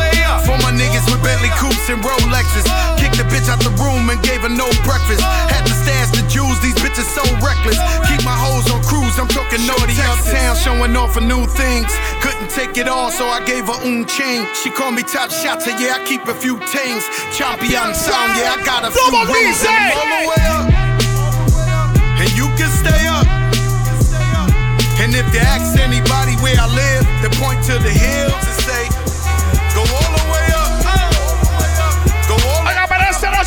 For 0.57 0.73
my 0.73 0.73
niggas 0.73 1.05
with 1.13 1.21
Bentley 1.21 1.53
coupes 1.61 1.85
and 1.93 2.01
Rolexes. 2.01 2.65
Kicked 2.97 3.21
the 3.21 3.29
bitch 3.29 3.45
out 3.53 3.61
the 3.61 3.69
room 3.77 4.09
and 4.09 4.17
gave 4.25 4.41
her 4.41 4.49
no 4.49 4.65
breakfast. 4.89 5.21
Had 5.53 5.69
to 5.69 5.75
stash 5.85 6.17
the 6.17 6.25
jewels, 6.33 6.57
these 6.65 6.77
bitches 6.81 7.05
so 7.13 7.21
reckless. 7.45 7.77
Keep 8.09 8.25
my 8.25 8.33
hoes 8.33 8.65
on 8.73 8.81
cruise, 8.81 9.21
I'm 9.21 9.29
talking 9.29 9.61
naughty 9.69 9.93
uptown, 10.01 10.57
showing 10.57 10.97
off 10.97 11.13
for 11.13 11.21
new 11.21 11.45
things. 11.45 11.93
Couldn't 12.25 12.49
take 12.49 12.81
it 12.81 12.89
all, 12.89 13.13
so 13.13 13.29
I 13.29 13.45
gave 13.45 13.69
her 13.69 13.77
un 13.85 14.09
chain. 14.09 14.49
She 14.57 14.73
called 14.73 14.97
me 14.97 15.05
top 15.05 15.29
shot, 15.29 15.61
shotter, 15.61 15.77
yeah, 15.77 16.01
I 16.01 16.07
keep 16.09 16.25
a 16.25 16.33
few 16.33 16.57
things. 16.73 17.05
Champion 17.37 17.93
sound, 17.93 18.33
yeah, 18.41 18.57
I 18.57 18.65
got 18.65 18.89
a 18.89 18.91
few 18.97 19.13
rings. 19.29 19.61
And 19.61 19.77
I'm 19.77 19.93
say. 19.93 19.93
all 19.93 20.09
the 20.09 20.21
way 20.25 20.41
up. 20.57 20.67
And 22.17 22.31
you 22.33 22.49
can 22.57 22.73
stay 22.73 23.05
up. 23.13 23.29
And 25.05 25.13
if 25.13 25.29
you 25.37 25.41
ask 25.53 25.77
anybody 25.77 26.33
where 26.41 26.57
I 26.57 26.65
live, 26.73 27.05
they 27.21 27.29
point 27.37 27.61
to 27.69 27.77
the 27.77 27.93
hills 27.93 28.41
and 28.41 28.57
say, 28.65 28.89
go 29.77 29.85
all 29.85 30.06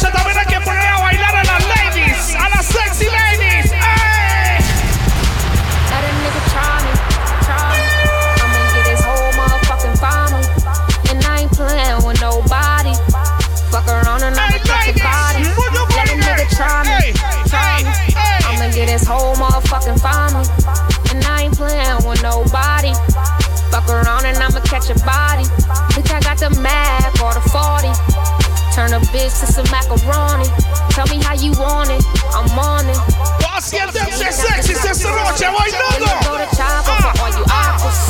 Noche 0.02 0.12
también 0.14 0.38
hay 0.38 0.46
que 0.46 0.62
poner 0.62 0.88
a 0.88 0.98
bailar 1.00 1.36
a 1.36 1.44
las 1.44 1.64
ladies, 1.66 2.36
a 2.36 2.50
las 2.50 2.66
sexy 2.66 3.06
ladies. 3.06 3.72
Ey. 3.72 4.60
Let 5.90 6.04
a 6.04 6.12
nigga 6.24 6.42
try 6.54 6.80
me, 6.86 6.92
try 7.44 7.68
me. 7.76 7.84
I'ma 8.40 8.60
get 8.74 8.88
his 8.88 9.04
whole 9.04 9.32
motherfucking 9.34 9.98
family. 10.00 10.48
And 11.10 11.26
I 11.26 11.42
ain't 11.42 11.52
playing 11.52 12.06
with 12.06 12.22
nobody. 12.22 12.94
Fuck 13.72 13.88
around 13.88 14.24
and 14.24 14.40
I'ma 14.40 14.58
catch 14.64 14.88
your 14.88 15.04
body. 15.04 15.44
Let 15.96 16.08
a 16.08 16.16
nigga 16.16 16.48
try 16.56 16.84
me, 16.88 17.12
try 17.50 17.84
me. 17.84 17.92
I'ma 18.48 18.72
get 18.74 18.88
his 18.88 19.06
whole 19.06 19.36
motherfucking 19.36 20.00
family. 20.00 20.48
And 21.12 21.26
I 21.26 21.44
ain't 21.44 21.58
playing 21.58 22.08
with 22.08 22.24
nobody. 22.24 22.94
Fuck 23.70 23.90
around 23.90 24.26
and 24.26 24.38
I'ma 24.38 24.62
catch 24.62 24.88
your 24.88 25.00
body. 25.00 25.44
Bitch, 25.92 26.10
I 26.14 26.22
got 26.22 26.38
the 26.38 26.50
Mac 26.62 27.20
or 27.22 27.34
the 27.34 27.42
40. 27.50 28.09
Turn 28.74 28.94
a 28.94 29.00
bitch 29.12 29.40
to 29.42 29.48
some 29.52 29.70
macaroni. 29.72 30.48
Tell 30.92 31.08
me 31.08 31.22
how 31.24 31.34
you 31.34 31.52
want 31.60 31.90
it. 31.92 32.04
I'm 32.34 32.50
on 32.58 32.86
it. 32.90 33.40
Siéntense 33.60 34.32
sexy 34.32 34.72
esta 34.72 35.12
noche 35.12 35.46
Go 35.46 35.58
bailando. 35.58 36.38
to 36.40 36.56
chopper 36.56 36.96
for 37.02 37.22
all 37.22 37.30
you 37.38 37.44
aquas. 37.52 38.08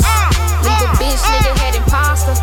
Leave 0.62 0.70
a 0.70 0.86
ah, 0.86 0.94
ah, 0.94 0.98
bitch 1.00 1.20
ah. 1.20 1.32
nigga 1.34 1.52
head 1.58 1.74
imposter. 1.74 2.34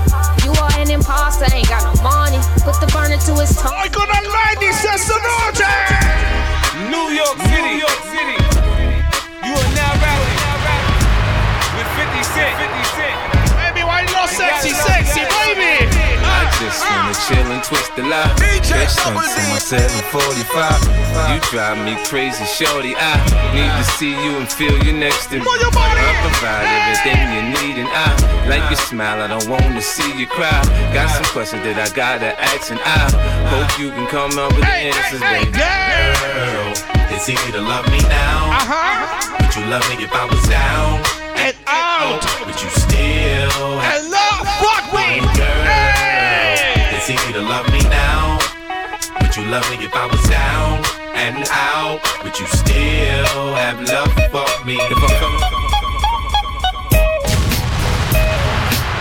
You 0.43 0.51
are 0.61 0.73
an 0.77 0.91
imposter, 0.91 1.47
ain't 1.55 1.69
got 1.69 1.83
no 1.87 1.95
money. 2.03 2.37
Put 2.67 2.75
the 2.83 2.87
burner 2.91 3.17
to 3.17 3.33
his 3.39 3.55
tongue. 3.55 3.73
Hoy 3.73 3.89
con 3.89 4.07
las 4.09 4.27
ladies 4.27 4.83
esta 4.83 5.15
noche. 5.23 5.71
New 6.91 7.09
York 7.15 7.39
City. 7.41 7.61
New 7.63 7.79
York 7.79 8.01
City. 8.11 8.37
You 9.47 9.53
are 9.55 9.71
now 9.73 9.91
rallying 10.03 10.47
with 11.79 11.89
50 11.95 12.23
Cent. 12.35 12.53
50 12.59 12.83
Cent. 12.91 13.17
Baby, 13.55 13.81
bailo 13.87 14.27
sexy, 14.27 14.71
sexy, 14.75 15.21
baby. 15.21 15.25
I 15.25 15.26
just 16.59 16.81
wanna 16.89 17.13
chill 17.27 17.47
and 17.51 17.63
twist 17.63 17.95
the 17.95 18.03
lie. 18.03 18.33
Bitch, 18.41 18.65
sent 18.65 18.89
to 18.89 19.11
my 19.13 19.59
745. 19.59 21.29
You 21.31 21.39
drive 21.51 21.77
me 21.85 21.95
crazy, 22.05 22.45
shorty. 22.45 22.95
I 22.97 23.13
need 23.53 23.71
to 23.77 23.83
see 23.97 24.11
you 24.11 24.37
and 24.37 24.47
feel 24.49 24.73
you 24.83 24.93
next 24.93 25.27
to 25.27 25.39
me. 25.39 25.45
I 25.45 26.13
provide 26.25 26.65
everything 26.65 27.19
you 27.35 27.43
need, 27.61 27.75
and 27.81 27.89
I 27.89 28.09
like 28.49 28.65
your 28.69 28.77
smile. 28.79 29.21
I 29.21 29.27
don't 29.27 29.47
wanna 29.47 29.81
see 29.81 30.09
you 30.17 30.27
cry. 30.27 30.61
Got 30.93 31.09
some 31.09 31.25
questions 31.33 31.63
that 31.63 31.77
I 31.77 31.89
gotta 31.95 32.33
ask, 32.41 32.71
and 32.71 32.79
I 32.81 33.09
hope 33.53 33.77
you 33.79 33.91
can 33.91 34.07
come 34.07 34.37
up 34.39 34.51
with 34.53 34.65
the 34.65 34.77
answers, 34.91 35.21
baby. 35.21 35.51
Girl, 35.51 36.73
It's 37.13 37.29
easy 37.29 37.51
to 37.51 37.61
love 37.61 37.85
me 37.89 37.99
now. 38.09 38.51
Uh-huh. 38.61 39.37
Would 39.41 39.55
you 39.55 39.65
love 39.71 39.83
me 39.89 40.03
if 40.03 40.13
I 40.13 40.25
was 40.25 40.43
down 40.49 41.01
and 41.37 41.55
out? 41.65 42.21
Would 42.45 42.61
you 42.61 42.69
still 42.69 43.49
Hello, 43.81 43.81
fuck 43.81 44.05
me. 44.05 44.17
girl? 44.17 44.26
It's 47.09 47.23
easy 47.23 47.31
to 47.39 47.39
love 47.39 47.65
me 47.71 47.79
now. 47.87 48.37
Would 49.21 49.33
you 49.37 49.45
love 49.47 49.63
me 49.71 49.79
if 49.79 49.95
I 49.95 50.07
was 50.11 50.19
down 50.27 50.83
and 51.15 51.47
out? 51.55 52.03
Would 52.21 52.37
you 52.37 52.45
still 52.47 53.55
have 53.55 53.79
love 53.79 54.11
for 54.27 54.43
me? 54.67 54.75
If 54.75 54.99
I 54.99 55.07
come 55.15 55.39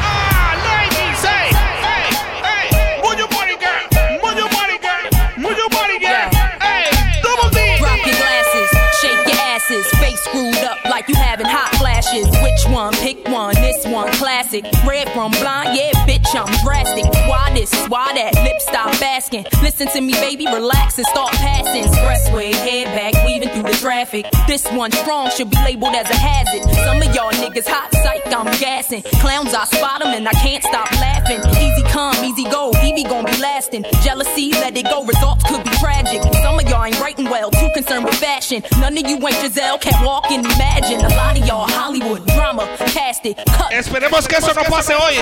Ah, 0.07 0.55
ladies, 0.71 1.19
hey, 1.19 1.51
hey, 1.83 2.07
hey, 2.47 3.03
move 3.03 3.19
your 3.19 3.27
body, 3.27 3.59
girl, 3.59 3.91
move 4.23 4.39
your 4.39 4.51
body, 4.55 4.79
girl, 4.79 5.11
move 5.35 5.59
your 5.59 5.71
body, 5.75 5.99
girl, 5.99 6.31
hey, 6.63 6.87
double 7.27 7.51
D. 7.51 7.59
Drop 7.83 8.07
your 8.07 8.15
glasses, 8.23 8.71
shake 9.03 9.19
your 9.27 9.41
asses, 9.51 9.83
face 9.99 10.23
screwed 10.23 10.63
up 10.63 10.79
like 10.85 11.09
you 11.09 11.17
having 11.17 11.47
hot 11.51 11.76
flashes. 12.07 12.27
Which 12.43 12.75
one? 12.75 12.93
Pick 12.95 13.27
one. 13.29 13.55
This 13.55 13.87
one 13.87 14.11
classic. 14.13 14.65
Red 14.87 15.09
from 15.11 15.33
blind, 15.33 15.77
yeah, 15.77 15.93
bitch, 16.07 16.27
I'm 16.35 16.53
drastic. 16.65 17.05
Why 17.29 17.53
this? 17.55 17.73
Why 17.89 18.13
that? 18.15 18.35
Lip 18.45 18.61
stop 18.61 18.95
asking. 19.03 19.47
Listen 19.63 19.89
to 19.89 20.01
me, 20.01 20.13
baby, 20.15 20.47
relax 20.47 20.99
and 20.99 21.07
start 21.09 21.33
passing. 21.33 21.85
Expressway, 21.85 22.53
head 22.53 22.87
back, 22.97 23.25
weaving 23.25 23.49
through 23.51 23.71
the 23.71 23.77
traffic. 23.79 24.27
This 24.47 24.67
one 24.73 24.93
strong 24.93 25.31
should 25.31 25.51
be 25.51 25.57
labeled 25.65 25.95
as 25.95 26.09
a 26.11 26.17
hazard. 26.17 26.63
Some 26.85 27.03
of 27.03 27.15
y'all 27.15 27.33
niggas 27.33 27.67
hot 27.67 27.93
psych, 27.93 28.27
I'm 28.27 28.47
gassing. 28.59 29.03
Clowns, 29.21 29.55
I 29.55 29.65
spot 29.65 30.05
'em 30.05 30.15
and 30.15 30.29
I 30.29 30.33
can't 30.33 30.63
stop 30.63 30.91
laughing. 31.01 31.41
Easy 31.61 31.83
come, 31.91 32.17
easy 32.25 32.45
go, 32.45 32.73
Evie 32.83 33.05
gon' 33.05 33.25
be 33.25 33.37
lasting. 33.39 33.85
Jealousy, 34.03 34.53
let 34.53 34.77
it 34.77 34.85
go, 34.85 35.05
results 35.05 35.45
could 35.45 35.63
be 35.65 35.71
tragic. 35.77 36.23
Some 36.43 36.59
of 36.59 36.69
y'all 36.69 36.85
ain't 36.85 37.01
writing 37.01 37.29
well, 37.29 37.51
too 37.51 37.69
concerned 37.75 38.05
with 38.05 38.15
fashion. 38.15 38.63
None 38.81 38.97
of 38.97 39.09
you 39.09 39.17
ain't 39.17 39.37
Giselle, 39.37 39.79
can't 39.79 40.05
walk 40.05 40.31
and 40.31 40.45
imagine. 40.45 41.01
A 41.05 41.09
lot 41.17 41.39
of 41.39 41.47
y'all 41.47 41.69
Hollywood 41.97 42.27
drama, 42.27 42.67
cast 42.93 43.25
it, 43.25 43.39
cut. 43.47 43.73
Esperemos 43.73 44.29
que 44.29 44.37
eso 44.37 44.53
no 44.53 44.63
pase 44.65 44.95
hoy. 44.95 45.17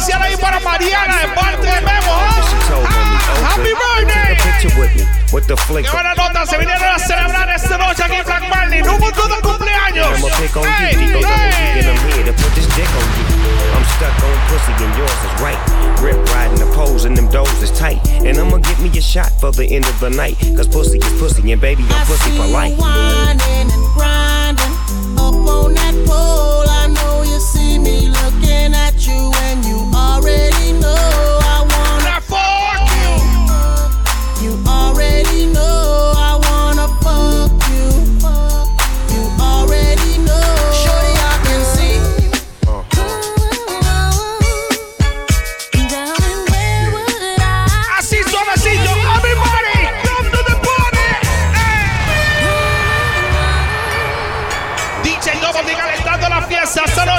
Especial 0.00 0.22
ahí 0.22 0.36
para 0.36 0.60
Mariana 0.60 1.18
de 1.18 1.28
parte 1.28 1.66
de 1.66 1.80
Memo. 1.82 2.12
¿ah? 2.12 2.40
Happy 3.42 3.62
Take 3.62 3.72
a 3.72 4.06
birthday. 4.06 4.36
picture 4.36 4.80
with 4.80 4.94
me 4.96 5.04
with 5.32 5.46
the 5.46 5.56
flick. 5.56 5.84
Qué 5.84 5.90
buena 5.92 6.14
nota, 6.14 6.46
se 6.46 6.56
vinieron 6.56 6.84
a 6.84 6.98
celebrar 6.98 7.48
esta 7.50 7.76
noche 7.76 8.02
aquí 8.04 8.14
en 8.14 8.24
Black 8.24 8.48
Marlin. 8.48 8.88
Un 8.88 9.00
montón 9.00 9.28
de 9.28 9.40
cumpleaños. 9.42 10.18
I'ma 10.18 10.28
pick 10.38 10.56
on 10.56 10.64
Hey, 10.64 10.92
you, 10.94 11.00
Digo, 11.00 11.20
double 11.20 11.36
hey. 11.36 11.84
I'm 11.84 12.12
here 12.12 12.24
to 12.24 12.32
put 12.32 12.54
this 12.54 12.66
dick 12.74 12.88
on 12.96 13.06
you. 13.18 13.24
I'm 13.76 13.84
stuck 13.96 14.16
on 14.24 14.36
pussy 14.48 14.72
and 14.84 14.96
yours 14.96 15.10
is 15.10 15.40
right. 15.42 15.60
Rip 16.00 16.16
riding 16.32 16.58
the 16.58 16.72
pose 16.74 17.04
and 17.04 17.14
them 17.16 17.28
doors 17.28 17.62
is 17.62 17.70
tight. 17.70 18.00
And 18.24 18.38
I'ma 18.38 18.56
get 18.58 18.80
me 18.80 18.88
a 18.96 19.02
shot 19.02 19.32
for 19.38 19.52
the 19.52 19.66
end 19.66 19.84
of 19.86 20.00
the 20.00 20.08
night. 20.10 20.38
Cause 20.56 20.68
pussy 20.68 20.98
is 20.98 21.20
pussy 21.20 21.52
and 21.52 21.60
baby, 21.60 21.84
I'm 21.90 22.06
pussy 22.06 22.30
for 22.36 22.46
life. 22.46 22.78
whining 22.78 23.68
and 23.70 23.86
grinding 23.94 24.74
up 25.18 25.34
on 25.34 25.74
that 25.74 25.94
pole. 26.06 26.49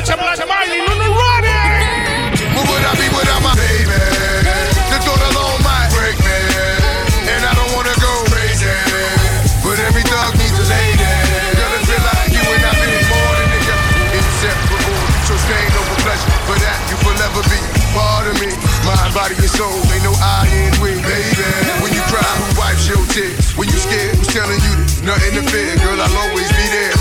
Noche 0.02 0.14
en 0.14 0.18
Black 0.18 0.48
Marlin. 0.48 0.84
Lulu 0.88 1.10
running. 1.14 2.56
What 2.56 2.66
would 2.70 2.86
I 2.86 2.94
be 2.98 3.08
without 3.14 3.42
my 3.42 3.54
baby? 3.54 3.98
The 4.90 4.98
thought 5.06 5.22
alone 5.30 5.62
might 5.62 5.90
break 5.94 6.18
me. 6.18 6.38
And 7.30 7.42
I 7.46 7.54
don't 7.54 7.72
wanna 7.76 7.94
go 8.02 8.14
crazy. 8.34 8.66
But 9.64 9.78
every 9.80 10.02
thug 10.04 10.34
needs 10.42 10.58
a 10.58 10.66
lady. 10.66 11.06
Girl, 11.58 11.74
it 11.78 11.84
feel 11.86 12.02
like 12.02 12.34
you 12.34 12.42
and 12.42 12.64
I 12.66 12.74
be 12.82 12.90
more 13.14 13.34
than 13.38 13.50
together. 13.54 14.18
Inseparable. 14.18 15.00
So 15.28 15.34
strain 15.38 15.70
over 15.78 15.98
pleasure. 16.02 16.30
For 16.50 16.58
that, 16.58 16.80
you 16.90 16.98
forever 17.06 17.42
be 17.46 17.60
part 17.94 18.26
of 18.26 18.36
me. 18.42 18.50
Mind, 18.88 19.14
body, 19.14 19.36
and 19.38 19.54
soul. 19.54 19.78
Ain't 19.94 20.04
no 20.04 20.14
I 20.18 20.50
in 20.50 20.74
we, 20.82 20.98
baby. 20.98 21.46
When 21.82 21.94
you 21.94 22.02
cry, 22.10 22.26
who 22.42 22.48
wipes 22.58 22.90
your 22.90 23.02
tears? 23.14 23.54
When 23.54 23.70
you 23.70 23.78
scared, 23.78 24.18
who's 24.18 24.34
telling 24.34 24.62
you 24.66 24.74
there's 24.82 25.04
nothing 25.06 25.34
to 25.38 25.44
fear? 25.46 25.78
Girl, 25.78 26.02
I'll 26.02 26.18
always 26.26 26.50
be 26.58 26.66
there 26.74 27.01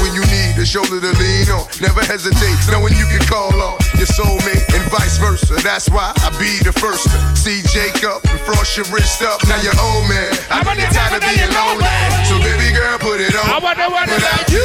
shoulder 0.70 1.02
to 1.02 1.12
lean 1.18 1.50
on. 1.50 1.66
Never 1.82 1.98
hesitate, 2.06 2.54
knowing 2.70 2.94
you 2.94 3.02
can 3.10 3.18
call 3.26 3.50
on 3.50 3.74
your 3.98 4.06
soulmate 4.06 4.62
and 4.70 4.86
vice 4.86 5.18
versa. 5.18 5.58
That's 5.66 5.90
why 5.90 6.14
I 6.22 6.30
be 6.38 6.62
the 6.62 6.70
first 6.70 7.10
to 7.10 7.18
see 7.34 7.58
Jacob 7.74 8.22
and 8.30 8.38
frost 8.46 8.76
your 8.78 8.86
wrist 8.94 9.20
up. 9.26 9.42
Now 9.50 9.58
you're 9.66 9.74
old 9.82 10.06
man. 10.06 10.30
I'm 10.46 10.62
really 10.62 10.86
tired 10.94 11.18
of 11.18 11.26
being 11.26 11.50
lonely. 11.50 11.90
So 12.22 12.38
baby 12.38 12.70
girl, 12.70 13.02
put 13.02 13.18
it 13.18 13.34
on. 13.34 13.50
I 13.50 13.58
wonder 13.58 13.90
what 13.90 14.06
Without 14.06 14.46
about 14.46 14.54
you. 14.54 14.62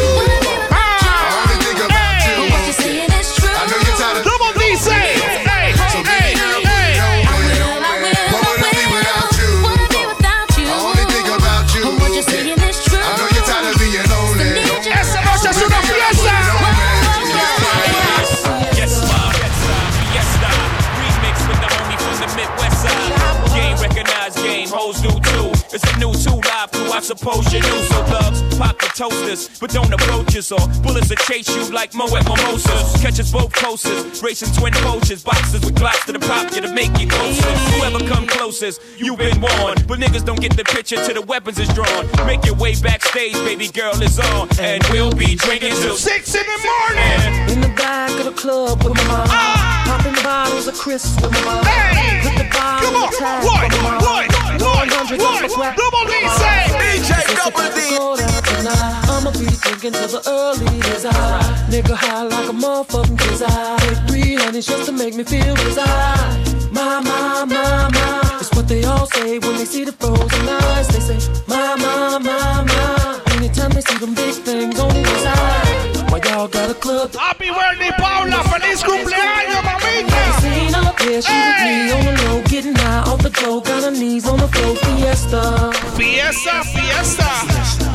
I 0.70 1.42
only 1.42 1.58
think 1.66 1.82
about 1.82 2.22
you. 2.22 2.54
I 3.50 3.66
know 3.66 3.80
you're 3.82 3.98
tired 3.98 4.22
of 4.22 4.30
Double 4.30 4.54
D 4.62 4.78
say. 4.78 5.15
Suppose 27.06 27.54
you 27.54 27.60
knew. 27.62 27.95
Toasters, 28.96 29.50
but 29.60 29.70
don't 29.72 29.94
approach 29.94 30.36
us 30.38 30.52
or 30.52 30.60
bullets 30.82 31.10
will 31.10 31.18
chase 31.28 31.48
you 31.54 31.64
like 31.74 31.94
Mo 31.94 32.06
at 32.16 32.24
Mimosas. 32.26 33.02
Catch 33.02 33.20
us 33.20 33.32
both 33.32 33.52
closest, 33.52 34.24
racing 34.24 34.52
twin 34.54 34.74
poachers, 34.74 35.24
boxes 35.24 35.62
with 35.66 35.76
glocks 35.76 36.06
to 36.06 36.14
the 36.14 36.20
pop 36.20 36.54
you 36.56 36.62
to 36.62 36.74
make 36.74 36.98
you 37.00 37.08
closer. 37.08 37.50
Whoever 37.76 38.00
come 38.08 38.26
closest, 38.28 38.82
you 38.98 39.16
been 39.18 39.40
warned. 39.42 39.86
But 39.88 40.00
niggas 40.00 40.24
don't 40.26 40.40
get 40.40 40.56
the 40.56 40.64
picture 40.64 40.96
till 41.06 41.14
the 41.16 41.22
weapons 41.22 41.60
is 41.60 41.68
drawn. 41.74 42.08
Make 42.26 42.46
your 42.46 42.56
way 42.56 42.74
backstage, 42.82 43.34
baby 43.44 43.68
girl 43.68 44.02
is 44.02 44.20
on, 44.20 44.48
and 44.60 44.82
we'll 44.92 45.12
be 45.14 45.36
drinking 45.36 45.74
till 45.84 45.96
six 45.98 46.34
in 46.34 46.42
the 46.44 46.60
morning. 46.64 47.52
In 47.52 47.62
the 47.62 47.74
back 47.76 48.12
of 48.20 48.26
the 48.26 48.32
club 48.32 48.84
with 48.84 48.96
my 48.96 49.04
mom. 49.08 49.28
Ah. 49.30 49.84
Popping 49.86 50.24
bottles 50.24 50.68
of 50.68 50.74
crisps 50.76 51.22
with 51.22 51.32
my 51.32 51.44
mom. 51.44 51.66
Hey! 51.66 52.22
Put 52.24 52.38
the 52.42 52.50
bottle 52.50 52.90
Come 52.90 52.96
on, 53.04 53.14
in 53.14 53.20
tag 53.20 53.44
boy, 53.44 53.66
for 53.70 53.84
my 53.84 53.92
mom. 53.92 54.00
boy, 54.02 54.26
boy, 54.58 54.86
100 54.90 55.20
boy. 55.20 55.26
off 55.26 55.42
the 55.42 55.50
crack 55.54 55.78
Double 55.78 56.04
D 56.10 56.14
for 56.16 56.26
my 56.26 56.38
say. 56.42 56.58
mom. 56.74 56.82
DJ 56.82 57.06
Since 57.06 57.38
Double 57.38 57.62
it's 57.62 57.76
D. 57.76 57.98
cold 57.98 58.20
out 58.20 58.44
tonight, 58.46 58.85
I'ma 59.10 59.32
be 59.32 59.48
drinking 59.64 59.94
till 59.94 60.08
the 60.08 60.22
early 60.28 60.80
days. 60.82 61.06
I 61.06 61.12
nigga 61.70 61.96
high 61.96 62.24
like 62.24 62.50
a 62.50 62.54
motherfucking 62.54 63.20
kiss. 63.20 63.42
I 63.42 63.78
take 63.80 64.02
three 64.10 64.36
honeys 64.36 64.66
just 64.66 64.86
to 64.88 64.92
make 64.92 65.16
me 65.16 65.24
feel 65.24 65.56
desire. 65.56 66.28
My, 66.72 67.00
my, 67.00 67.46
my, 67.46 67.90
my. 67.90 68.38
It's 68.40 68.54
what 68.56 68.68
they 68.68 68.84
all 68.84 69.08
say 69.08 69.40
when 69.40 69.58
they 69.58 69.66
see 69.66 69.84
the 69.86 69.94
frozen 69.94 70.50
eyes. 70.50 70.88
They 70.90 71.00
say, 71.00 71.20
my, 71.48 71.76
my, 71.76 72.18
my, 72.20 72.64
my. 72.64 73.22
Anytime 73.36 73.72
they 73.72 73.82
see 73.82 73.98
them 73.98 74.14
big 74.14 74.34
things 74.44 74.80
on 74.80 74.90
the 74.90 75.00
inside. 75.00 76.12
Why 76.12 76.20
y'all 76.26 76.48
got 76.48 76.70
a 76.70 76.74
club? 76.74 77.14
Happy 77.16 77.50
birthday, 77.50 77.92
Paula. 77.98 78.44
Feliz 78.52 78.82
cumpleaños, 78.84 79.64
mamita. 79.68 80.26
There, 81.06 81.22
she 81.22 81.32
with 81.32 81.62
me 81.64 81.92
on 81.92 82.04
the 82.06 82.24
low, 82.24 82.42
getting 82.44 82.74
high 82.76 83.10
off 83.10 83.22
the 83.22 83.30
dough, 83.30 83.62
got 83.62 83.84
her 83.84 83.92
knees 83.92 84.28
on 84.28 84.40
the 84.40 84.48
floor, 84.48 84.76
fiesta. 84.76 85.72
Fiesta, 85.96 86.64
fiesta. 86.64 87.24
Fiesta. 87.24 87.95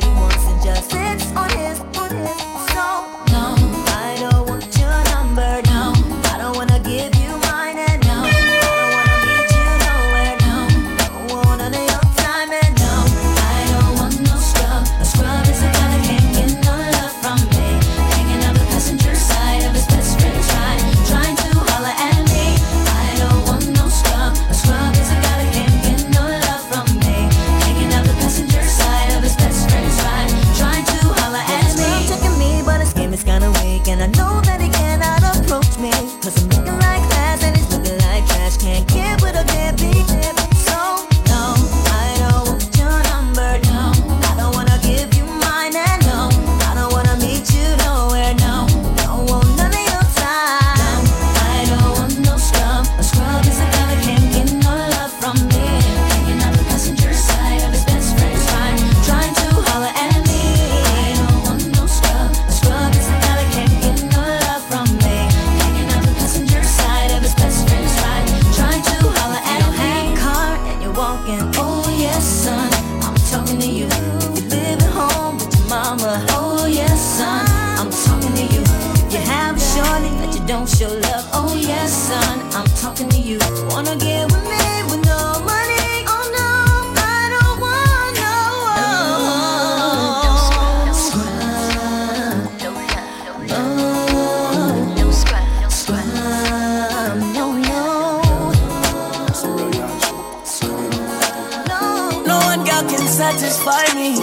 satisfy 103.51 103.93
me. 103.95 104.15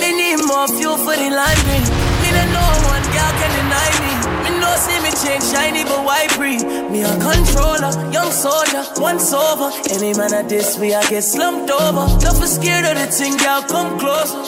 Me 0.00 0.12
need 0.12 0.44
more 0.46 0.68
fuel 0.68 0.96
for 0.96 1.16
the 1.16 1.30
line 1.30 1.62
me. 1.68 1.78
Me 2.20 2.28
don't 2.36 2.52
one 2.84 3.04
girl 3.16 3.32
can 3.40 3.50
deny 3.56 3.90
me. 4.04 4.12
Me 4.44 4.60
no 4.60 4.70
see 4.76 4.98
me 5.00 5.10
change 5.22 5.44
shiny 5.44 5.84
but 5.84 6.04
white 6.04 6.30
free. 6.32 6.58
Me 6.90 7.02
a 7.02 7.12
controller, 7.18 7.92
young 8.12 8.30
soldier, 8.30 8.84
once 8.96 9.32
over. 9.32 9.70
Any 9.90 10.14
man 10.14 10.34
at 10.34 10.48
this 10.48 10.78
we 10.78 10.94
I 10.94 11.02
get 11.08 11.22
slumped 11.22 11.70
over. 11.70 12.06
Don't 12.20 12.40
be 12.40 12.46
scared 12.46 12.84
of 12.84 12.96
the 12.98 13.06
thing, 13.06 13.36
girl, 13.38 13.62
come 13.62 13.98
closer. 13.98 14.42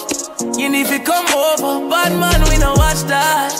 You 0.58 0.68
need 0.68 0.86
to 0.86 0.98
come 0.98 1.26
over, 1.26 1.88
bad 1.88 2.12
man 2.18 2.40
we 2.50 2.58
no 2.58 2.74
watch 2.74 3.02
that. 3.08 3.52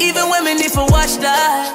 Even 0.00 0.28
me 0.44 0.54
need 0.54 0.72
to 0.72 0.84
watch 0.88 1.16
that, 1.18 1.72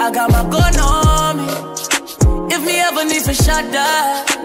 I 0.00 0.10
got 0.10 0.30
my 0.30 0.42
gun 0.48 0.76
on 0.78 1.36
me. 1.38 2.54
If 2.54 2.64
me 2.64 2.78
ever 2.80 3.04
need 3.04 3.24
to 3.24 3.34
shot 3.34 3.64
that. 3.72 4.39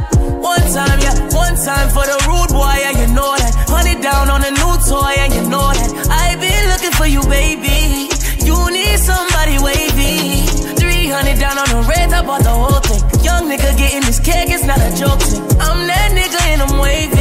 One 0.46 0.62
time, 0.70 1.00
yeah, 1.02 1.18
one 1.34 1.58
time 1.58 1.90
for 1.90 2.06
the 2.06 2.22
rude 2.30 2.54
boy, 2.54 2.78
yeah, 2.78 2.94
you 2.94 3.08
know 3.18 3.34
that. 3.34 3.66
Honey 3.66 3.98
down 4.00 4.30
on 4.30 4.46
a 4.46 4.52
new 4.54 4.74
toy, 4.86 5.18
and 5.18 5.34
you 5.34 5.42
know 5.50 5.74
that. 5.74 5.90
I've 6.06 6.40
been 6.40 6.70
looking 6.70 6.94
for 6.94 7.08
you, 7.10 7.26
baby. 7.26 8.14
You 8.46 8.54
need 8.70 9.00
somebody 9.02 9.58
wavy. 9.58 10.46
300 10.78 11.40
down 11.42 11.58
on 11.58 11.68
the 11.74 11.82
red, 11.90 12.14
I 12.14 12.22
bought 12.22 12.44
the 12.44 12.54
whole 12.54 12.80
thing. 12.86 13.02
Young 13.26 13.50
nigga 13.50 13.76
getting 13.76 14.02
this 14.02 14.20
cake, 14.20 14.54
it's 14.54 14.64
not 14.64 14.78
a 14.78 14.94
joke 14.94 15.18
thing. 15.26 15.42
I'm 15.58 15.88
that 15.90 16.14
nigga 16.14 16.40
and 16.54 16.62
I'm 16.62 16.78
wavy. 16.78 17.15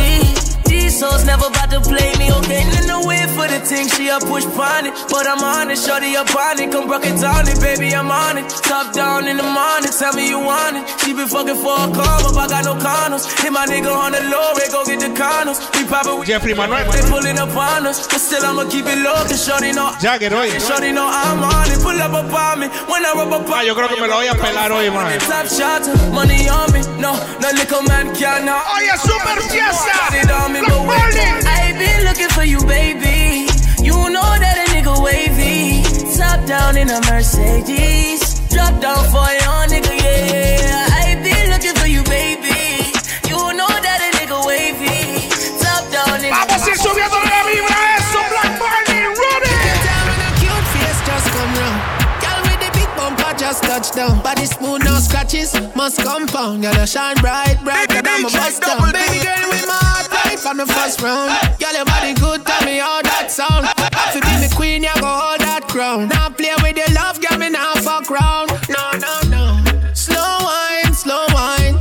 Souls 0.94 1.24
never 1.26 1.46
about 1.50 1.70
to 1.74 1.80
play 1.82 2.14
me, 2.22 2.30
okay? 2.30 2.62
In 2.78 2.86
the 2.86 3.02
way 3.02 3.18
for 3.34 3.50
the 3.50 3.58
thing, 3.66 3.90
she 3.90 4.06
a 4.14 4.22
push 4.22 4.46
pon 4.54 4.86
it. 4.86 4.94
But 5.10 5.26
I'm 5.26 5.42
on 5.42 5.70
it, 5.70 5.78
shorty 5.78 6.14
up 6.14 6.30
on 6.30 6.60
it. 6.62 6.70
Come 6.70 6.86
rock 6.88 7.02
it 7.02 7.18
down 7.18 7.50
it, 7.50 7.58
baby, 7.58 7.90
I'm 7.90 8.10
on 8.14 8.38
it. 8.38 8.46
Top 8.62 8.94
down 8.94 9.26
in 9.26 9.36
the 9.36 9.42
morning, 9.42 9.90
tell 9.90 10.14
me 10.14 10.28
you 10.30 10.38
want 10.38 10.78
it. 10.78 10.86
She 11.02 11.10
been 11.12 11.26
fucking 11.26 11.58
for 11.58 11.74
a 11.74 11.90
come 11.90 12.22
up, 12.30 12.38
I 12.38 12.46
got 12.46 12.62
no 12.62 12.78
condoms. 12.78 13.26
Hit 13.42 13.50
my 13.50 13.66
nigga 13.66 13.90
on 13.90 14.12
the 14.14 14.22
low, 14.30 14.54
they 14.54 14.70
go 14.70 14.86
get 14.86 15.02
the 15.02 15.10
condoms. 15.18 15.58
We 15.74 15.82
poppin' 15.90 16.14
with 16.14 16.28
Jeffrey 16.30 16.54
Manuel. 16.54 16.86
They 16.94 17.02
pulling 17.10 17.42
up 17.42 17.50
on 17.58 17.90
us, 17.90 18.06
but 18.06 18.22
still 18.22 18.46
I'ma 18.46 18.70
keep 18.70 18.86
it 18.86 19.02
low, 19.02 19.18
cause 19.26 19.42
shorty 19.42 19.72
know. 19.74 19.90
Jagger 19.98 20.30
hoy. 20.30 20.54
Shorty 20.62 20.94
know 20.94 21.10
I'm 21.10 21.42
on 21.42 21.74
it, 21.74 21.82
pull 21.82 21.98
up 21.98 22.14
upon 22.14 22.62
me. 22.62 22.70
When 22.86 23.02
I 23.02 23.10
rub 23.18 23.34
up 23.34 23.50
on 23.50 23.52
Ah, 23.54 23.62
yo 23.66 23.74
creo 23.74 23.88
que 23.90 23.98
me 23.98 24.06
lo 24.06 24.14
voy 24.22 24.30
a 24.30 24.34
pelar 24.38 24.70
hoy, 24.70 24.90
man. 24.94 25.18
Top 25.26 25.50
shot, 25.50 25.82
money 26.14 26.46
on 26.46 26.70
me. 26.70 26.86
No, 27.02 27.18
no 27.42 27.48
little 27.50 27.82
man 27.82 28.14
can. 28.14 28.46
Oye, 28.46 28.94
super 29.02 29.42
fiesta. 29.50 30.83
Got 30.86 31.14
it 31.14 31.14
on 31.14 31.14
me, 31.14 31.24
but 31.24 31.44
wait. 31.44 31.44
I 31.46 31.72
been 31.78 32.04
looking 32.04 32.28
for 32.28 32.44
you, 32.44 32.60
baby. 32.66 33.48
You 33.82 33.94
know 34.10 34.30
that 34.38 34.56
a 34.60 34.64
nigga 34.72 34.94
wavy. 35.02 35.82
Top 36.16 36.44
down 36.46 36.76
in 36.76 36.90
a 36.90 37.00
Mercedes. 37.10 38.40
Drop 38.50 38.80
down 38.80 39.04
for 39.10 39.28
your 39.42 39.66
nigga, 39.66 39.94
yeah. 39.96 40.88
I 40.92 41.16
been 41.22 41.50
looking 41.50 41.74
for 41.74 41.86
you, 41.86 42.02
baby. 42.04 42.92
You 43.28 43.38
know 43.56 43.68
that 43.68 43.98
a 44.00 44.10
nigga 44.16 44.38
wavy. 44.46 45.28
Top 45.60 45.84
down 45.90 46.24
in 46.24 46.30
Vamos 46.30 46.62
a 46.62 46.70
ir 46.70 46.78
subiendo 46.78 47.16
la 47.18 47.42
vibra 47.48 47.76
a 47.76 47.96
eso, 47.98 48.20
Black 48.30 48.58
Barney, 48.60 49.10
Cute 50.38 50.66
face 50.72 51.00
just 51.06 51.26
come 51.34 51.54
round. 51.58 51.80
Girl 52.22 52.40
with 52.46 52.60
the 52.60 52.70
big 52.78 52.90
bumper 52.96 53.34
just 53.36 53.62
touch 53.64 53.90
down. 53.92 54.20
Body 54.22 54.46
smooth, 54.46 54.84
no 54.84 54.98
scratches, 54.98 55.52
must 55.74 56.02
compound. 56.02 56.62
Girl, 56.62 56.74
you 56.74 56.86
shine 56.86 57.16
bright, 57.20 57.58
brighter 57.64 58.02
than 58.02 58.22
my 58.22 58.30
bust 58.30 58.62
down. 58.62 58.92
Baby 58.92 59.18
girl 59.24 59.48
with 59.50 59.66
my 59.66 59.80
heart 59.82 60.13
from 60.44 60.58
the 60.58 60.66
first 60.66 61.00
round. 61.00 61.32
Girl, 61.58 61.72
your 61.72 61.86
body 61.86 62.12
good, 62.12 62.44
tell 62.44 62.64
me 62.68 62.76
how 62.76 63.00
that 63.00 63.32
sound. 63.32 63.64
If 64.12 64.14
you 64.14 64.20
be 64.20 64.34
the 64.44 64.52
queen, 64.54 64.82
you 64.82 64.92
go 65.00 65.08
hold 65.08 65.40
that 65.40 65.64
crown. 65.72 66.08
Now 66.08 66.28
play 66.28 66.52
with 66.60 66.76
your 66.76 66.92
love, 66.92 67.16
girl, 67.16 67.38
me 67.40 67.48
now 67.48 67.72
fuck 67.80 68.10
round. 68.12 68.52
No, 68.68 68.84
no, 69.00 69.14
no. 69.32 69.44
Slow 69.96 70.20
wine, 70.44 70.92
slow 70.92 71.24
wine. 71.32 71.80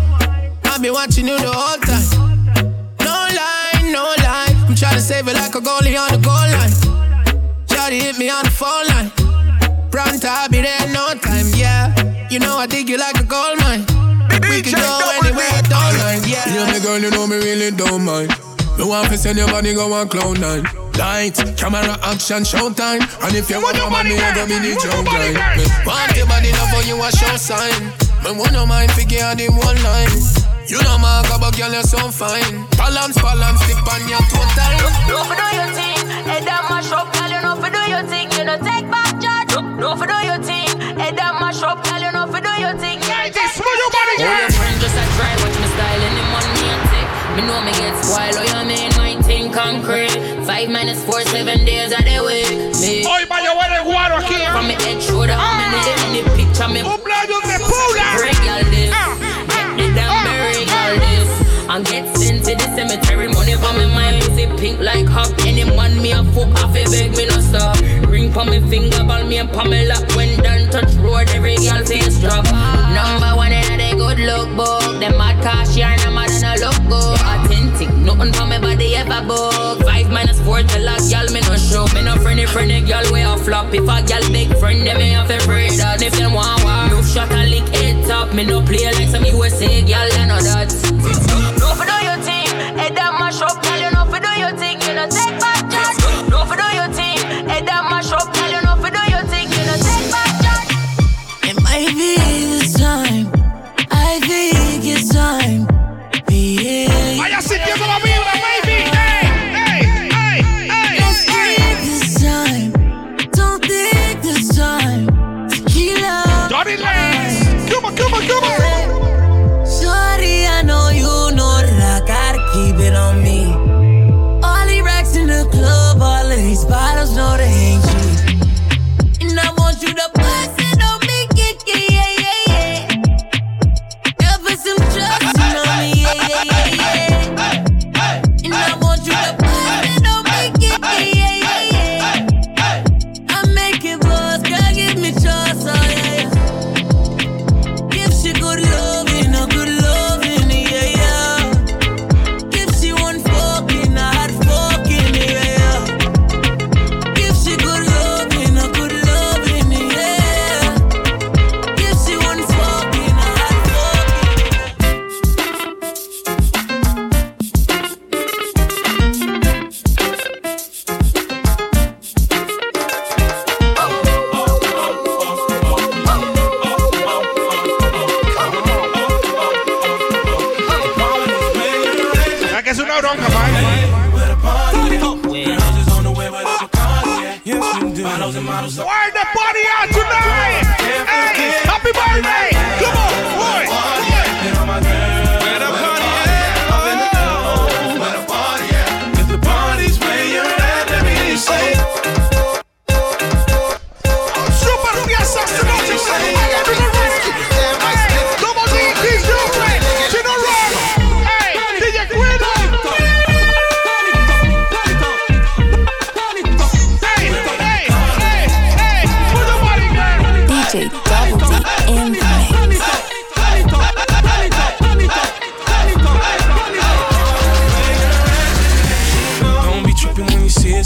I've 0.63 0.81
been 0.81 0.95
watching 0.95 1.27
you 1.27 1.35
the 1.35 1.51
whole 1.51 1.75
time. 1.83 2.07
No 3.03 3.11
lie, 3.35 3.83
no 3.91 4.07
lie. 4.23 4.55
I'm 4.63 4.75
trying 4.79 4.95
to 4.95 5.03
save 5.03 5.27
it 5.27 5.35
like 5.35 5.53
a 5.55 5.59
goalie 5.59 5.99
on 5.99 6.15
the 6.15 6.23
goal 6.23 6.47
line. 6.55 6.71
Shawty 7.67 7.99
hit 7.99 8.15
me 8.17 8.31
on 8.31 8.47
the 8.47 8.53
phone 8.55 8.87
line. 8.95 9.11
Pronto, 9.91 10.31
I'll 10.31 10.47
be 10.47 10.63
there 10.63 10.87
in 10.87 10.93
no 10.95 11.11
time, 11.19 11.51
yeah. 11.51 11.91
You 12.31 12.39
know 12.39 12.55
I 12.55 12.67
dig 12.67 12.87
you 12.87 12.95
like 12.95 13.19
a 13.19 13.27
gold 13.27 13.59
mine. 13.59 13.83
We 14.47 14.63
can 14.63 14.79
go 14.79 15.19
anywhere, 15.19 15.51
don't 15.67 15.99
mind, 15.99 16.23
yeah. 16.31 16.47
Yeah, 16.47 16.71
me 16.71 16.79
girl, 16.79 16.97
you 16.97 17.11
know 17.11 17.27
me 17.27 17.43
really 17.43 17.75
don't 17.75 18.07
mind. 18.07 18.31
Me 18.77 18.83
want 18.85 19.09
to 19.09 19.17
send 19.17 19.37
your 19.37 19.47
body 19.47 19.73
go 19.73 19.91
on 19.93 20.09
cloud 20.09 20.39
nine. 20.39 20.63
Light, 20.97 21.33
camera, 21.57 21.97
action, 22.03 22.43
showtime. 22.43 23.01
And 23.25 23.35
if 23.35 23.49
you 23.49 23.61
want 23.61 23.77
your 23.77 23.89
money, 23.89 24.13
I 24.17 24.33
go 24.35 24.45
be 24.45 24.57
the 24.61 24.77
jump 24.77 25.09
grind. 25.09 25.37
Me 25.57 25.65
want 25.85 26.13
your 26.17 26.27
body 26.27 26.51
love 26.53 26.69
for 26.69 26.83
you 26.85 26.97
a 27.01 27.09
show 27.11 27.35
sign. 27.37 27.81
Me 28.23 28.31
want 28.37 28.51
your 28.53 28.67
mind 28.67 28.91
figure 28.93 29.25
on 29.25 29.37
the 29.37 29.49
one 29.49 29.77
line. 29.81 30.09
You 30.69 30.79
know 30.81 30.97
my 30.97 31.25
girl, 31.27 31.39
but 31.39 31.57
girl, 31.57 31.73
you're 31.73 31.83
so 31.83 31.97
fine. 32.09 32.65
Balance, 32.77 33.17
balance, 33.19 33.59
tip 33.67 33.83
on 33.83 34.01
your 34.07 34.21
toe 34.31 34.47
time. 34.55 34.79
No 35.09 35.21
for 35.27 35.35
do 35.35 35.47
your 35.53 35.69
thing, 35.75 35.99
head 36.29 36.45
down 36.45 36.63
mash 36.69 36.91
up, 36.93 37.11
girl. 37.13 37.29
You 37.29 37.41
know 37.41 37.55
for 37.59 37.69
do 37.69 37.83
your 37.89 38.03
thing, 38.07 38.31
you 38.31 38.43
know 38.45 38.57
take 38.61 38.87
back 38.89 39.11
charge. 39.19 39.53
No 39.81 39.97
for 39.97 40.07
do 40.07 40.17
your 40.23 40.39
thing, 40.39 40.71
head 40.97 41.17
down 41.17 41.35
mash 41.41 41.61
up, 41.61 41.83
girl. 41.83 41.99
You 41.99 42.11
know 42.15 42.25
for 42.31 42.39
do 42.39 42.53
your 42.61 42.77
thing. 42.79 43.01
Yeah, 43.03 43.27
just 43.27 43.59
move 43.59 43.77
your 43.81 43.91
body, 43.91 44.15
girl. 44.23 44.52
Me 47.35 47.41
know 47.47 47.61
me 47.65 47.71
get 47.71 47.95
spoiled, 48.03 48.35
oh 48.37 48.45
you 48.45 48.67
mean 48.67 48.91
my 48.97 49.19
thing 49.23 49.51
concrete. 49.51 50.13
Five 50.45 50.69
minus 50.69 51.03
four, 51.03 51.21
seven 51.21 51.65
days 51.65 51.91
of 51.91 52.05
the 52.05 52.21
week. 52.21 52.49
Me. 52.81 53.03
Hoy 53.03 53.25
vaya 53.25 53.51
a 53.51 53.55
ver 53.57 53.73
el 53.73 53.85
guaro 53.85 54.17
aquí. 54.21 54.37
From 54.51 54.67
me 54.67 54.75
head 54.75 55.01
shoulder, 55.01 55.33
I'm 55.35 55.59
in 55.65 55.81
the, 55.81 55.93
in 56.05 56.25
the 56.25 56.29
picture 56.37 56.67
me. 56.67 56.81
Cumpleaños 56.81 57.43
de 57.49 57.57
Paula. 57.57 58.05
Break 58.17 58.37
all 58.53 58.63
this, 58.69 58.91
ah, 58.93 59.17
ah, 59.49 59.73
get 59.77 59.77
the 59.77 59.85
damn 59.95 60.13
ah, 60.13 60.23
berry 60.29 60.65
all 60.77 60.95
this. 61.01 61.29
And 61.69 61.85
get 61.87 62.05
sent 62.17 62.45
to 62.45 62.53
the 62.53 62.67
cemetery, 62.75 63.27
money 63.29 63.55
for 63.55 63.73
me 63.73 63.85
mind 63.87 64.21
pussy 64.21 64.45
pink 64.61 64.79
like 64.79 65.07
hop. 65.07 65.33
Any 65.41 65.63
man 65.63 65.99
me 66.01 66.11
a 66.11 66.23
fuck 66.35 66.53
off, 66.61 66.75
he 66.75 66.83
beg 66.85 67.17
me 67.17 67.25
no 67.25 67.39
stop. 67.39 67.79
Ring 68.13 68.31
for 68.31 68.45
me 68.45 68.59
finger, 68.69 69.03
ball 69.03 69.23
me 69.25 69.39
a 69.39 69.45
Pamela. 69.45 69.95
When 70.13 70.37
done 70.43 70.69
touch 70.69 70.93
road, 71.01 71.29
every 71.29 71.55
girl 71.55 71.83
face 71.83 72.19
drop. 72.21 72.45
Number 72.93 73.33
one 73.35 73.53
in 73.53 73.65
the 73.65 73.72
good 74.15 74.25
look 74.25 74.55
book. 74.55 74.99
Them 74.99 75.17
mad 75.17 75.41
cash 75.43 75.75
yarn, 75.75 75.99
I'm 75.99 76.15
mad 76.15 76.29
and 76.31 76.45
I 76.45 76.55
look 76.57 76.77
good. 76.89 77.19
Authentic, 77.19 77.89
nothing 77.97 78.33
for 78.33 78.45
me 78.45 78.57
body 78.59 78.95
ever 78.95 79.25
book. 79.25 79.81
Five 79.83 80.09
minus 80.09 80.39
four 80.41 80.61
tell 80.63 80.87
a 80.87 80.95
girl 81.09 81.27
me 81.33 81.41
no 81.41 81.55
show. 81.55 81.85
Me 81.93 82.03
no 82.03 82.15
friendly 82.17 82.45
friendly 82.45 82.81
girl 82.81 83.05
way 83.11 83.23
a 83.23 83.37
flop. 83.37 83.73
If 83.73 83.83
a 83.83 83.97
girl 84.05 84.25
big 84.31 84.55
friend, 84.57 84.85
them 84.85 84.97
me 84.97 85.09
have 85.09 85.29
pray 85.47 85.69
that. 85.77 86.01
If 86.01 86.13
them 86.17 86.33
want 86.33 86.63
war, 86.63 86.89
no 86.89 87.01
shot 87.01 87.31
a 87.31 87.43
lick 87.45 87.67
head 87.75 88.05
top. 88.07 88.33
Me 88.33 88.45
no 88.45 88.61
play 88.61 88.85
like 88.85 89.09
some 89.09 89.25
USA 89.25 89.81
girl, 89.81 90.09
you 90.17 90.25
know 90.29 90.41
that. 90.41 90.69
No 91.59 91.73
for 91.77 91.85
do 91.85 91.97
your 92.05 92.19
team, 92.21 92.53
head 92.77 92.95
that 92.95 93.15
mash 93.19 93.41
up, 93.41 93.62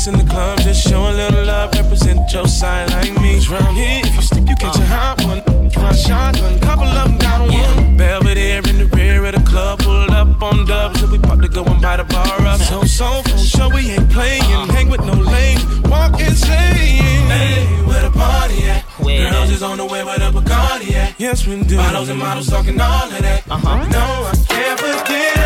in 0.08 0.18
the 0.18 0.24
club, 0.24 0.60
just 0.60 0.88
show 0.88 1.02
a 1.10 1.12
little 1.12 1.46
love, 1.46 1.74
represent 1.74 2.32
your 2.32 2.48
side 2.48 2.90
like 2.92 3.14
me. 3.22 3.40
Drown 3.42 3.76
here, 3.76 4.02
if 4.06 4.16
you 4.16 4.22
slip, 4.22 4.48
you 4.48 4.56
catch 4.56 4.78
a 4.78 4.86
hot 4.86 5.22
one. 5.26 5.42
Try 5.70 5.92
shotgun, 5.94 6.60
couple 6.60 6.86
of 6.86 7.10
them 7.10 7.18
got 7.18 7.52
yeah. 7.52 7.76
one. 7.76 7.98
Belvedere 7.98 8.62
in 8.70 8.78
the 8.78 8.86
rear 8.96 9.26
of 9.26 9.36
the 9.36 9.42
club, 9.42 9.80
pulled 9.80 10.12
up 10.12 10.42
on 10.42 10.66
dubs, 10.66 11.02
and 11.02 11.12
we 11.12 11.18
about 11.18 11.42
to 11.42 11.50
go 11.50 11.64
and 11.66 11.82
buy 11.82 11.98
the 11.98 12.06
bar 12.06 12.42
up. 12.48 12.60
So, 12.62 12.84
so, 12.84 13.22
for 13.24 13.38
sure 13.38 13.70
we 13.74 13.92
ain't 13.92 14.10
playing, 14.10 14.44
hang 14.70 14.90
with 14.90 15.04
no 15.06 15.14
lame, 15.14 15.60
walk 15.84 16.20
insane. 16.20 17.28
Hey, 17.28 17.66
where 17.86 18.04
the 18.04 18.12
party 18.12 18.64
at? 18.64 18.84
Where 19.04 19.30
Girls 19.32 19.52
is 19.52 19.64
on 19.64 19.78
the 19.78 19.86
way 19.86 20.04
Where 20.04 20.20
the 20.20 20.32
Bacardi 20.32 20.94
at. 20.94 21.20
Yes, 21.20 21.46
we 21.46 21.62
do. 21.64 21.76
Bottles 21.78 22.10
and 22.10 22.20
models 22.20 22.50
talking 22.50 22.80
all 22.80 23.04
of 23.04 23.22
that. 23.22 23.44
Uh-huh. 23.50 23.88
No, 23.90 24.30
I 24.32 24.36
can't 24.48 24.80
forget. 24.80 25.37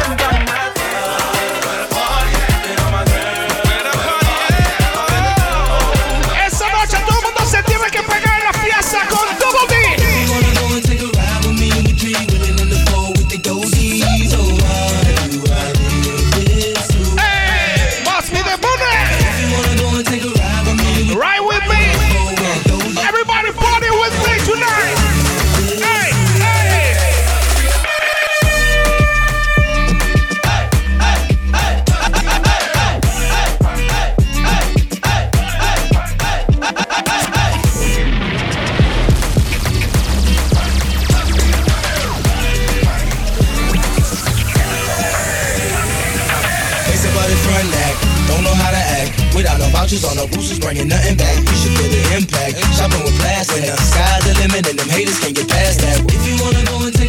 watches, 49.91 50.05
all 50.05 50.15
no 50.15 50.27
boosters, 50.27 50.59
bringing 50.59 50.87
nothing 50.87 51.17
back. 51.17 51.37
You 51.37 51.55
should 51.55 51.75
feel 51.77 51.89
the 51.91 52.15
impact. 52.15 52.57
Shopping 52.75 53.03
with 53.03 53.17
plastic, 53.19 53.65
the 53.65 53.75
sky's 53.75 54.23
the 54.23 54.33
limit, 54.39 54.69
and 54.69 54.79
them 54.79 54.89
haters 54.89 55.19
can't 55.19 55.35
get 55.35 55.49
past 55.49 55.81
that. 55.81 55.99
If 56.07 56.23
you 56.27 56.35
wanna 56.43 56.63
go 56.65 56.85
into 56.85 57.00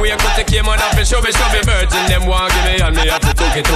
Front 0.00 0.08
way, 0.08 0.16
back 0.16 0.24
way, 0.24 0.24
cut 0.24 0.36
the 0.36 0.44
came 0.50 0.68
on 0.68 0.80
up 0.80 0.96
and 0.96 1.06
shove 1.06 1.24
it. 1.28 1.36
Virgin, 1.36 2.04
them 2.08 2.24
want 2.24 2.52
give 2.54 2.64
me 2.64 2.80
and 2.80 2.96
me 2.96 3.04
have 3.12 3.20
to 3.20 3.32
took 3.36 3.56
it. 3.56 3.66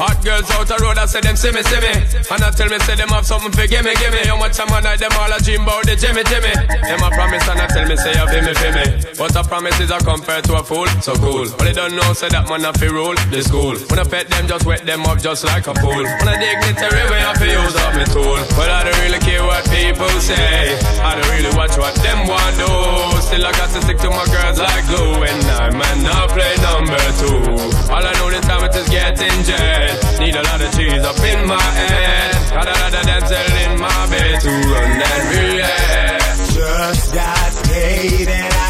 Hot 0.00 0.18
girls 0.24 0.50
out 0.50 0.66
the 0.66 0.76
road, 0.82 0.98
I 0.98 1.06
say 1.06 1.20
them 1.20 1.36
see 1.36 1.52
me, 1.52 1.62
see 1.62 1.78
me. 1.78 1.92
And 2.26 2.42
I 2.42 2.50
tell 2.50 2.66
me, 2.66 2.78
say 2.82 2.96
them 2.96 3.10
have 3.14 3.26
something 3.26 3.52
for 3.52 3.66
gimme, 3.66 3.94
gimme. 4.02 4.26
How 4.26 4.34
much 4.34 4.56
time 4.56 4.72
I 4.74 4.80
night, 4.80 4.98
them 4.98 5.14
all 5.14 5.30
a 5.30 5.38
dream 5.38 5.62
about 5.62 5.86
the 5.86 5.94
Jimmy, 5.94 6.26
Jimmy. 6.26 6.50
Them 6.50 7.02
a 7.06 7.10
promise 7.14 7.46
and 7.46 7.60
I 7.60 7.66
tell 7.70 7.86
me, 7.86 7.94
say 7.94 8.16
you 8.16 8.26
feel 8.26 8.42
me, 8.42 8.52
feel 8.58 8.74
me. 8.74 8.86
But 9.14 9.36
a 9.36 9.42
promise 9.46 9.78
is 9.78 9.90
a 9.94 9.98
compared 10.02 10.44
to 10.50 10.58
a 10.58 10.62
fool, 10.64 10.88
so 11.04 11.14
cool. 11.20 11.46
But 11.54 11.70
they 11.70 11.76
don't 11.76 11.94
know, 11.94 12.10
say 12.18 12.32
that 12.34 12.48
man 12.48 12.64
a 12.64 12.72
fi 12.74 12.88
rule 12.90 13.14
the 13.30 13.44
school. 13.44 13.76
When 13.92 13.98
I 14.00 14.06
pet 14.08 14.26
them, 14.26 14.48
just 14.48 14.66
wet 14.66 14.82
them 14.82 15.06
up 15.06 15.22
just 15.22 15.44
like 15.44 15.70
a 15.70 15.74
pool. 15.76 16.02
When 16.02 16.26
I 16.26 16.40
dignitary 16.40 17.04
way, 17.12 17.22
I 17.22 17.36
fi 17.36 17.46
use 17.46 17.76
up 17.76 17.94
my 17.94 18.04
tool. 18.10 18.40
But 18.56 18.72
I 18.72 18.88
don't 18.88 18.98
really 19.04 19.20
care 19.20 19.44
what 19.44 19.62
people 19.70 20.10
say. 20.18 20.74
I 21.04 21.14
don't 21.14 21.30
really 21.30 21.52
watch 21.54 21.76
what 21.76 21.94
them 22.00 22.26
want 22.26 22.56
do. 22.56 22.72
Still 23.20 23.44
I 23.44 23.52
got 23.52 23.68
to 23.76 23.80
stick 23.84 23.98
to 24.00 24.10
my 24.10 24.24
girls 24.32 24.58
like 24.58 24.88
glue. 24.88 25.20
And 25.28 25.44
I 25.52 25.59
might 25.68 26.00
not 26.00 26.30
play 26.30 26.56
number 26.64 26.96
two. 27.20 27.92
All 27.92 28.00
I 28.00 28.12
know 28.16 28.30
this 28.30 28.46
time 28.48 28.64
is 28.64 28.88
getting 28.88 29.44
jet. 29.44 29.92
Need 30.18 30.36
a 30.36 30.42
lot 30.42 30.60
of 30.64 30.72
cheese 30.72 31.04
up 31.04 31.20
in 31.20 31.46
my 31.46 31.60
head. 31.60 32.32
Got 32.50 32.68
a 32.68 32.74
lot 32.80 32.94
of 32.94 33.04
dental 33.04 33.56
in 33.60 33.80
my 33.80 34.00
bed 34.08 34.40
to 34.40 34.50
run 34.72 34.90
that 35.02 35.20
relay. 35.28 36.16
Just 36.56 37.12
got 37.12 37.52
paid 37.68 38.28
and 38.28 38.54
I 38.54 38.69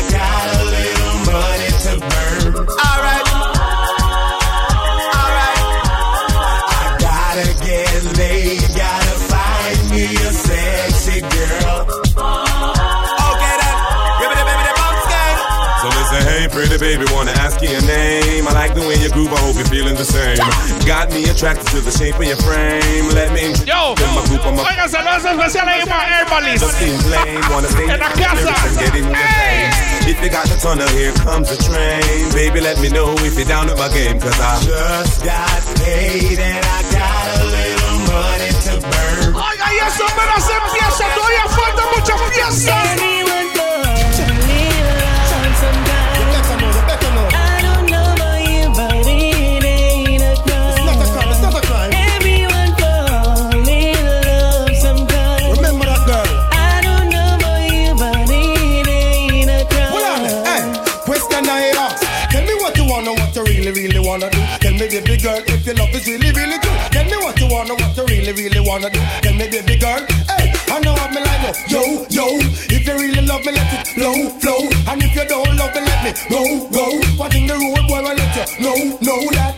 baby, 16.81 17.05
wanna 17.13 17.37
ask 17.45 17.61
you 17.61 17.69
your 17.69 17.85
name. 17.85 18.49
I 18.49 18.53
like 18.57 18.73
the 18.75 18.81
way 18.81 18.97
you 18.97 19.11
groove, 19.13 19.29
I 19.29 19.39
hope 19.45 19.55
you're 19.61 19.69
feeling 19.69 19.95
the 19.95 20.05
same. 20.05 20.41
Got 20.89 21.13
me 21.13 21.29
attracted 21.29 21.69
to 21.77 21.81
the 21.85 21.93
shape 21.93 22.17
of 22.17 22.25
your 22.25 22.41
frame. 22.41 23.13
Let 23.13 23.37
me 23.37 23.53
introduce 23.53 23.69
Yo, 23.69 23.95
my 24.01 24.25
group, 24.27 24.43
I'm 24.49 24.57
a 24.57 24.65
oigan, 24.65 24.89
saludos 24.89 25.25
especiales 25.29 25.75
ahí 25.77 25.85
para 25.85 26.09
Herbalis. 26.09 26.61
Just 26.61 26.81
wanna 27.53 27.69
stay 27.69 27.85
En 27.85 28.01
la 28.01 28.09
casa. 28.17 28.35
lyrics 28.35 28.65
and 28.65 28.79
get 28.81 28.95
in 28.97 29.05
the 29.05 29.13
vein. 29.13 29.69
If 30.09 30.17
you 30.25 30.31
got 30.33 30.47
the 30.49 30.57
tunnel, 30.57 30.89
here 30.97 31.13
comes 31.21 31.53
the 31.53 31.59
train. 31.61 32.33
Baby, 32.33 32.61
let 32.61 32.81
me 32.81 32.89
know 32.89 33.13
if 33.21 33.37
you're 33.37 33.45
down 33.45 33.69
with 33.69 33.79
my 33.79 33.89
game, 33.93 34.19
cause 34.19 34.41
I 34.41 34.57
Just 34.65 35.23
got 35.23 35.61
paid 35.85 36.41
and 36.41 36.65
I 36.65 36.81
got 36.89 37.27
a 37.37 37.45
little 37.45 37.99
money 38.09 38.51
to 38.65 38.73
burn. 38.81 39.37
Oiga, 39.37 39.67
y 39.69 39.79
eso 39.85 40.03
apenas 40.09 40.49
empieza, 40.49 41.05
todavía 41.15 41.45
falta 41.53 41.83
mucha 41.95 42.17
fiesta. 42.33 43.10
Me, 64.81 64.89
baby 64.89 65.17
girl, 65.21 65.43
if 65.45 65.67
your 65.67 65.75
love 65.77 65.93
is 65.93 66.07
really, 66.07 66.33
really 66.33 66.59
true. 66.59 66.77
Tell 66.91 67.05
me 67.05 67.17
what 67.21 67.39
you 67.39 67.49
wanna, 67.53 67.75
what 67.75 67.97
you 67.97 68.05
really, 68.07 68.33
really 68.33 68.61
wanna 68.61 68.89
do. 68.89 69.01
Tell 69.21 69.35
me, 69.35 69.47
baby 69.51 69.77
girl, 69.77 70.01
hey, 70.33 70.53
I 70.73 70.81
know 70.81 70.95
what 70.95 71.13
me 71.13 71.21
like, 71.21 71.43
no. 71.45 71.53
yo, 71.69 71.83
yo. 72.09 72.27
If 72.73 72.87
you 72.89 72.95
really 72.95 73.21
love 73.27 73.45
me, 73.45 73.53
let 73.53 73.69
it 73.77 73.87
flow, 73.93 74.17
flow. 74.41 74.61
And 74.89 75.03
if 75.05 75.15
you 75.15 75.25
don't 75.29 75.57
love 75.57 75.75
me, 75.75 75.83
let 75.85 76.01
me 76.05 76.13
go, 76.33 76.41
go. 76.73 76.85
What 77.21 77.35
in 77.35 77.47
the 77.47 77.55
road, 77.61 77.85
boy, 77.89 78.01
I 78.01 78.15
let 78.15 78.33
you 78.37 78.65
know, 78.65 78.77
know 79.05 79.21
that. 79.37 79.50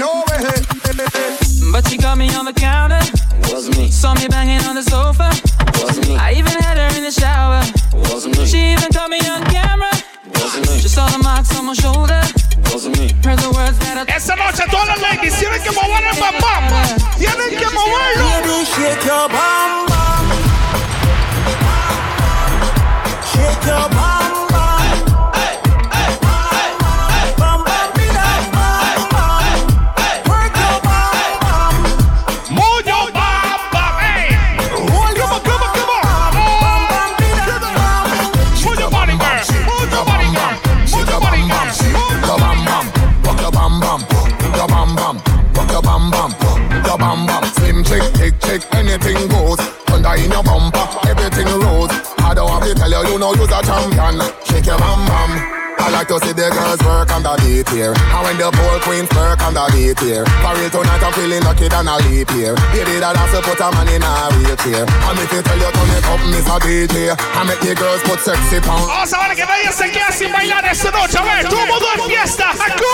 My 0.00 0.24
baby, 0.24 0.96
no. 0.96 1.72
But 1.72 1.88
she 1.88 1.96
got 1.98 2.18
me 2.18 2.28
on 2.34 2.44
the 2.44 2.52
counter. 2.52 3.00
Wasn't 3.52 3.76
me. 3.76 3.90
Saw 3.90 4.14
me 4.14 4.28
banging 4.28 4.60
on 4.66 4.74
the 4.74 4.82
sofa. 4.82 5.30
Wasn't 5.80 6.08
me. 6.08 6.16
I 6.16 6.32
even 6.32 6.52
had 6.64 6.76
her 6.78 6.96
in 6.96 7.04
the 7.04 7.12
shower. 7.12 7.62
Wasn't 7.92 8.36
me. 8.36 8.46
She 8.46 8.72
even 8.72 8.90
caught 8.92 9.10
me 9.10 9.20
on 9.28 9.42
camera. 9.44 9.90
Wasn't 10.34 10.68
me. 10.68 10.80
Just 10.80 10.94
saw 10.94 11.06
the 11.08 11.22
marks 11.22 11.56
on 11.56 11.66
my 11.66 11.74
shoulder. 11.74 12.20
Wasn't 12.72 12.98
me. 12.98 13.12
Heard 13.22 13.38
the 13.38 13.52
words 13.54 13.78
that 13.80 14.08
I 14.08 14.16
Esa 14.16 14.36
noche 14.36 14.64
todas 14.70 14.88
las 14.88 15.00
ladies 15.00 15.38
tienen 15.38 15.62
que 15.62 15.70
mover 15.70 16.02
el 16.02 16.16
bam 16.18 16.36
bam. 16.40 16.64
Tienen 17.18 17.50
que 17.58 17.68
moverlo. 17.70 18.26
Baby, 18.42 18.64
shake 18.66 19.04
your 19.06 19.28
bum 19.28 19.38
bum. 19.38 19.69
Know 53.20 53.36
you're 53.36 53.44
a 53.44 53.60
champion. 53.60 54.16
Shake 54.48 54.64
your 54.64 54.80
bam 54.80 55.04
bam. 55.04 55.32
I 55.80 55.88
like 55.88 56.08
to 56.08 56.20
see 56.20 56.32
the 56.32 56.48
girls 56.52 56.80
work 56.84 57.08
on 57.12 57.22
the 57.24 57.32
beat 57.40 57.68
here. 57.72 57.92
And 57.92 58.22
when 58.24 58.36
the 58.36 58.48
pole 58.52 58.80
queens 58.84 59.08
work 59.16 59.40
on 59.44 59.52
the 59.52 59.64
beat 59.72 60.00
here. 60.00 60.24
For 60.40 60.52
real 60.56 60.68
tonight, 60.72 61.04
I'm 61.04 61.12
feeling 61.12 61.44
lucky 61.44 61.68
than 61.68 61.88
a 61.88 61.96
leap 62.08 62.28
here. 62.32 62.56
Baby, 62.72 63.00
that 63.00 63.16
has 63.16 63.32
to 63.32 63.40
put 63.44 63.60
a 63.60 63.68
man 63.72 63.88
in 63.92 64.04
a 64.04 64.12
wheelchair. 64.40 64.84
And 64.84 65.16
if 65.20 65.32
you 65.32 65.40
tell 65.44 65.60
you 65.60 65.70
to 65.72 65.82
make 65.88 66.08
up, 66.08 66.20
miss 66.32 66.48
a 66.48 66.56
DJ. 66.60 67.12
I 67.16 67.44
make 67.44 67.60
the 67.60 67.72
girls 67.76 68.00
put 68.08 68.20
sexy 68.20 68.60
pound. 68.60 68.88
Vamos 68.88 69.12
a 69.12 69.16
ver 69.20 69.36
que 69.36 69.44
nadie 69.44 69.72
se 69.72 69.88
queda 69.92 70.10
sin 70.12 70.32
bailar 70.32 70.64
esta 70.64 70.90
noche. 70.90 71.16
A 71.16 71.22
ver, 71.22 71.48
todo 71.48 71.64
mundo 71.64 71.86
en 71.96 72.00
fiesta. 72.08 72.50
¡Acú! 72.56 72.92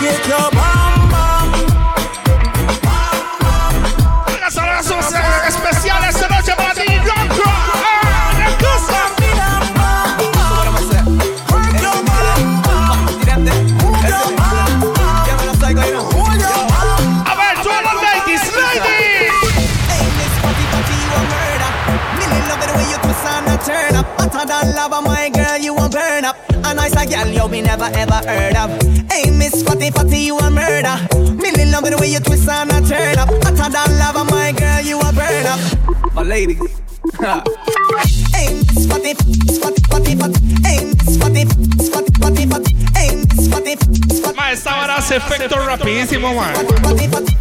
Shake 0.00 0.28
your 0.28 0.48
bum 0.52 0.93
never 27.90 28.12
ever 28.12 28.28
heard 28.28 28.56
of. 28.56 28.70
Hey, 29.10 29.30
Miss 29.30 29.62
Fatty 29.62 29.90
Fatty, 29.90 30.18
you 30.18 30.38
a 30.38 30.50
murder. 30.50 30.96
Really 31.36 31.70
love 31.70 31.84
it 31.84 31.90
the 31.90 31.98
way 32.00 32.08
you 32.12 32.20
twist 32.20 32.48
and 32.48 32.70
a 32.70 32.80
turn 32.86 33.18
up. 33.18 33.28
Hotter 33.44 33.70
than 33.72 33.98
lava, 33.98 34.24
my 34.24 34.52
girl, 34.52 34.80
you 34.80 34.98
a 35.00 35.12
burn 35.12 35.46
up. 35.46 35.60
My 36.14 36.22
lady. 36.22 36.54
Hey, 38.32 38.54
Miss 38.54 38.86
Fatty, 38.86 39.14
Fatty, 39.60 39.82
Fatty, 39.90 40.16
Fatty. 40.16 40.40
Hey, 40.62 40.84
Miss 40.84 41.16
Fatty, 41.18 41.44
Fatty, 41.44 42.12
Fatty, 42.20 42.46
Fatty. 42.46 42.74
Hey, 42.94 43.16
Miss 43.16 43.48
Fatty, 43.48 43.76
Fatty. 43.76 44.36
Ma, 44.36 44.50
esta 44.50 44.80
hora 44.80 44.96
hace 44.96 45.16
efecto 45.16 45.56
rapidísimo, 45.64 46.34
man. 46.34 46.54
Fatty, 46.82 47.08
Fatty. 47.08 47.32
Hey, 47.32 47.33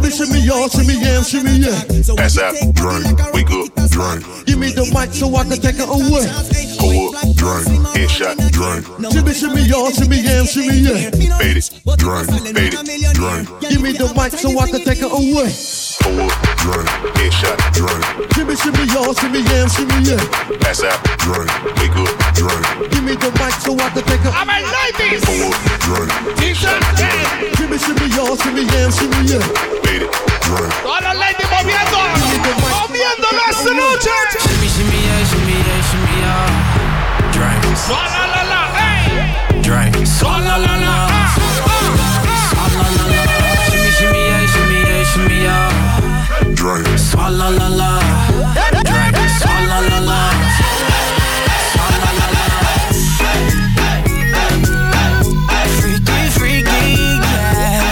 back. 0.00 0.12
Shimmy, 0.12 0.40
y'all, 0.40 0.68
shimmy, 0.68 0.94
yeah, 1.00 1.22
shimmy, 1.22 1.56
yeah. 1.58 1.80
Out, 2.20 2.74
drink, 2.74 3.06
wake 3.32 3.50
up, 3.50 3.68
drink, 3.90 4.46
Give 4.46 4.58
me 4.58 4.72
the 4.72 4.90
mic 4.92 5.12
so 5.14 5.34
I 5.34 5.44
can 5.44 5.60
take 5.60 5.76
it 5.78 5.88
away. 5.88 6.26
Pull 7.10 7.30
up, 7.30 7.36
drink, 7.36 7.66
headshot, 7.96 8.36
drink, 8.52 8.86
Shimmy, 9.12 9.32
shimmy, 9.34 9.62
y'all, 9.66 9.90
shimmy, 9.90 10.18
yeah, 10.22 10.44
shimmy, 10.44 10.78
yeah. 10.78 11.10
fade 11.38 11.56
it, 11.58 11.70
drink, 11.98 12.30
fade 12.54 12.74
it, 12.74 13.14
drink, 13.14 13.48
Give 13.60 13.82
me 13.82 13.92
the 13.92 14.06
mic 14.14 14.32
so 14.32 14.50
I 14.58 14.70
can 14.70 14.82
take 14.84 15.02
it 15.02 15.10
away. 15.10 15.50
pull 16.02 16.20
up, 16.22 16.32
drink, 16.62 16.86
headshot, 17.18 17.58
drink, 17.74 18.04
Shimmy, 18.34 18.54
shimmy, 18.56 18.84
y'all, 18.94 19.14
shimmy, 19.14 19.42
yeah, 19.42 19.66
shimmy, 19.66 19.98
yeah. 20.06 20.22
pass 20.62 20.82
out, 20.86 20.98
drink, 21.18 21.50
wake 21.82 21.98
up, 21.98 22.10
drink, 22.34 22.64
Give 22.94 23.04
me 23.04 23.14
the 23.18 23.30
mic 23.38 23.54
so 23.58 23.74
I 23.74 23.90
can 23.90 24.04
take 24.06 24.22
it. 24.22 24.34
A 24.34 24.42
ver, 24.46 24.62
ladies. 24.62 25.24
pull 25.26 25.50
up, 25.50 25.56
drink, 25.82 26.10
T-shirt, 26.38 26.82
eh. 27.02 27.58
Shimmy, 27.58 27.78
shimmy, 27.78 28.06
y'all, 28.14 28.36
shimmy, 28.38 28.62
yeah, 28.70 28.90
shimmy, 28.90 29.20
yeah. 29.34 29.42
fade 29.82 30.06
it, 30.06 30.12
drink. 30.46 30.72
Todas 30.86 31.02
las 31.02 31.16
ladies 31.18 31.48
moviendo. 31.50 31.98
Moviéndolo 32.70 33.42
esta 33.50 33.72
noche. 33.74 34.10
Shimmy, 34.38 34.68
shimmy, 34.68 34.98
yeah, 35.06 35.24
shimmy, 35.26 35.56
yeah, 35.58 35.82
shimmy, 35.90 36.20
yeah. 36.22 36.59
Drink, 37.70 37.78
Swalla 37.86 38.26
la 38.26 38.42
la, 38.50 38.62
hey. 38.74 39.62
drink, 39.62 39.94
Swala 40.04 40.58
la 40.58 40.74
la, 40.74 41.06
ah, 41.06 41.14
ah, 41.14 42.68
Shimmy, 43.70 43.90
shimmy, 43.94 44.18
yeah, 44.18 44.46
shimmy, 44.50 44.78
yeah, 44.82 45.04
shimmy, 45.04 45.38
yeah. 45.46 45.70
Drink, 46.54 46.98
Swalla 46.98 47.48
la 47.56 47.68
la. 47.68 48.00
Drink, 48.82 49.16
swalla 49.38 49.78
la 49.86 49.98
la. 50.02 50.20
Swalla 51.70 52.10
la 52.18 52.26
la. 52.34 52.44
Freaky, 55.78 56.20
freaky, 56.34 56.82
yeah. 57.22 57.86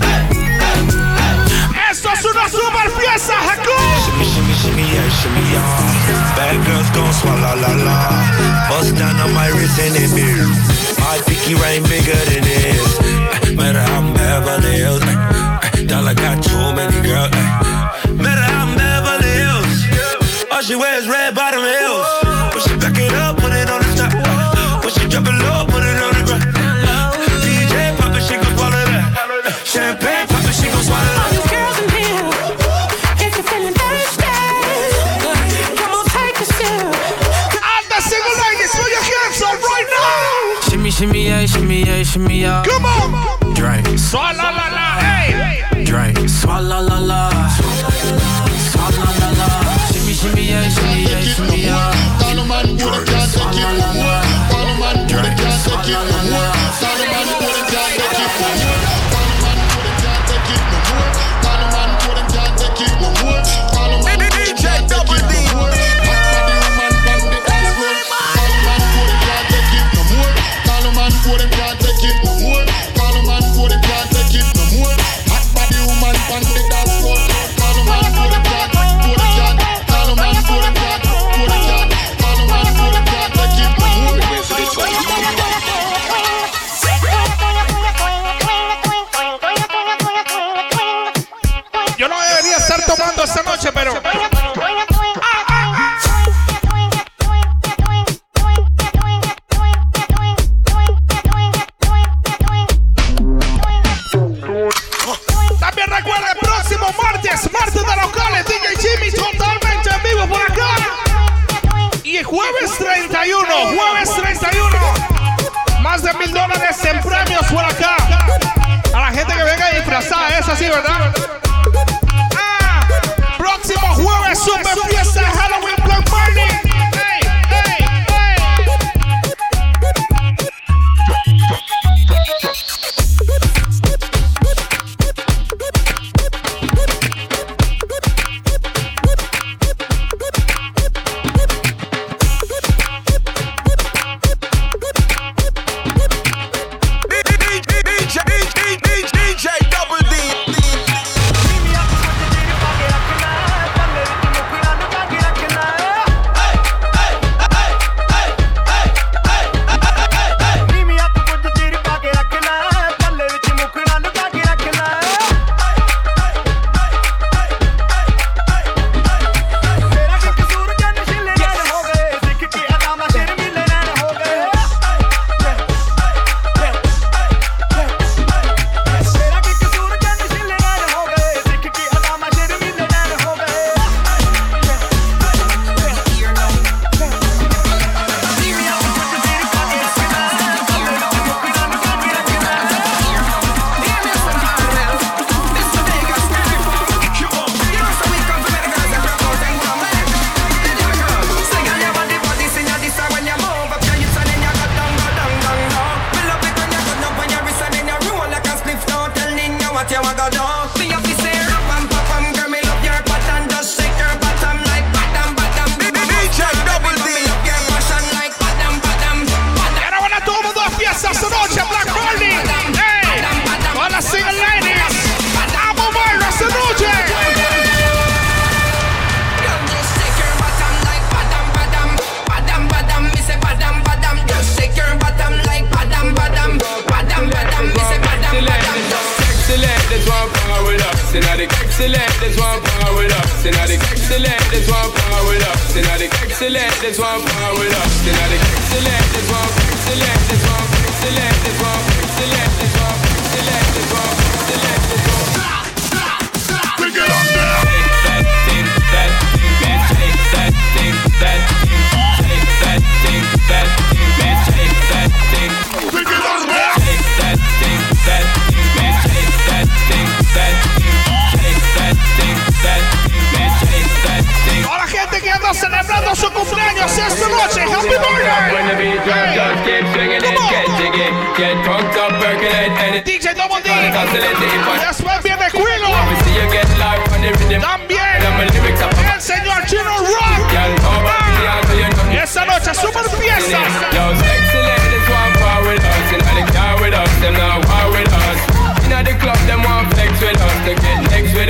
ah. 0.00 0.30
Esto 1.90 2.08
es 2.12 2.22
una 2.24 2.46
super 2.48 2.86
fiesta, 2.96 3.34
Haku. 3.34 3.78
Shimmy, 4.04 4.26
shimmy, 4.30 4.54
shimmy, 4.54 4.84
yeah, 4.94 5.08
shimmy, 5.10 5.42
yeah. 5.50 6.36
Bad 6.36 6.56
girls 6.66 6.88
gon' 6.90 7.12
swallow 7.12 7.56
la 7.60 7.72
la. 7.84 8.33
Bust 8.74 8.96
down 8.96 9.14
on 9.20 9.32
my 9.32 9.46
wrist 9.54 9.78
and 9.78 9.94
it 9.94 10.10
beer. 10.16 10.50
My 10.98 11.22
pinky 11.26 11.54
ring 11.54 11.84
bigger 11.86 12.18
than 12.26 12.42
this. 12.42 13.54
Matter 13.54 13.78
how 13.78 14.02
I'm 14.02 14.12
Beverly 14.12 14.82
Hills. 14.82 14.98
Dollar 15.86 16.14
got 16.14 16.42
too 16.42 16.74
many 16.74 16.98
girls. 17.06 17.30
Matter 18.18 18.42
how 18.42 18.66
I'm 18.66 18.74
Beverly 18.74 19.30
Hills. 19.30 20.50
All 20.50 20.60
she 20.60 20.74
wears 20.74 21.06
red 21.06 21.36
bottom 21.36 21.62
heels. 21.62 22.08
When 22.50 22.62
she 22.66 22.74
back 22.82 22.98
it 22.98 23.14
up, 23.14 23.36
put 23.36 23.52
it 23.52 23.70
on 23.70 23.78
the 23.78 23.90
top. 23.94 24.82
When 24.82 24.92
she 24.92 25.06
drop 25.06 25.22
it 25.30 25.38
low, 25.38 25.62
put 25.70 25.84
it 25.86 26.02
on 26.02 26.12
the 26.18 26.22
ground. 26.26 27.14
DJ 27.46 27.94
pop 27.96 28.10
it, 28.18 28.26
she 28.26 28.34
gon' 28.34 28.58
swallow 28.58 28.84
that. 28.90 29.62
Champagne 29.62 30.23
shimmy, 42.04 42.40
yeah, 42.40 42.62
shimmy, 42.62 42.62
yeah. 42.62 42.62
Come 42.64 42.84
on. 42.84 43.54
Drink, 43.54 43.86
Swalla 43.98 44.50
la 44.58 44.68
la, 44.76 44.86
hey. 45.00 45.84
drink, 45.84 46.18
swalla 46.28 46.80
la 46.80 46.98
la. 46.98 47.30
Swalla 48.70 49.04
la 49.20 49.30
la. 49.38 49.48
Shimmy, 49.92 50.12
shimmy, 50.12 50.42
yeah, 50.48 50.68
shimmy, 50.68 51.02
yeah, 51.02 51.22
shimmy, 51.22 51.60
yeah. 51.62 51.92
Swalla 52.18 52.44
la 53.78 53.88
la. 54.00 54.92
Drink, 55.06 55.38
swalla 55.62 56.00
la 56.10 56.20
la. 56.30 56.93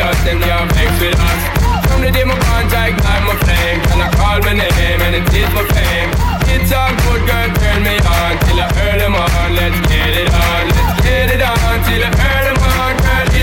us, 0.04 0.18
them 0.24 0.38
can't 0.40 0.70
flex 0.72 0.90
with 1.00 1.16
us. 1.16 1.40
From 1.88 2.00
the 2.04 2.10
day 2.10 2.24
my 2.24 2.36
bond, 2.36 2.68
I 2.72 2.92
ignite 2.92 3.24
my 3.24 3.36
flame. 3.40 3.80
Can 3.88 4.00
I 4.04 4.08
call 4.18 4.38
my 4.44 4.52
name 4.52 5.00
and 5.00 5.14
it 5.16 5.26
is 5.32 5.50
my 5.56 5.64
fame? 5.72 6.10
It's 6.52 6.70
a 6.70 6.84
good, 7.02 7.22
girl, 7.24 7.48
turn 7.56 7.80
me 7.82 7.96
on. 8.04 8.32
Till 8.44 8.60
I 8.60 8.68
earn 8.84 8.98
them 9.00 9.14
on, 9.16 9.48
let's 9.56 9.80
get 9.88 10.12
it 10.12 10.28
on. 10.28 10.62
Let's 10.76 11.00
get 11.04 11.28
it 11.34 11.42
on, 11.42 11.76
till 11.88 12.04
I 12.04 12.10
earn 12.10 12.44
them 12.44 12.58
on 12.58 12.63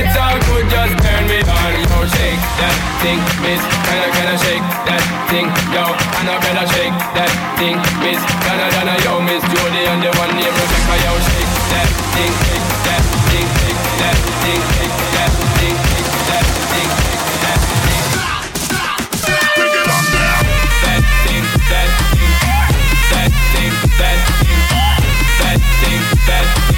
it's 0.01 0.17
all 0.17 0.37
good, 0.49 0.65
just 0.69 0.97
turn 1.05 1.23
me 1.29 1.39
on. 1.45 1.71
Yo, 1.77 1.97
shake 2.17 2.41
that 2.57 2.75
thing, 3.01 3.21
miss. 3.45 3.61
Can 3.85 3.97
I, 4.01 4.09
can 4.09 4.27
I 4.33 4.35
shake 4.41 4.65
that 4.89 5.03
thing? 5.29 5.47
Yo, 5.69 5.85
and 6.17 6.25
I 6.25 6.35
better 6.41 6.65
shake 6.73 6.95
that 7.13 7.31
thing, 7.61 7.77
miss. 8.01 8.21
Can 8.41 8.57
I, 8.57 8.67
can 8.73 8.89
I, 8.89 8.97
yo, 9.05 9.21
miss 9.21 9.43
Jody 9.53 9.85
and 9.85 10.01
the 10.01 10.09
one 10.17 10.33
named 10.33 10.57
Rebecca. 10.57 10.95
Yo, 11.05 11.13
shake 11.21 11.51
that 11.69 11.89
thing, 12.17 12.33
shake 12.49 12.67
that 12.89 13.03
thing, 13.29 13.47
shake 13.61 13.81
that 14.01 14.17
thing, 14.41 14.61
shake 14.73 14.97
that 15.13 15.31
thing, 15.61 15.75
shake 15.85 16.09
That 16.31 16.47
thing, 21.21 21.45
that 21.69 21.89
thing, 21.93 22.01
that 22.89 23.21
thing, 23.53 23.73
that 23.99 24.17
thing, 24.41 24.59
that 25.39 25.59
thing, 25.79 26.01
that 26.25 26.45
thing. 26.65 26.70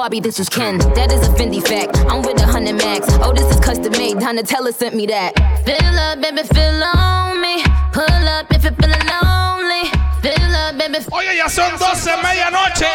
Barbie, 0.00 0.20
this 0.20 0.40
is 0.40 0.48
Ken. 0.48 0.78
That 0.96 1.12
is 1.12 1.28
a 1.28 1.30
Fendi 1.36 1.60
fact. 1.60 1.92
I'm 2.08 2.22
with 2.22 2.40
a 2.40 2.46
hundred 2.46 2.80
max. 2.80 3.04
Oh, 3.20 3.34
this 3.36 3.44
is 3.52 3.60
custom 3.60 3.92
made. 4.00 4.16
Donatella 4.16 4.72
sent 4.72 4.96
me 4.96 5.04
that. 5.12 5.36
Fill 5.68 5.76
up, 5.76 6.16
baby, 6.24 6.40
fill 6.40 6.80
on 6.96 7.36
me. 7.36 7.60
Pull 7.92 8.24
up 8.32 8.48
if 8.48 8.64
you 8.64 8.72
feeling 8.80 9.06
lonely. 9.12 9.92
Fill 10.24 10.56
up, 10.56 10.80
baby. 10.80 11.04
Oye, 11.12 11.36
ya 11.36 11.48
son 11.52 11.76
12 11.76 12.16
medianoche. 12.16 12.88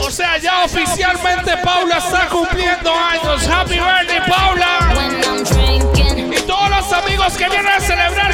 O 0.00 0.10
sea, 0.10 0.38
ya 0.38 0.64
oficialmente 0.64 1.52
Paula 1.62 1.98
está 1.98 2.26
cumpliendo 2.30 2.90
años. 2.94 3.46
Happy 3.46 3.76
birthday, 3.76 4.24
Paula. 4.24 4.96
Y 6.32 6.40
todos 6.46 6.70
los 6.70 6.90
amigos 6.90 7.36
que 7.36 7.50
vienen 7.50 7.68
a 7.68 7.80
celebrar 7.80 8.25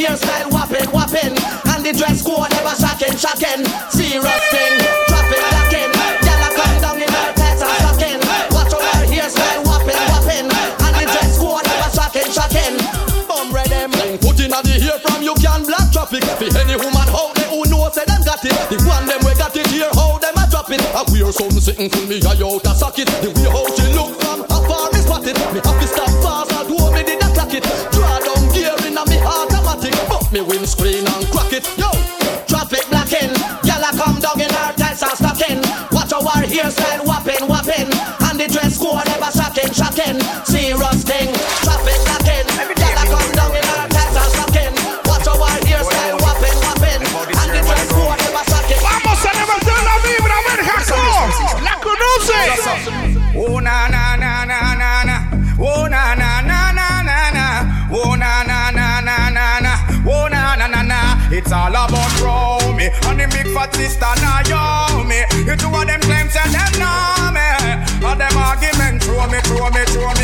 hairstyle 0.00 0.48
whopping, 0.52 0.88
whopping. 0.90 1.34
And 1.68 1.84
the 1.84 1.92
dress 1.92 2.24
code 2.24 2.48
never 2.56 2.74
shocking, 2.76 3.16
shocking. 3.16 3.62
Serious 3.92 4.44
thing. 4.48 4.74
Traffic 5.12 5.42
blocking. 5.52 5.92
Girl 6.24 6.40
I 6.40 6.50
come 6.56 6.76
down 6.80 6.96
in 7.04 7.10
her 7.10 7.30
tights 7.36 7.60
and 7.60 7.76
stocking. 7.84 8.20
Watch 8.56 8.72
out 8.72 8.80
her 8.80 9.04
hairstyle 9.04 9.60
whopping, 9.68 10.00
whopping. 10.08 10.48
And 10.48 10.94
the 10.96 11.04
dress 11.04 11.36
code 11.36 11.64
never 11.68 11.90
shocking, 11.92 12.28
shocking. 12.32 12.74
Bum 13.28 13.52
red 13.52 13.68
them. 13.68 13.92
Put 14.24 14.40
in 14.40 14.50
the 14.50 14.74
hair 14.80 14.98
from 15.04 15.22
you 15.22 15.34
can 15.36 15.64
black 15.68 15.92
traffic. 15.92 16.24
For 16.24 16.48
any 16.48 16.76
woman 16.80 17.08
out 17.12 17.36
there 17.36 17.50
who 17.52 17.68
knows 17.68 17.94
say 17.94 18.04
them 18.08 18.22
got 18.24 18.44
it. 18.44 18.56
The 18.72 18.76
one 18.88 19.04
them 19.06 19.20
we 19.24 19.34
got 19.36 19.56
it 19.56 19.66
here, 19.68 19.90
how 19.94 20.16
them 20.18 20.36
a 20.40 20.44
drop 20.48 20.70
it. 20.70 20.80
I 20.96 21.04
wear 21.12 21.30
something 21.32 21.60
sitting 21.60 21.92
me, 22.08 22.24
I 22.24 22.34
out 22.40 22.64
a 22.64 22.72
socket. 22.72 23.08
The 23.20 23.28
way 23.36 23.50
how 23.52 23.68
But 30.30 30.38
me 30.38 30.46
windscreen 30.46 31.06
and 31.06 31.26
crack 31.30 31.52
it. 31.52 31.66
Yo, 31.76 31.90
traffic 32.46 32.86
blocking. 32.88 33.34
Gyal 33.66 33.82
come 33.98 34.20
down 34.20 34.40
in 34.40 34.50
her 34.50 34.72
tights 34.74 35.02
and 35.02 35.12
stocking. 35.12 35.58
Watch 35.90 36.12
her 36.12 36.46
hairstyle 36.46 37.09
It's 61.50 61.56
all 61.56 61.66
about 61.66 62.14
Romy 62.22 62.86
and 63.10 63.18
the 63.18 63.26
big 63.26 63.52
fat 63.52 63.74
sister 63.74 64.06
Naomi. 64.22 65.26
You 65.42 65.56
two 65.58 65.66
of 65.66 65.82
them 65.82 65.98
claims 65.98 66.34
that 66.38 66.46
them 66.46 66.78
know 66.78 67.34
me. 67.34 67.42
And 68.06 68.20
them 68.22 68.36
argument 68.38 69.02
throw 69.02 69.26
me, 69.26 69.42
throw 69.42 69.66
me, 69.74 69.82
throw 69.90 70.14
me. 70.14 70.19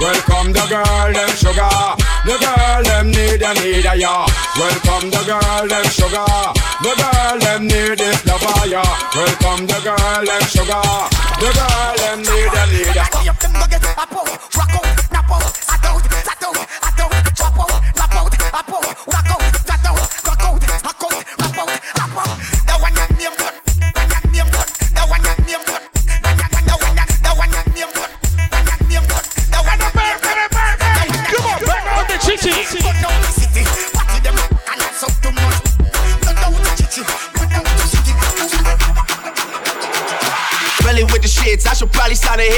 Welcome 0.00 0.52
the 0.54 0.64
girl 0.64 1.12
them 1.12 1.28
sugar. 1.36 1.68
The 2.24 2.36
girl 2.40 2.82
them 2.82 3.10
need 3.10 3.42
a 3.42 3.52
need 3.60 3.84
a 3.84 3.94
yeah. 4.00 4.24
Welcome 4.56 5.10
the 5.10 5.20
girl 5.28 5.68
them 5.68 5.84
sugar. 5.92 6.24
The 6.80 6.92
girl 6.96 7.38
them 7.38 7.66
need 7.68 7.98
this 7.98 8.24
lover, 8.24 8.66
yeah. 8.66 8.82
Welcome 9.14 9.66
the 9.66 9.78
girl 9.84 10.24
them 10.24 10.42
sugar. 10.48 10.80
The 11.36 11.52
girl 11.52 11.96
them 12.00 12.18
need 12.24 12.48
a 12.48 12.64
need 12.72 12.96
a. 12.96 13.04
Come 13.12 13.30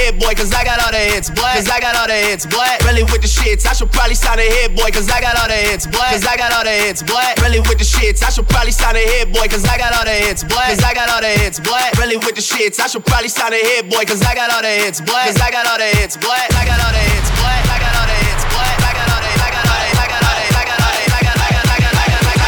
hit 0.03 0.19
boy, 0.19 0.33
cause 0.35 0.51
I 0.51 0.63
got 0.63 0.83
all 0.83 0.91
the 0.91 0.99
hits, 0.99 1.29
boy. 1.31 1.47
Cause 1.55 1.69
I 1.69 1.79
got 1.79 1.95
all 1.95 2.07
the 2.07 2.19
hits, 2.27 2.45
boy. 2.45 2.67
Really 2.83 3.03
with 3.07 3.23
the 3.23 3.31
shits, 3.31 3.63
I 3.65 3.73
should 3.73 3.91
probably 3.91 4.15
sign 4.15 4.39
a 4.39 4.43
hit 4.43 4.75
boy, 4.75 4.91
cause 4.91 5.07
I 5.07 5.21
got 5.23 5.39
all 5.39 5.47
the 5.47 5.55
hits, 5.55 5.87
boy. 5.87 6.09
Cause 6.11 6.25
I 6.27 6.35
got 6.35 6.51
all 6.51 6.63
the 6.67 6.75
hits, 6.75 7.01
boy. 7.03 7.27
Really 7.39 7.61
with 7.63 7.79
the 7.79 7.87
shits, 7.87 8.19
I 8.23 8.29
should 8.29 8.47
probably 8.47 8.71
sign 8.75 8.95
a 8.95 9.03
hit 9.03 9.31
boy, 9.31 9.47
cause 9.47 9.63
I 9.63 9.77
got 9.79 9.95
all 9.95 10.03
the 10.03 10.11
hits, 10.11 10.43
boy. 10.43 10.67
Cause 10.67 10.83
I 10.83 10.93
got 10.93 11.07
all 11.07 11.21
the 11.23 11.31
hits, 11.39 11.59
boy. 11.59 11.85
Really 11.99 12.17
with 12.19 12.35
the 12.35 12.43
shits, 12.43 12.79
I 12.79 12.87
should 12.87 13.05
probably 13.05 13.29
sign 13.31 13.53
a 13.53 13.61
hit 13.61 13.89
boy, 13.89 14.03
cause 14.03 14.21
I 14.21 14.35
got 14.35 14.51
all 14.51 14.61
the 14.61 14.73
hits, 14.83 14.99
boy. 14.99 15.23
Cause 15.23 15.39
I 15.39 15.49
got 15.51 15.65
all 15.67 15.79
the 15.79 15.87
hits, 15.95 16.17
boy. 16.19 16.35
I 16.51 16.63
got 16.67 16.79
all 16.83 16.91
the 16.91 16.99
hits, 16.99 17.31
boy. 17.39 17.55
I 17.71 17.77
got 17.79 17.93
all 17.95 18.07
the 18.11 18.17
hits, 18.27 18.43
boy. 18.51 18.71
I 18.83 18.91
got 18.91 19.07
all 19.07 19.21
the 19.23 19.31
I 19.39 19.49
got 19.55 19.63
all 19.71 19.79
the 19.79 19.87
I 19.87 20.07
got 20.11 20.19
all 20.19 20.35
the 20.35 20.47
I 20.51 20.63
got 20.67 20.79
all 20.83 20.91
the 20.91 21.03
I 21.07 21.21
got 21.23 21.39
I 21.39 21.55
got 21.55 21.63
I 21.63 21.79
got 21.79 22.43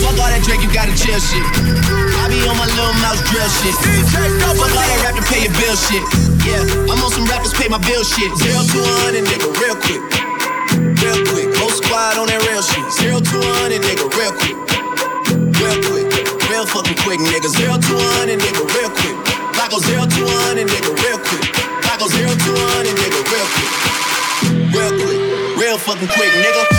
Fuck 0.00 0.16
all 0.16 0.30
that 0.32 0.40
Drake, 0.40 0.62
you 0.64 0.72
gotta 0.72 0.94
chill 0.96 1.20
shit. 1.20 1.61
Be 2.42 2.50
on 2.50 2.58
my 2.58 2.66
Lil 2.74 2.90
Mouse 2.98 3.22
drill 3.30 3.46
shit. 3.62 3.70
Fuck 3.78 4.74
all 4.74 4.82
that 4.82 4.98
rap 5.06 5.14
to 5.14 5.22
pay 5.30 5.46
your 5.46 5.54
bill 5.62 5.78
shit. 5.78 6.02
Yeah, 6.42 6.90
I'm 6.90 6.98
on 6.98 7.10
some 7.14 7.22
rappers 7.30 7.54
pay 7.54 7.70
my 7.70 7.78
bill 7.78 8.02
shit. 8.02 8.34
Zero 8.34 8.66
to 8.66 8.78
a 8.82 8.92
hundred, 9.06 9.30
nigga, 9.30 9.46
real 9.62 9.78
quick. 9.78 10.02
Real 10.74 11.22
quick. 11.30 11.54
Whole 11.54 11.70
squad 11.70 12.18
on 12.18 12.26
that 12.26 12.42
real 12.50 12.58
shit. 12.58 12.82
Zero 12.98 13.22
to 13.22 13.36
a 13.38 13.50
hundred, 13.62 13.86
nigga, 13.86 14.10
real 14.18 14.34
quick. 14.34 14.58
Real 15.54 15.78
quick. 15.86 16.10
Real 16.50 16.66
fucking 16.66 16.98
quick, 17.06 17.22
nigga. 17.22 17.46
Zero 17.46 17.78
to 17.78 17.92
a 17.94 18.06
hundred, 18.18 18.42
nigga, 18.42 18.66
real 18.74 18.90
quick. 18.90 19.14
I 19.62 19.70
go 19.70 19.78
zero 19.78 20.02
to 20.02 20.20
a 20.26 20.36
hundred, 20.42 20.66
nigga, 20.66 20.90
real 20.98 21.22
quick. 21.22 21.46
I 21.86 21.94
go 21.94 22.10
zero 22.10 22.34
to 22.34 22.50
a 22.58 22.64
hundred, 22.74 22.98
nigga, 22.98 23.22
real 23.30 23.48
quick. 23.54 23.70
Real 24.74 24.92
quick. 24.98 25.18
Real 25.62 25.78
fucking 25.78 26.10
quick, 26.10 26.34
nigga. 26.42 26.71